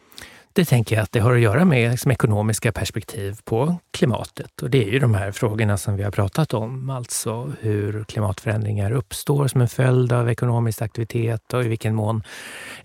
Det 0.58 0.66
tänker 0.66 0.96
jag 0.96 1.04
att 1.04 1.12
det 1.12 1.20
har 1.20 1.34
att 1.36 1.42
göra 1.42 1.66
med 1.66 1.92
liksom, 1.92 2.12
ekonomiska 2.12 2.72
perspektiv 2.72 3.40
på 3.44 3.76
klimatet. 3.92 4.62
Och 4.62 4.70
det 4.70 4.84
är 4.84 4.92
ju 4.92 5.00
de 5.00 5.14
här 5.14 5.32
frågorna 5.32 5.78
som 5.78 5.96
vi 5.96 6.04
har 6.04 6.12
pratat 6.12 6.54
om, 6.54 6.90
alltså 6.90 7.52
hur 7.60 8.04
klimatförändringar 8.04 8.92
uppstår 8.92 9.48
som 9.48 9.62
en 9.62 9.68
följd 9.68 10.14
av 10.14 10.30
ekonomisk 10.30 10.82
aktivitet 10.82 11.54
och 11.54 11.64
i 11.64 11.68
vilken 11.68 11.96
mån 11.96 12.24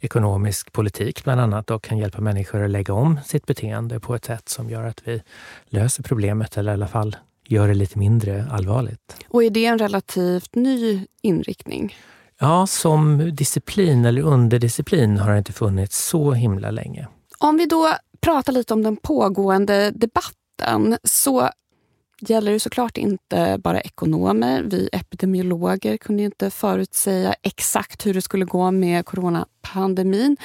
ekonomisk 0.00 0.72
politik 0.72 1.24
bland 1.24 1.40
annat 1.40 1.66
då, 1.66 1.78
kan 1.78 1.98
hjälpa 1.98 2.20
människor 2.20 2.64
att 2.64 2.70
lägga 2.70 2.94
om 2.94 3.18
sitt 3.24 3.46
beteende 3.46 4.00
på 4.00 4.14
ett 4.14 4.24
sätt 4.24 4.48
som 4.48 4.70
gör 4.70 4.84
att 4.84 5.00
vi 5.04 5.22
löser 5.68 6.02
problemet 6.02 6.56
eller 6.56 6.72
i 6.72 6.74
alla 6.74 6.88
fall 6.88 7.16
gör 7.46 7.68
det 7.68 7.74
lite 7.74 7.98
mindre 7.98 8.46
allvarligt. 8.50 9.16
Och 9.28 9.44
är 9.44 9.50
det 9.50 9.66
en 9.66 9.78
relativt 9.78 10.54
ny 10.54 11.06
inriktning? 11.22 11.96
Ja, 12.38 12.66
som 12.66 13.34
disciplin 13.34 14.04
eller 14.04 14.22
underdisciplin 14.22 15.18
har 15.18 15.32
det 15.32 15.38
inte 15.38 15.52
funnits 15.52 16.04
så 16.08 16.32
himla 16.32 16.70
länge. 16.70 17.08
Om 17.42 17.56
vi 17.56 17.66
då 17.66 17.88
pratar 18.20 18.52
lite 18.52 18.74
om 18.74 18.82
den 18.82 18.96
pågående 18.96 19.90
debatten 19.90 20.98
så 21.04 21.48
gäller 22.20 22.52
det 22.52 22.60
såklart 22.60 22.96
inte 22.96 23.58
bara 23.58 23.80
ekonomer. 23.80 24.62
Vi 24.62 24.88
epidemiologer 24.92 25.96
kunde 25.96 26.22
inte 26.22 26.50
förutsäga 26.50 27.34
exakt 27.42 28.06
hur 28.06 28.14
det 28.14 28.22
skulle 28.22 28.44
gå 28.44 28.70
med 28.70 29.06
corona 29.06 29.46
pandemin, 29.62 30.36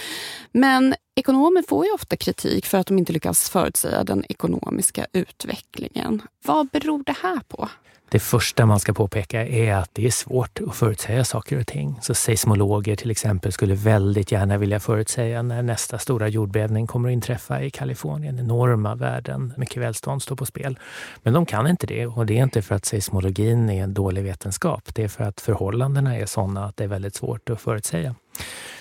Men 0.51 0.95
ekonomer 1.15 1.63
får 1.67 1.85
ju 1.85 1.91
ofta 1.91 2.15
kritik 2.15 2.65
för 2.65 2.77
att 2.77 2.87
de 2.87 2.97
inte 2.97 3.13
lyckas 3.13 3.49
förutsäga 3.49 4.03
den 4.03 4.23
ekonomiska 4.29 5.05
utvecklingen. 5.13 6.21
Vad 6.45 6.67
beror 6.67 7.03
det 7.05 7.15
här 7.23 7.39
på? 7.47 7.69
Det 8.09 8.19
första 8.19 8.65
man 8.65 8.79
ska 8.79 8.93
påpeka 8.93 9.47
är 9.47 9.73
att 9.73 9.89
det 9.93 10.05
är 10.05 10.11
svårt 10.11 10.59
att 10.67 10.75
förutsäga 10.75 11.25
saker 11.25 11.59
och 11.59 11.67
ting. 11.67 11.99
Så 12.01 12.13
seismologer 12.13 12.95
till 12.95 13.11
exempel 13.11 13.51
skulle 13.51 13.75
väldigt 13.75 14.31
gärna 14.31 14.57
vilja 14.57 14.79
förutsäga 14.79 15.41
när 15.41 15.61
nästa 15.61 15.97
stora 15.97 16.27
jordbävning 16.27 16.87
kommer 16.87 17.09
att 17.09 17.13
inträffa 17.13 17.63
i 17.63 17.69
Kalifornien. 17.69 18.39
Enorma 18.39 18.95
värden, 18.95 19.53
mycket 19.57 19.77
välstånd 19.81 20.21
står 20.21 20.35
på 20.35 20.45
spel. 20.45 20.79
Men 21.23 21.33
de 21.33 21.45
kan 21.45 21.67
inte 21.67 21.87
det 21.87 22.07
och 22.07 22.25
det 22.25 22.37
är 22.37 22.43
inte 22.43 22.61
för 22.61 22.75
att 22.75 22.85
seismologin 22.85 23.69
är 23.69 23.83
en 23.83 23.93
dålig 23.93 24.23
vetenskap. 24.23 24.95
Det 24.95 25.03
är 25.03 25.07
för 25.07 25.23
att 25.23 25.41
förhållandena 25.41 26.17
är 26.17 26.25
sådana 26.25 26.65
att 26.65 26.77
det 26.77 26.83
är 26.83 26.87
väldigt 26.87 27.15
svårt 27.15 27.49
att 27.49 27.61
förutsäga. 27.61 28.15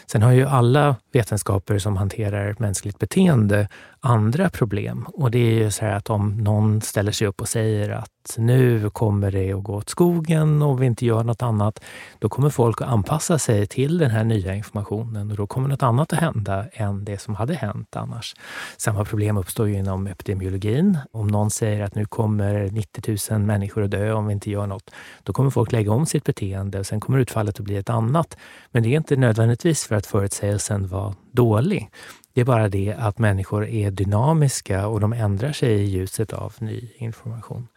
Sen 0.06 0.22
har 0.22 0.32
ju 0.32 0.46
alla 0.46 0.96
vetenskaper 1.12 1.78
som 1.78 1.96
hanterar 1.96 2.56
mänskligt 2.58 2.98
beteende 2.98 3.68
andra 4.00 4.50
problem. 4.50 5.06
Och 5.12 5.30
det 5.30 5.38
är 5.38 5.64
ju 5.64 5.70
så 5.70 5.84
här 5.84 5.96
att 5.96 6.10
om 6.10 6.36
någon 6.36 6.80
ställer 6.80 7.12
sig 7.12 7.26
upp 7.26 7.40
och 7.40 7.48
säger 7.48 7.90
att 7.90 8.10
nu 8.38 8.90
kommer 8.90 9.30
det 9.30 9.52
att 9.52 9.62
gå 9.62 9.74
åt 9.74 9.88
skogen 9.88 10.62
och 10.62 10.82
vi 10.82 10.86
inte 10.86 11.06
gör 11.06 11.24
något 11.24 11.42
annat, 11.42 11.84
då 12.18 12.28
kommer 12.28 12.50
folk 12.50 12.80
att 12.80 12.88
anpassa 12.88 13.38
sig 13.38 13.66
till 13.66 13.98
den 13.98 14.10
här 14.10 14.24
nya 14.24 14.54
informationen 14.54 15.30
och 15.30 15.36
då 15.36 15.46
kommer 15.46 15.68
något 15.68 15.82
annat 15.82 16.12
att 16.12 16.18
hända 16.18 16.66
än 16.72 17.04
det 17.04 17.18
som 17.18 17.34
hade 17.34 17.54
hänt 17.54 17.96
annars. 17.96 18.34
Samma 18.76 19.04
problem 19.04 19.36
uppstår 19.36 19.68
ju 19.68 19.74
inom 19.74 20.06
epidemiologin. 20.06 20.98
Om 21.12 21.26
någon 21.26 21.50
säger 21.50 21.84
att 21.84 21.94
nu 21.94 22.04
kommer 22.04 22.70
90 22.70 23.30
000 23.30 23.40
människor 23.40 23.84
att 23.84 23.90
dö 23.90 24.12
om 24.12 24.26
vi 24.26 24.32
inte 24.32 24.50
gör 24.50 24.66
något, 24.66 24.90
då 25.22 25.32
kommer 25.32 25.50
folk 25.50 25.72
lägga 25.72 25.92
om 25.92 26.06
sitt 26.06 26.24
beteende 26.24 26.78
och 26.78 26.86
sen 26.86 27.00
kommer 27.00 27.18
utfallet 27.18 27.60
att 27.60 27.64
bli 27.64 27.76
ett 27.76 27.90
annat. 27.90 28.36
Men 28.70 28.82
det 28.82 28.88
är 28.88 28.96
inte 28.96 29.16
nödvändigtvis 29.16 29.84
för 29.84 29.94
att 29.94 30.06
förutsägelsen 30.06 30.88
var 30.88 31.14
dålig. 31.32 31.90
Det 32.36 32.40
är 32.40 32.44
bara 32.44 32.68
det 32.68 32.94
att 32.98 33.18
människor 33.18 33.66
är 33.66 33.90
dynamiska 33.90 34.86
och 34.86 35.00
de 35.00 35.12
ändrar 35.12 35.52
sig 35.52 35.72
i 35.72 35.84
ljuset 35.84 36.32
av 36.32 36.54
ny 36.58 36.88
information. 36.96 37.68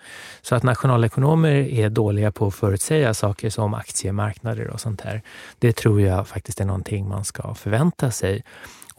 Så 0.42 0.56
att 0.56 0.64
nationalekonomer 0.64 1.52
är 1.52 1.90
dåliga 1.90 2.32
på 2.32 2.48
att 2.48 2.56
förutsäga 2.56 3.14
saker 3.14 3.50
som 3.50 3.74
aktiemarknader 3.74 4.68
och 4.68 4.82
sånt 4.82 5.02
här, 5.02 5.22
det 5.60 5.76
tror 5.76 6.02
jag 6.02 6.28
faktiskt 6.28 6.62
är 6.62 6.66
någonting 6.66 7.08
man 7.08 7.26
ska 7.26 7.54
förvänta 7.54 8.12
sig. 8.12 8.44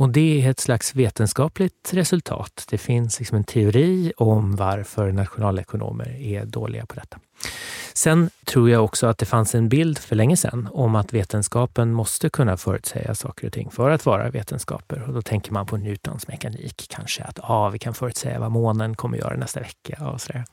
Och 0.01 0.09
det 0.09 0.43
är 0.43 0.51
ett 0.51 0.61
slags 0.61 0.95
vetenskapligt 0.95 1.91
resultat. 1.93 2.67
Det 2.71 2.79
finns 2.79 3.19
liksom 3.19 3.37
en 3.37 3.45
teori 3.45 4.13
om 4.17 4.57
varför 4.57 5.13
nationalekonomer 5.13 6.17
är 6.21 6.45
dåliga 6.45 6.87
på 6.87 6.95
detta. 6.95 7.19
Sen 7.95 8.31
tror 8.45 8.71
jag 8.71 8.85
också 8.85 9.07
att 9.07 9.19
det 9.19 9.27
fanns 9.27 9.55
en 9.55 9.69
bild 9.69 9.99
för 9.99 10.17
länge 10.17 10.37
sedan 10.37 10.69
om 10.73 10.95
att 10.95 11.13
vetenskapen 11.13 11.93
måste 11.93 12.31
kunna 12.31 12.57
förutsäga 12.57 13.15
saker 13.15 13.47
och 13.47 13.53
ting 13.53 13.71
för 13.71 13.91
att 13.91 14.07
vara 14.07 14.31
vetenskaper. 14.31 15.03
Och 15.03 15.15
då 15.15 15.23
tänker 15.23 15.53
man 15.53 15.67
på 15.67 15.77
Newtons 15.77 16.29
mekanik 16.29 16.87
kanske, 16.89 17.23
att 17.23 17.39
ah, 17.43 17.69
vi 17.69 17.79
kan 17.79 17.95
förutsäga 17.95 18.41
vad 18.41 18.51
månen 18.51 18.97
kommer 18.97 19.19
göra 19.19 19.37
nästa 19.37 19.61
vecka. 19.61 20.09
Och 20.09 20.21
sådär. 20.21 20.45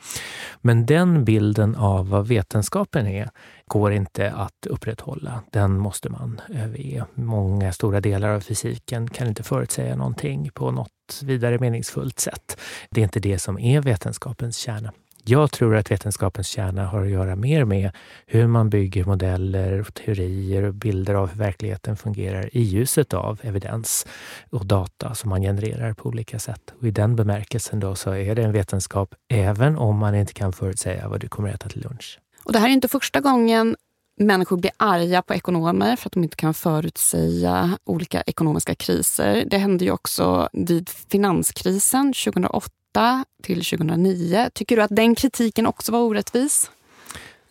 Men 0.62 0.86
den 0.86 1.26
bilden 1.26 1.76
av 1.76 2.10
vad 2.10 2.28
vetenskapen 2.28 3.08
är 3.08 3.30
går 3.68 3.92
inte 3.92 4.32
att 4.32 4.66
upprätthålla. 4.68 5.42
Den 5.52 5.78
måste 5.78 6.10
man 6.10 6.42
överge. 6.50 7.06
Många 7.14 7.74
stora 7.74 8.02
delar 8.02 8.30
av 8.30 8.40
fysiken 8.40 9.10
kan 9.10 9.28
inte 9.28 9.44
förutsäga 9.44 9.96
någonting 9.96 10.50
på 10.54 10.72
något 10.72 11.22
vidare 11.24 11.60
meningsfullt 11.60 12.20
sätt. 12.20 12.58
Det 12.90 13.02
är 13.02 13.04
inte 13.04 13.20
det 13.20 13.40
som 13.40 13.60
är 13.60 13.82
vetenskapens 13.82 14.58
kärna. 14.58 14.94
Jag 15.30 15.52
tror 15.52 15.76
att 15.76 15.92
vetenskapens 15.92 16.48
kärna 16.48 16.86
har 16.86 17.02
att 17.02 17.10
göra 17.10 17.36
mer 17.36 17.66
med 17.66 17.92
hur 18.26 18.48
man 18.48 18.70
bygger 18.70 19.06
modeller, 19.06 19.84
teorier 19.84 20.64
och 20.64 20.74
bilder 20.74 21.14
av 21.14 21.30
hur 21.30 21.38
verkligheten 21.38 21.98
fungerar 21.98 22.58
i 22.58 22.62
ljuset 22.62 23.14
av 23.14 23.40
evidens 23.44 24.08
och 24.50 24.66
data 24.66 25.16
som 25.16 25.30
man 25.30 25.42
genererar 25.42 25.94
på 25.94 26.10
olika 26.10 26.40
sätt. 26.40 26.74
Och 26.80 26.88
I 26.88 26.92
den 26.92 27.16
bemärkelsen 27.16 27.80
då 27.80 27.96
så 27.96 28.12
är 28.12 28.36
det 28.36 28.44
en 28.44 28.52
vetenskap 28.52 29.16
även 29.30 29.78
om 29.78 29.98
man 29.98 30.16
inte 30.16 30.34
kan 30.34 30.54
förutsäga 30.54 31.08
vad 31.08 31.20
du 31.20 31.28
kommer 31.28 31.50
att 31.50 31.56
äta 31.56 31.70
till 31.70 31.82
lunch. 31.82 32.20
Och 32.48 32.54
det 32.54 32.60
här 32.60 32.70
är 32.70 32.74
inte 32.74 32.88
första 32.88 33.22
gången 33.22 33.76
människor 34.20 34.58
blir 34.58 34.72
arga 34.78 35.22
på 35.22 35.34
ekonomer 35.34 35.96
för 35.96 36.10
att 36.10 36.14
de 36.14 36.24
inte 36.24 36.36
kan 36.36 36.54
förutsäga 36.54 37.78
olika 37.84 38.22
ekonomiska 38.22 38.76
kriser. 38.76 39.44
Det 39.48 39.58
hände 39.58 39.86
ju 39.86 39.92
också 39.92 40.50
vid 40.54 40.90
finanskrisen 40.90 42.14
2008 42.14 43.26
till 43.44 43.66
2009. 43.66 44.50
Tycker 44.54 44.76
du 44.76 44.82
att 44.82 44.96
den 44.96 45.16
kritiken 45.16 45.68
också 45.68 45.92
var 45.92 46.00
orättvis? 46.00 46.72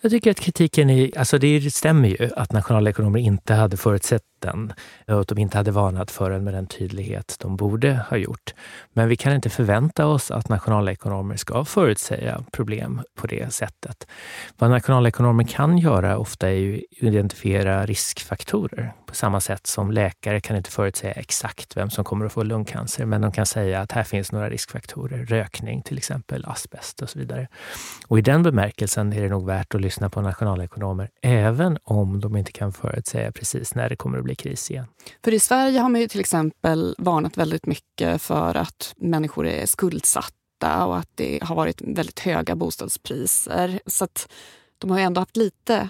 Jag 0.01 0.11
tycker 0.11 0.31
att 0.31 0.41
kritiken 0.41 0.91
är, 0.91 1.19
alltså 1.19 1.39
det 1.39 1.75
stämmer 1.75 2.09
ju 2.09 2.31
att 2.37 2.53
nationalekonomer 2.53 3.21
inte 3.21 3.55
hade 3.55 3.77
förutsett 3.77 4.23
den 4.39 4.73
och 5.07 5.21
att 5.21 5.29
de 5.29 5.39
inte 5.39 5.57
hade 5.57 5.71
varnat 5.71 6.11
för 6.11 6.31
den 6.31 6.45
med 6.45 6.55
den 6.55 6.67
tydlighet 6.67 7.37
de 7.41 7.57
borde 7.57 8.01
ha 8.11 8.17
gjort. 8.17 8.55
Men 8.93 9.09
vi 9.09 9.17
kan 9.17 9.33
inte 9.33 9.51
förvänta 9.51 10.07
oss 10.07 10.31
att 10.31 10.49
nationalekonomer 10.49 11.37
ska 11.37 11.65
förutsäga 11.65 12.45
problem 12.53 13.03
på 13.15 13.27
det 13.27 13.53
sättet. 13.53 14.07
Vad 14.59 14.71
nationalekonomer 14.71 15.45
kan 15.45 15.79
göra 15.79 16.19
ofta 16.19 16.49
är 16.49 16.55
ju 16.55 16.83
identifiera 16.91 17.87
riskfaktorer 17.87 18.93
på 19.07 19.15
samma 19.15 19.41
sätt 19.41 19.67
som 19.67 19.91
läkare 19.91 20.41
kan 20.41 20.57
inte 20.57 20.71
förutsäga 20.71 21.13
exakt 21.13 21.77
vem 21.77 21.91
som 21.91 22.05
kommer 22.05 22.27
att 22.27 22.33
få 22.33 22.43
lungcancer, 22.43 23.05
men 23.05 23.21
de 23.21 23.33
kan 23.33 23.47
säga 23.47 23.81
att 23.81 23.93
här 23.93 24.03
finns 24.03 24.33
några 24.33 24.51
riskfaktorer. 24.51 25.25
Rökning 25.25 25.83
till 25.83 25.99
exempel, 25.99 26.45
asbest 26.47 27.03
och 27.03 27.11
så 27.11 27.19
vidare. 27.19 27.49
Och 28.09 28.19
i 28.19 28.23
den 28.23 28.43
bemärkelsen 28.43 29.13
är 29.13 29.23
det 29.23 29.29
nog 29.29 29.47
värt 29.47 29.75
att 29.75 29.81
lyssna 29.81 30.11
på 30.11 30.21
nationalekonomer, 30.21 31.11
även 31.23 31.79
om 31.85 32.21
de 32.21 32.37
inte 32.37 32.53
kan 32.53 32.73
förutsäga 32.73 33.33
precis 33.33 33.75
när 33.75 33.89
det 33.89 33.97
kommer 33.97 34.19
att 34.19 34.26
bli 34.27 34.35
kris 34.35 34.71
igen. 34.71 34.87
För 35.25 35.35
i 35.35 35.41
Sverige 35.41 35.81
har 35.81 35.89
man 35.89 36.01
ju 36.01 36.09
till 36.09 36.21
exempel 36.21 36.95
varnat 36.99 37.37
väldigt 37.37 37.67
mycket 37.67 38.23
för 38.23 38.57
att 38.57 38.95
människor 38.97 39.47
är 39.47 39.67
skuldsatta 39.67 40.87
och 40.87 40.97
att 40.97 41.11
det 41.15 41.39
har 41.43 41.57
varit 41.57 41.81
väldigt 41.81 42.21
höga 42.21 42.57
bostadspriser. 42.57 43.81
Så 43.87 44.05
att 44.05 44.29
de 44.79 44.91
har 44.91 44.99
ju 44.99 45.05
ändå 45.05 45.21
haft 45.21 45.37
lite 45.37 45.89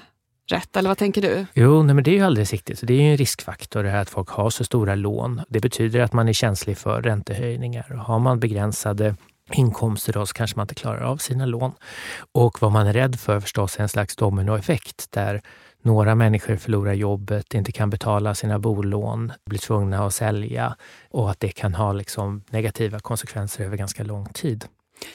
rätt, 0.50 0.76
eller 0.76 0.90
vad 0.90 0.98
tänker 0.98 1.22
du? 1.22 1.46
Jo, 1.54 1.82
nej, 1.82 1.94
men 1.94 2.04
det 2.04 2.10
är 2.10 2.14
ju 2.14 2.22
alldeles 2.22 2.52
riktigt. 2.52 2.80
Det 2.82 2.94
är 2.94 3.02
ju 3.02 3.10
en 3.10 3.16
riskfaktor 3.16 3.82
det 3.82 3.90
här 3.90 4.02
att 4.02 4.10
folk 4.10 4.28
har 4.28 4.50
så 4.50 4.64
stora 4.64 4.94
lån. 4.94 5.42
Det 5.48 5.60
betyder 5.60 6.00
att 6.00 6.12
man 6.12 6.28
är 6.28 6.32
känslig 6.32 6.78
för 6.78 7.02
räntehöjningar. 7.02 7.94
Har 8.06 8.18
man 8.18 8.40
begränsade 8.40 9.16
inkomster 9.52 10.12
då, 10.12 10.26
så 10.26 10.34
kanske 10.34 10.56
man 10.56 10.64
inte 10.64 10.74
klarar 10.74 11.00
av 11.00 11.16
sina 11.16 11.46
lån. 11.46 11.72
Och 12.32 12.62
vad 12.62 12.72
man 12.72 12.86
är 12.86 12.92
rädd 12.92 13.20
för 13.20 13.40
förstås 13.40 13.76
är 13.76 13.82
en 13.82 13.88
slags 13.88 14.16
dominoeffekt 14.16 15.12
där 15.12 15.42
några 15.86 16.14
människor 16.14 16.56
förlorar 16.56 16.92
jobbet, 16.92 17.54
inte 17.54 17.72
kan 17.72 17.90
betala 17.90 18.34
sina 18.34 18.58
bolån, 18.58 19.32
blir 19.44 19.58
tvungna 19.58 20.06
att 20.06 20.14
sälja 20.14 20.76
och 21.10 21.30
att 21.30 21.40
det 21.40 21.48
kan 21.48 21.74
ha 21.74 21.92
liksom 21.92 22.42
negativa 22.50 22.98
konsekvenser 22.98 23.64
över 23.64 23.76
ganska 23.76 24.04
lång 24.04 24.26
tid. 24.26 24.64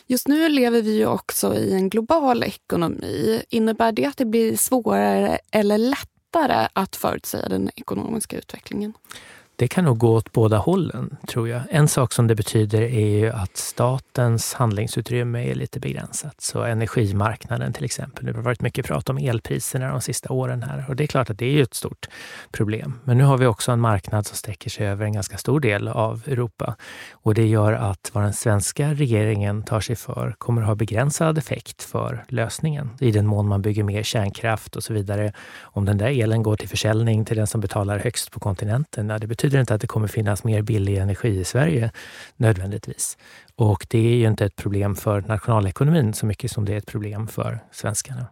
Just 0.07 0.27
nu 0.27 0.49
lever 0.49 0.81
vi 0.81 0.97
ju 0.97 1.05
också 1.05 1.55
i 1.55 1.73
en 1.73 1.89
global 1.89 2.43
ekonomi. 2.43 3.43
Innebär 3.49 3.91
det 3.91 4.05
att 4.05 4.17
det 4.17 4.25
blir 4.25 4.57
svårare 4.57 5.39
eller 5.51 5.77
lättare 5.77 6.67
att 6.73 6.95
förutsäga 6.95 7.49
den 7.49 7.69
ekonomiska 7.75 8.37
utvecklingen? 8.37 8.93
Det 9.61 9.67
kan 9.67 9.85
nog 9.85 9.97
gå 9.97 10.15
åt 10.15 10.31
båda 10.31 10.57
hållen, 10.57 11.17
tror 11.27 11.49
jag. 11.49 11.61
En 11.69 11.87
sak 11.87 12.13
som 12.13 12.27
det 12.27 12.35
betyder 12.35 12.81
är 12.81 13.17
ju 13.19 13.29
att 13.29 13.57
statens 13.57 14.53
handlingsutrymme 14.53 15.51
är 15.51 15.55
lite 15.55 15.79
begränsat. 15.79 16.41
Så 16.41 16.63
energimarknaden 16.63 17.73
till 17.73 17.85
exempel. 17.85 18.25
Det 18.25 18.33
har 18.33 18.41
varit 18.41 18.61
mycket 18.61 18.85
prat 18.85 19.09
om 19.09 19.17
elpriserna 19.17 19.91
de 19.91 20.01
sista 20.01 20.33
åren 20.33 20.63
här 20.63 20.85
och 20.89 20.95
det 20.95 21.03
är 21.03 21.07
klart 21.07 21.29
att 21.29 21.37
det 21.37 21.45
är 21.45 21.51
ju 21.51 21.61
ett 21.61 21.73
stort 21.73 22.09
problem. 22.51 22.99
Men 23.03 23.17
nu 23.17 23.23
har 23.23 23.37
vi 23.37 23.45
också 23.45 23.71
en 23.71 23.79
marknad 23.79 24.25
som 24.25 24.37
sträcker 24.37 24.69
sig 24.69 24.87
över 24.87 25.05
en 25.05 25.13
ganska 25.13 25.37
stor 25.37 25.59
del 25.59 25.87
av 25.87 26.23
Europa 26.27 26.75
och 27.11 27.33
det 27.33 27.47
gör 27.47 27.73
att 27.73 28.11
vad 28.13 28.23
den 28.23 28.33
svenska 28.33 28.93
regeringen 28.93 29.63
tar 29.63 29.79
sig 29.79 29.95
för 29.95 30.35
kommer 30.37 30.61
att 30.61 30.67
ha 30.67 30.75
begränsad 30.75 31.37
effekt 31.37 31.83
för 31.83 32.23
lösningen. 32.27 32.89
I 32.99 33.11
den 33.11 33.27
mån 33.27 33.47
man 33.47 33.61
bygger 33.61 33.83
mer 33.83 34.03
kärnkraft 34.03 34.75
och 34.75 34.83
så 34.83 34.93
vidare. 34.93 35.33
Om 35.61 35.85
den 35.85 35.97
där 35.97 36.21
elen 36.23 36.43
går 36.43 36.55
till 36.55 36.69
försäljning 36.69 37.25
till 37.25 37.37
den 37.37 37.47
som 37.47 37.61
betalar 37.61 37.99
högst 37.99 38.31
på 38.31 38.39
kontinenten, 38.39 39.09
ja, 39.09 39.17
det 39.17 39.27
betyder 39.27 39.50
betyder 39.51 39.59
inte 39.59 39.73
att 39.73 39.81
det 39.81 39.87
kommer 39.87 40.07
finnas 40.07 40.43
mer 40.43 40.61
billig 40.61 40.97
energi 40.97 41.39
i 41.39 41.43
Sverige 41.43 41.91
nödvändigtvis. 42.37 43.17
Och 43.55 43.87
det 43.89 43.99
är 43.99 44.15
ju 44.15 44.27
inte 44.27 44.45
ett 44.45 44.55
problem 44.55 44.95
för 44.95 45.21
nationalekonomin 45.21 46.13
så 46.13 46.25
mycket 46.25 46.51
som 46.51 46.65
det 46.65 46.73
är 46.73 46.77
ett 46.77 46.85
problem 46.85 47.27
för 47.27 47.59
svenskarna. 47.71 48.25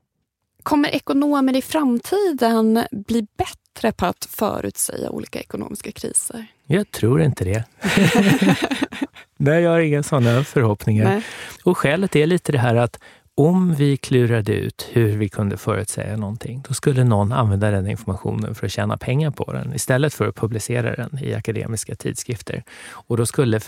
Kommer 0.63 0.89
ekonomer 0.89 1.55
i 1.55 1.61
framtiden 1.61 2.86
bli 2.91 3.28
bättre 3.38 3.91
på 3.91 4.05
att 4.05 4.26
förutsäga 4.26 5.09
olika 5.09 5.39
ekonomiska 5.39 5.91
kriser? 5.91 6.45
Jag 6.65 6.91
tror 6.91 7.22
inte 7.22 7.43
det. 7.43 7.63
Nej, 9.38 9.63
jag 9.63 9.72
har 9.72 9.80
inga 9.80 10.03
sådana 10.03 10.43
förhoppningar. 10.43 11.05
Nej. 11.05 11.24
Och 11.63 11.78
skälet 11.78 12.15
är 12.15 12.28
lite 12.28 12.51
det 12.51 12.57
här 12.59 12.76
att 12.76 12.99
om 13.39 13.73
vi 13.73 13.97
klurade 13.97 14.53
ut 14.53 14.89
hur 14.91 15.17
vi 15.17 15.29
kunde 15.29 15.57
förutsäga 15.57 16.17
någonting, 16.17 16.63
då 16.67 16.73
skulle 16.73 17.03
någon 17.03 17.31
använda 17.31 17.71
den 17.71 17.87
informationen 17.87 18.55
för 18.55 18.65
att 18.65 18.71
tjäna 18.71 18.97
pengar 18.97 19.31
på 19.31 19.53
den 19.53 19.73
istället 19.73 20.13
för 20.13 20.27
att 20.27 20.35
publicera 20.35 20.95
den 20.95 21.19
i 21.23 21.33
akademiska 21.33 21.95
tidskrifter. 21.95 22.63
Och 22.91 23.17
då 23.17 23.25
skulle 23.25 23.59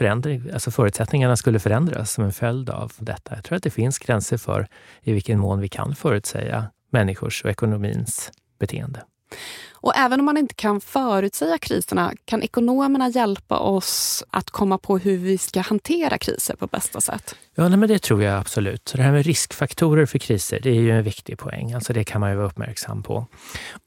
alltså 0.54 0.72
förutsättningarna 0.72 1.38
skulle 1.38 1.60
förändras 1.60 2.12
som 2.12 2.24
en 2.24 2.32
följd 2.32 2.70
av 2.70 2.94
detta. 2.98 3.36
Jag 3.36 3.44
tror 3.44 3.56
att 3.56 3.64
det 3.64 3.70
finns 3.70 4.00
gränser 4.00 4.38
för 4.38 4.68
i 5.02 5.14
vilken 5.14 5.40
mån 5.40 5.60
vi 5.60 5.70
kan 5.70 5.96
förutsäga 5.96 6.66
människors 6.90 7.44
och 7.44 7.50
ekonomins 7.50 8.32
beteende. 8.60 9.02
Och 9.82 9.96
även 9.96 10.20
om 10.20 10.26
man 10.26 10.38
inte 10.38 10.54
kan 10.54 10.82
förutsäga 10.82 11.58
kriserna 11.58 12.14
kan 12.26 12.44
ekonomerna 12.44 13.10
hjälpa 13.10 13.60
oss 13.60 14.24
att 14.30 14.50
komma 14.50 14.78
på 14.78 14.98
hur 14.98 15.18
vi 15.18 15.38
ska 15.38 15.62
hantera 15.62 16.18
kriser 16.18 16.56
på 16.56 16.68
bästa 16.68 17.02
sätt? 17.02 17.36
Ja, 17.56 17.70
nej, 17.70 17.78
men 17.78 17.90
det 17.90 18.00
tror 18.00 18.24
jag 18.24 18.40
absolut. 18.40 18.94
Det 18.96 19.02
här 19.02 19.12
med 19.12 19.26
riskfaktorer 19.26 20.06
för 20.06 20.20
kriser, 20.20 20.60
det 20.64 20.70
är 20.70 20.82
ju 20.82 20.92
en 20.92 21.04
viktig 21.04 21.38
poäng. 21.38 21.74
Alltså 21.74 21.94
det 21.94 22.04
kan 22.04 22.22
man 22.22 22.30
ju 22.30 22.36
vara 22.36 22.48
uppmärksam 22.48 23.04
på. 23.04 23.28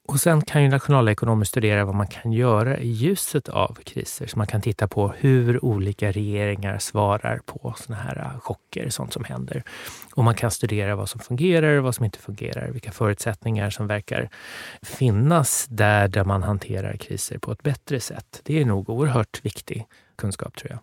Och 0.08 0.20
sen 0.20 0.42
kan 0.42 0.62
ju 0.62 0.68
nationalekonomer 0.68 1.44
studera 1.44 1.84
vad 1.84 1.94
man 1.94 2.06
kan 2.06 2.32
göra 2.32 2.78
i 2.78 2.88
ljuset 2.88 3.48
av 3.48 3.78
kriser. 3.84 4.26
Så 4.26 4.38
man 4.38 4.46
kan 4.46 4.60
titta 4.60 4.88
på 4.88 5.08
hur 5.18 5.64
olika 5.64 6.12
regeringar 6.12 6.78
svarar 6.78 7.40
på 7.46 7.74
såna 7.76 7.98
här 7.98 8.18
äh, 8.18 8.40
chocker, 8.40 8.90
sånt 8.90 9.12
som 9.12 9.24
händer. 9.24 9.62
Och 10.14 10.24
man 10.24 10.34
kan 10.34 10.50
studera 10.50 10.96
vad 10.96 11.08
som 11.08 11.20
fungerar 11.20 11.76
och 11.76 11.84
vad 11.84 11.94
som 11.94 12.04
inte 12.04 12.18
fungerar. 12.18 12.68
Vilka 12.68 12.92
förutsättningar 12.92 13.70
som 13.70 13.86
verkar 13.86 14.28
finnas 14.82 15.66
där, 15.68 15.83
där 16.08 16.24
man 16.24 16.42
hanterar 16.42 16.96
kriser 16.96 17.38
på 17.38 17.52
ett 17.52 17.62
bättre 17.62 18.00
sätt. 18.00 18.40
Det 18.42 18.60
är 18.60 18.64
nog 18.64 18.90
oerhört 18.90 19.44
viktig 19.44 19.86
kunskap 20.16 20.56
tror 20.56 20.70
jag. 20.70 20.80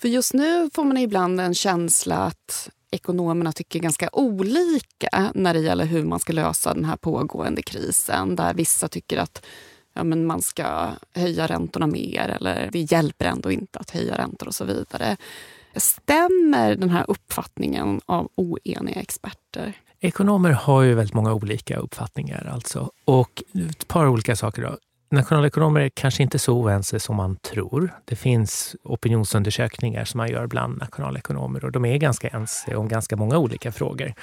För 0.00 0.08
just 0.08 0.34
nu 0.34 0.70
får 0.74 0.84
man 0.84 0.96
ibland 0.96 1.40
en 1.40 1.54
känsla 1.54 2.16
att 2.16 2.70
ekonomerna 2.90 3.52
tycker 3.52 3.78
ganska 3.78 4.08
olika 4.12 5.32
när 5.34 5.54
det 5.54 5.60
gäller 5.60 5.84
hur 5.84 6.04
man 6.04 6.20
ska 6.20 6.32
lösa 6.32 6.74
den 6.74 6.84
här 6.84 6.96
pågående 6.96 7.62
krisen. 7.62 8.36
Där 8.36 8.54
vissa 8.54 8.88
tycker 8.88 9.18
att 9.18 9.44
ja, 9.92 10.04
men 10.04 10.26
man 10.26 10.42
ska 10.42 10.90
höja 11.14 11.46
räntorna 11.46 11.86
mer 11.86 12.36
eller 12.40 12.68
det 12.72 12.92
hjälper 12.92 13.24
ändå 13.24 13.50
inte 13.50 13.78
att 13.78 13.90
höja 13.90 14.18
räntor 14.18 14.46
och 14.46 14.54
så 14.54 14.64
vidare. 14.64 15.16
Stämmer 15.76 16.74
den 16.74 16.90
här 16.90 17.04
uppfattningen 17.08 18.00
av 18.06 18.30
oeniga 18.34 19.00
experter? 19.00 19.74
Ekonomer 20.00 20.50
har 20.50 20.82
ju 20.82 20.94
väldigt 20.94 21.14
många 21.14 21.34
olika 21.34 21.76
uppfattningar 21.76 22.50
alltså. 22.52 22.90
Och 23.04 23.42
ett 23.70 23.88
par 23.88 24.06
olika 24.06 24.36
saker 24.36 24.62
då. 24.62 24.76
Nationalekonomer 25.10 25.80
är 25.80 25.88
kanske 25.88 26.22
inte 26.22 26.38
så 26.38 26.56
oense 26.56 27.00
som 27.00 27.16
man 27.16 27.36
tror. 27.36 27.90
Det 28.04 28.16
finns 28.16 28.76
opinionsundersökningar 28.84 30.04
som 30.04 30.18
man 30.18 30.28
gör 30.28 30.46
bland 30.46 30.78
nationalekonomer 30.78 31.64
och 31.64 31.72
de 31.72 31.84
är 31.84 31.96
ganska 31.96 32.28
ense 32.28 32.76
om 32.76 32.88
ganska 32.88 33.16
många 33.16 33.38
olika 33.38 33.72
frågor. 33.72 34.14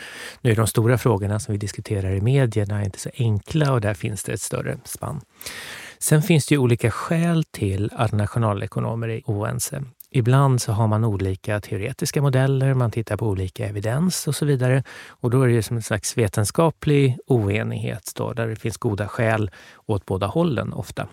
Nu 0.41 0.51
är 0.51 0.55
de 0.55 0.67
stora 0.67 0.97
frågorna 0.97 1.39
som 1.39 1.51
vi 1.51 1.57
diskuterar 1.57 2.11
i 2.11 2.21
medierna 2.21 2.83
inte 2.83 2.99
så 2.99 3.09
enkla 3.17 3.73
och 3.73 3.81
där 3.81 3.93
finns 3.93 4.23
det 4.23 4.33
ett 4.33 4.41
större 4.41 4.77
spann. 4.83 5.21
Sen 5.99 6.21
finns 6.21 6.45
det 6.45 6.55
ju 6.55 6.59
olika 6.59 6.91
skäl 6.91 7.43
till 7.43 7.91
att 7.95 8.11
nationalekonomer 8.11 9.07
är 9.07 9.21
oense. 9.25 9.83
Ibland 10.15 10.61
så 10.61 10.71
har 10.71 10.87
man 10.87 11.03
olika 11.03 11.61
teoretiska 11.61 12.21
modeller, 12.21 12.73
man 12.73 12.91
tittar 12.91 13.17
på 13.17 13.27
olika 13.27 13.67
evidens 13.67 14.27
och 14.27 14.35
så 14.35 14.45
vidare. 14.45 14.83
Och 15.07 15.29
då 15.29 15.41
är 15.41 15.47
det 15.47 15.63
som 15.63 15.75
en 15.75 15.83
slags 15.83 16.17
vetenskaplig 16.17 17.17
oenighet 17.27 18.11
då, 18.15 18.33
där 18.33 18.47
det 18.47 18.55
finns 18.55 18.77
goda 18.77 19.07
skäl 19.07 19.51
åt 19.85 20.05
båda 20.05 20.27
hållen 20.27 20.73
ofta. 20.73 21.07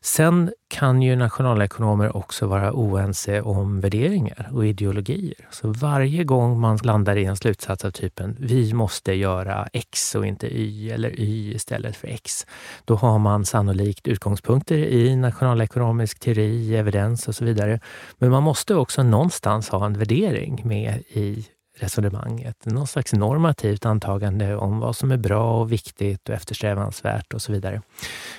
Sen 0.00 0.50
kan 0.68 1.02
ju 1.02 1.16
nationalekonomer 1.16 2.16
också 2.16 2.46
vara 2.46 2.72
oense 2.72 3.42
om 3.42 3.80
värderingar 3.80 4.50
och 4.52 4.66
ideologier. 4.66 5.48
Så 5.50 5.72
varje 5.72 6.24
gång 6.24 6.60
man 6.60 6.78
landar 6.82 7.16
i 7.16 7.24
en 7.24 7.36
slutsats 7.36 7.84
av 7.84 7.90
typen 7.90 8.36
vi 8.40 8.74
måste 8.74 9.12
göra 9.12 9.68
X 9.72 10.14
och 10.14 10.26
inte 10.26 10.46
Y 10.46 10.90
eller 10.90 11.20
Y 11.20 11.54
istället 11.54 11.96
för 11.96 12.08
X, 12.08 12.46
då 12.84 12.94
har 12.94 13.18
man 13.18 13.44
sannolikt 13.44 14.08
utgångspunkter 14.08 14.76
i 14.78 15.16
nationalekonomisk 15.16 16.20
teori, 16.20 16.76
evidens 16.76 17.28
och 17.28 17.34
så 17.34 17.44
vidare. 17.44 17.80
Men 18.18 18.30
man 18.30 18.42
måste 18.42 18.74
också 18.74 19.02
någonstans 19.02 19.68
ha 19.68 19.86
en 19.86 19.98
värdering 19.98 20.62
med 20.64 21.02
i 21.08 21.46
resonemanget. 21.80 22.56
Någon 22.64 22.86
slags 22.86 23.12
normativt 23.12 23.86
antagande 23.86 24.56
om 24.56 24.80
vad 24.80 24.96
som 24.96 25.10
är 25.10 25.16
bra 25.16 25.60
och 25.60 25.72
viktigt 25.72 26.28
och 26.28 26.34
eftersträvansvärt 26.34 27.34
och 27.34 27.42
så 27.42 27.52
vidare. 27.52 27.82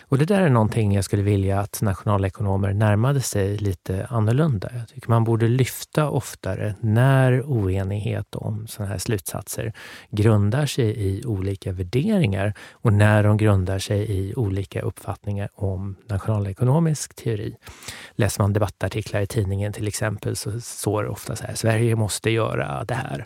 Och 0.01 0.17
det 0.17 0.25
där 0.25 0.41
är 0.41 0.49
någonting 0.49 0.95
jag 0.95 1.05
skulle 1.05 1.23
vilja 1.23 1.59
att 1.59 1.81
nationalekonomer 1.81 2.73
närmade 2.73 3.21
sig 3.21 3.57
lite 3.57 4.07
annorlunda. 4.09 4.69
Jag 4.73 4.87
tycker 4.87 5.09
man 5.09 5.23
borde 5.23 5.47
lyfta 5.47 6.09
oftare 6.09 6.75
när 6.79 7.41
oenighet 7.41 8.35
om 8.35 8.67
sådana 8.67 8.91
här 8.91 8.99
slutsatser 8.99 9.73
grundar 10.09 10.65
sig 10.65 10.85
i 10.85 11.25
olika 11.25 11.71
värderingar 11.71 12.53
och 12.71 12.93
när 12.93 13.23
de 13.23 13.37
grundar 13.37 13.79
sig 13.79 14.11
i 14.11 14.33
olika 14.35 14.81
uppfattningar 14.81 15.49
om 15.53 15.95
nationalekonomisk 16.07 17.15
teori. 17.15 17.55
Läser 18.15 18.41
man 18.41 18.53
debattartiklar 18.53 19.21
i 19.21 19.27
tidningen 19.27 19.73
till 19.73 19.87
exempel 19.87 20.35
så 20.35 20.61
står 20.61 21.03
det 21.03 21.09
ofta 21.09 21.35
så 21.35 21.43
här, 21.43 21.55
Sverige 21.55 21.95
måste 21.95 22.29
göra 22.29 22.83
det 22.83 22.93
här. 22.93 23.25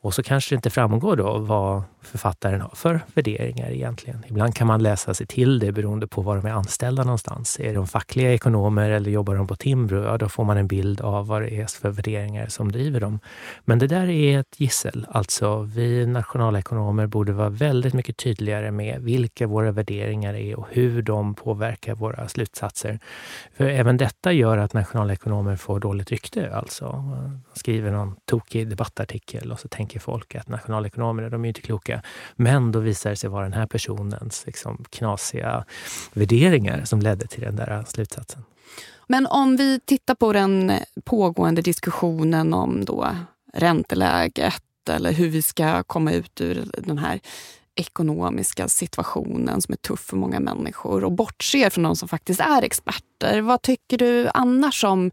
Och 0.00 0.14
så 0.14 0.22
kanske 0.22 0.54
det 0.54 0.56
inte 0.56 0.70
framgår 0.70 1.16
då 1.16 1.38
vad 1.38 1.82
författaren 2.02 2.60
har 2.60 2.72
för 2.74 3.00
värderingar 3.14 3.70
egentligen. 3.70 4.24
Ibland 4.28 4.54
kan 4.54 4.66
man 4.66 4.82
läsa 4.82 5.14
sig 5.14 5.26
till 5.26 5.58
det 5.58 5.72
beroende 5.72 6.06
på 6.06 6.22
var 6.22 6.36
de 6.36 6.46
är 6.46 6.50
anställda 6.50 7.04
någonstans. 7.04 7.60
Är 7.60 7.74
de 7.74 7.86
fackliga 7.86 8.34
ekonomer 8.34 8.90
eller 8.90 9.10
jobbar 9.10 9.34
de 9.34 9.46
på 9.46 9.56
Timbro, 9.56 10.04
ja 10.04 10.18
då 10.18 10.28
får 10.28 10.44
man 10.44 10.56
en 10.56 10.66
bild 10.66 11.00
av 11.00 11.26
vad 11.26 11.42
det 11.42 11.60
är 11.60 11.66
för 11.66 11.90
värderingar 11.90 12.46
som 12.46 12.72
driver 12.72 13.00
dem. 13.00 13.20
Men 13.64 13.78
det 13.78 13.86
där 13.86 14.08
är 14.08 14.40
ett 14.40 14.60
gissel. 14.60 15.06
Alltså, 15.10 15.62
vi 15.62 16.06
nationalekonomer 16.06 17.06
borde 17.06 17.32
vara 17.32 17.48
väldigt 17.48 17.94
mycket 17.94 18.16
tydligare 18.16 18.70
med 18.70 19.02
vilka 19.02 19.46
våra 19.46 19.72
värderingar 19.72 20.34
är 20.34 20.58
och 20.58 20.66
hur 20.70 21.02
de 21.02 21.34
påverkar 21.34 21.94
våra 21.94 22.28
slutsatser. 22.28 22.98
För 23.56 23.64
även 23.64 23.96
detta 23.96 24.32
gör 24.32 24.58
att 24.58 24.72
nationalekonomer 24.72 25.56
får 25.56 25.80
dåligt 25.80 26.10
rykte. 26.10 26.54
Alltså, 26.56 26.92
man 26.92 27.40
skriver 27.54 27.90
någon 27.90 28.16
tokig 28.24 28.68
debattartikel 28.68 29.52
och 29.52 29.60
så 29.60 29.68
tänker 29.68 29.97
folk 29.98 30.34
att 30.34 30.48
nationalekonomer, 30.48 31.30
de 31.30 31.44
är 31.44 31.48
inte 31.48 31.60
kloka. 31.60 32.02
Men 32.36 32.72
då 32.72 32.78
visar 32.78 33.10
det 33.10 33.16
sig 33.16 33.30
vara 33.30 33.44
den 33.44 33.52
här 33.52 33.66
personens 33.66 34.46
liksom, 34.46 34.84
knasiga 34.90 35.64
värderingar 36.12 36.84
som 36.84 37.00
ledde 37.00 37.26
till 37.26 37.42
den 37.42 37.56
där 37.56 37.84
slutsatsen. 37.88 38.44
Men 39.06 39.26
om 39.26 39.56
vi 39.56 39.80
tittar 39.80 40.14
på 40.14 40.32
den 40.32 40.72
pågående 41.04 41.62
diskussionen 41.62 42.54
om 42.54 42.84
då 42.84 43.08
ränteläget 43.52 44.62
eller 44.90 45.12
hur 45.12 45.28
vi 45.28 45.42
ska 45.42 45.82
komma 45.82 46.12
ut 46.12 46.40
ur 46.40 46.70
den 46.78 46.98
här 46.98 47.20
ekonomiska 47.74 48.68
situationen 48.68 49.62
som 49.62 49.72
är 49.72 49.76
tuff 49.76 50.00
för 50.00 50.16
många 50.16 50.40
människor 50.40 51.04
och 51.04 51.12
bortser 51.12 51.70
från 51.70 51.84
de 51.84 51.96
som 51.96 52.08
faktiskt 52.08 52.40
är 52.40 52.62
experter. 52.62 53.40
Vad 53.40 53.62
tycker 53.62 53.98
du 53.98 54.28
annars 54.34 54.84
om 54.84 55.10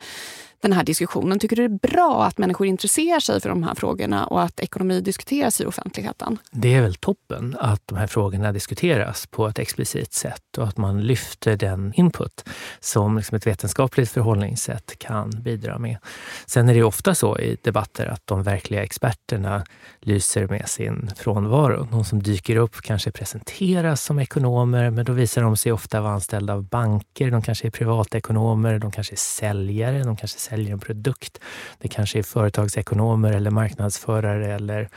den 0.66 0.74
här 0.74 0.84
diskussionen? 0.84 1.39
Tycker 1.39 1.55
du 1.55 1.68
det 1.68 1.76
är 1.76 1.91
bra 1.91 2.26
att 2.26 2.38
människor 2.38 2.68
intresserar 2.68 3.20
sig 3.20 3.41
för 3.41 3.49
de 3.49 3.63
här 3.63 3.76
frågorna 3.76 4.26
och 4.26 4.41
att 4.41 4.59
ekonomi 4.59 5.01
diskuteras 5.01 5.61
i 5.61 5.66
offentligheten? 5.66 6.38
Det 6.51 6.74
är 6.74 6.82
väl 6.82 6.95
toppen 6.95 7.57
att 7.59 7.82
de 7.86 7.97
här 7.97 8.07
frågorna 8.07 8.51
diskuteras 8.51 9.28
på 9.28 9.47
ett 9.47 9.59
explicit 9.59 10.13
sätt 10.13 10.57
och 10.57 10.68
att 10.68 10.78
man 10.78 11.01
lyfter 11.01 11.57
den 11.57 11.93
input 11.95 12.43
som 12.80 13.18
liksom 13.18 13.36
ett 13.36 13.47
vetenskapligt 13.47 14.11
förhållningssätt 14.11 14.99
kan 14.99 15.30
bidra 15.30 15.78
med. 15.80 15.97
Sen 16.45 16.70
är 16.70 16.74
det 16.74 16.84
ofta 16.84 17.16
så 17.16 17.39
i 17.39 17.57
debatter 17.63 18.05
att 18.05 18.22
de 18.26 18.43
verkliga 18.43 18.84
experterna 18.84 19.63
lyser 20.01 20.47
med 20.47 20.70
sin 20.70 21.11
frånvaro. 21.18 21.88
De 21.91 22.05
som 22.05 22.24
dyker 22.24 22.55
upp 22.55 22.76
kanske 22.82 23.11
presenteras 23.11 24.03
som 24.03 24.20
ekonomer, 24.20 24.89
men 24.89 25.05
då 25.05 25.13
visar 25.13 25.41
de 25.41 25.57
sig 25.57 25.72
ofta 25.72 26.01
vara 26.01 26.13
anställda 26.13 26.53
av 26.53 26.63
banker. 26.63 27.32
De 27.32 27.41
kanske 27.41 27.68
är 27.68 27.72
privatekonomer, 27.72 28.80
de 28.80 28.91
kanske 28.91 29.13
är 29.13 29.18
säljare, 29.18 30.03
de 30.03 30.18
kanske 30.18 30.39
säljer 30.39 30.55
en 30.58 30.80
produkt. 30.80 31.39
Det 31.80 31.88
kanske 31.88 32.20
är 32.20 32.24
företagsekonomer 32.24 33.32
eller 33.32 33.51
marknadsförare 33.51 34.56
eller 34.56 34.89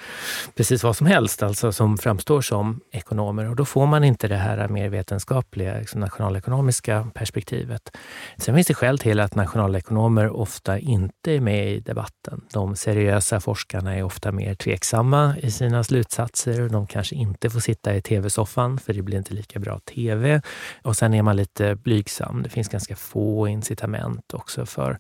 precis 0.56 0.84
vad 0.84 0.96
som 0.96 1.06
helst 1.06 1.42
alltså 1.42 1.72
som 1.72 1.98
framstår 1.98 2.40
som 2.40 2.80
ekonomer. 2.92 3.50
Och 3.50 3.56
då 3.56 3.64
får 3.64 3.86
man 3.86 4.04
inte 4.04 4.28
det 4.28 4.36
här 4.36 4.68
mer 4.68 4.88
vetenskapliga 4.88 5.78
liksom 5.78 6.00
nationalekonomiska 6.00 7.10
perspektivet. 7.14 7.96
Sen 8.36 8.54
finns 8.54 8.66
det 8.66 8.74
skäl 8.74 8.98
till 8.98 9.20
att 9.20 9.34
nationalekonomer 9.34 10.28
ofta 10.30 10.78
inte 10.78 11.32
är 11.32 11.40
med 11.40 11.72
i 11.72 11.80
debatten. 11.80 12.40
De 12.52 12.76
seriösa 12.76 13.40
forskarna 13.40 13.96
är 13.96 14.02
ofta 14.02 14.32
mer 14.32 14.54
tveksamma 14.54 15.34
i 15.42 15.50
sina 15.50 15.84
slutsatser. 15.84 16.68
De 16.68 16.86
kanske 16.86 17.14
inte 17.14 17.50
får 17.50 17.60
sitta 17.60 17.94
i 17.96 18.02
tv-soffan 18.02 18.78
för 18.78 18.92
det 18.92 19.02
blir 19.02 19.18
inte 19.18 19.34
lika 19.34 19.58
bra 19.58 19.78
tv. 19.78 20.42
Och 20.82 20.96
sen 20.96 21.14
är 21.14 21.22
man 21.22 21.36
lite 21.36 21.74
blygsam. 21.74 22.42
Det 22.42 22.48
finns 22.48 22.68
ganska 22.68 22.96
få 22.96 23.48
incitament 23.48 24.34
också 24.34 24.66
för 24.66 24.98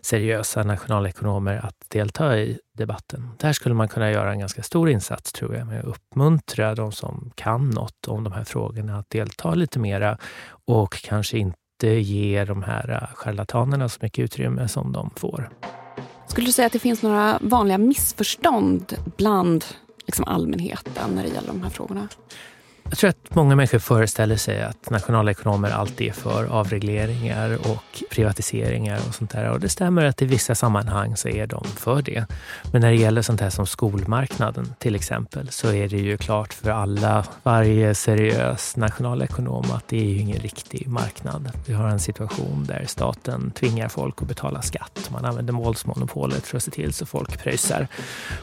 seriösa 0.00 0.62
nationalekonomer 0.62 1.66
att 1.66 1.76
delta 1.88 2.38
i 2.38 2.58
debatten. 2.72 3.30
Där 3.38 3.52
skulle 3.52 3.74
man 3.74 3.88
kunna 3.88 4.10
göra 4.10 4.32
en 4.32 4.38
ganska 4.38 4.62
stor 4.62 4.90
insats 4.90 5.32
tror 5.32 5.56
jag 5.56 5.66
med 5.66 5.80
att 5.80 5.86
uppmuntra 5.86 6.74
de 6.74 6.92
som 6.92 7.30
kan 7.34 7.70
något 7.70 8.08
om 8.08 8.24
de 8.24 8.32
här 8.32 8.44
frågorna 8.44 8.98
att 8.98 9.10
delta 9.10 9.54
lite 9.54 9.78
mera 9.78 10.18
och 10.66 11.02
kanske 11.02 11.38
inte 11.38 11.86
ge 11.86 12.44
de 12.44 12.62
här 12.62 13.10
charlatanerna 13.14 13.88
så 13.88 13.98
mycket 14.02 14.22
utrymme 14.22 14.68
som 14.68 14.92
de 14.92 15.10
får. 15.16 15.50
Skulle 16.26 16.46
du 16.46 16.52
säga 16.52 16.66
att 16.66 16.72
det 16.72 16.78
finns 16.78 17.02
några 17.02 17.38
vanliga 17.40 17.78
missförstånd 17.78 18.94
bland 19.16 19.64
liksom 20.06 20.24
allmänheten 20.24 21.10
när 21.14 21.22
det 21.22 21.28
gäller 21.28 21.48
de 21.48 21.62
här 21.62 21.70
frågorna? 21.70 22.08
Jag 22.90 22.98
tror 22.98 23.10
att 23.10 23.34
många 23.34 23.56
människor 23.56 23.78
föreställer 23.78 24.36
sig 24.36 24.62
att 24.62 24.90
nationalekonomer 24.90 25.70
alltid 25.70 26.08
är 26.08 26.12
för 26.12 26.44
avregleringar 26.44 27.58
och 27.70 28.02
privatiseringar 28.10 28.98
och 29.08 29.14
sånt 29.14 29.30
där. 29.30 29.50
Och 29.50 29.60
det 29.60 29.68
stämmer 29.68 30.04
att 30.04 30.22
i 30.22 30.24
vissa 30.24 30.54
sammanhang 30.54 31.16
så 31.16 31.28
är 31.28 31.46
de 31.46 31.64
för 31.64 32.02
det. 32.02 32.26
Men 32.72 32.80
när 32.80 32.90
det 32.90 32.96
gäller 32.96 33.22
sånt 33.22 33.40
här 33.40 33.50
som 33.50 33.66
skolmarknaden 33.66 34.74
till 34.78 34.94
exempel 34.94 35.48
så 35.48 35.72
är 35.72 35.88
det 35.88 35.96
ju 35.96 36.16
klart 36.16 36.54
för 36.54 36.70
alla, 36.70 37.24
varje 37.42 37.94
seriös 37.94 38.76
nationalekonom 38.76 39.64
att 39.70 39.88
det 39.88 39.96
är 39.96 40.04
ju 40.04 40.18
ingen 40.18 40.40
riktig 40.40 40.88
marknad. 40.88 41.50
Vi 41.66 41.72
har 41.72 41.88
en 41.88 42.00
situation 42.00 42.64
där 42.68 42.84
staten 42.86 43.50
tvingar 43.50 43.88
folk 43.88 44.22
att 44.22 44.28
betala 44.28 44.62
skatt. 44.62 45.10
Man 45.12 45.24
använder 45.24 45.52
våldsmonopolet 45.52 46.46
för 46.46 46.56
att 46.56 46.62
se 46.62 46.70
till 46.70 46.92
så 46.92 47.06
folk 47.06 47.42
pröjsar. 47.42 47.88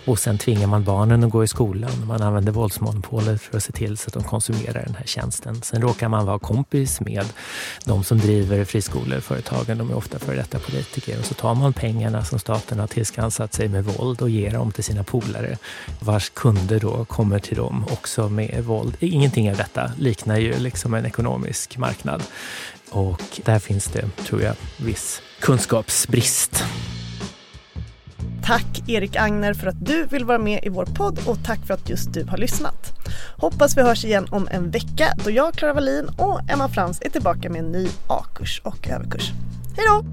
Och 0.06 0.20
sen 0.20 0.38
tvingar 0.38 0.68
man 0.68 0.84
barnen 0.84 1.24
att 1.24 1.30
gå 1.30 1.44
i 1.44 1.48
skolan. 1.48 2.08
Man 2.08 2.22
använder 2.22 2.52
våldsmonopolet 2.52 3.42
för 3.42 3.58
att 3.58 3.64
se 3.64 3.72
till 3.72 3.98
så 3.98 4.08
att 4.08 4.14
de 4.14 4.24
konsumerar 4.36 4.84
den 4.86 4.96
här 4.96 5.06
tjänsten. 5.06 5.62
Sen 5.62 5.82
råkar 5.82 6.10
man 6.10 6.26
vara 6.26 6.40
kompis 6.40 7.02
med 7.02 7.26
de 7.86 8.04
som 8.04 8.18
driver 8.18 8.66
friskoleföretagen. 8.66 9.78
De 9.78 9.90
är 9.90 9.96
ofta 9.96 10.20
före 10.20 10.36
detta 10.36 10.60
politiker. 10.60 11.20
Och 11.20 11.26
så 11.26 11.34
tar 11.34 11.56
man 11.56 11.74
pengarna 11.74 12.24
som 12.26 12.40
staten 12.40 12.80
har 12.80 12.88
tillskansat 12.88 13.54
sig 13.54 13.68
med 13.68 13.86
våld 13.86 14.22
och 14.22 14.30
ger 14.30 14.52
dem 14.52 14.72
till 14.72 14.84
sina 14.84 15.04
polare 15.04 15.58
vars 16.00 16.30
kunder 16.30 16.80
då 16.80 17.06
kommer 17.06 17.40
till 17.40 17.58
dem 17.58 17.86
också 17.92 18.30
med 18.30 18.64
våld. 18.64 18.98
Ingenting 19.00 19.52
av 19.52 19.58
detta 19.58 19.92
liknar 20.00 20.38
ju 20.38 20.60
liksom 20.60 20.94
en 20.94 21.06
ekonomisk 21.06 21.78
marknad. 21.78 22.24
Och 22.90 23.22
där 23.46 23.60
finns 23.60 23.86
det, 23.86 24.10
tror 24.16 24.42
jag, 24.42 24.56
viss 24.78 25.22
kunskapsbrist. 25.40 26.64
Tack 28.46 28.90
Erik 28.90 29.16
Agner 29.16 29.54
för 29.54 29.68
att 29.68 29.86
du 29.86 30.06
vill 30.06 30.26
vara 30.26 30.38
med 30.38 30.60
i 30.64 30.70
vår 30.70 30.86
podd 30.86 31.20
och 31.28 31.38
tack 31.46 31.60
för 31.66 31.74
att 31.74 31.90
just 31.90 32.14
du 32.14 32.24
har 32.24 32.38
lyssnat. 32.38 32.94
Hoppas 33.38 33.78
vi 33.78 33.82
hörs 33.82 34.06
igen 34.06 34.28
om 34.32 34.48
en 34.52 34.72
vecka 34.72 35.14
då 35.24 35.32
jag, 35.32 35.54
Clara 35.54 35.74
Wallin 35.74 36.10
och 36.18 36.40
Emma 36.50 36.70
Frans 36.70 37.02
är 37.02 37.10
tillbaka 37.10 37.50
med 37.50 37.60
en 37.60 37.72
ny 37.72 37.88
A-kurs 38.08 38.62
och 38.64 38.90
överkurs. 38.90 39.32
Hej 39.78 39.86
då! 39.88 40.06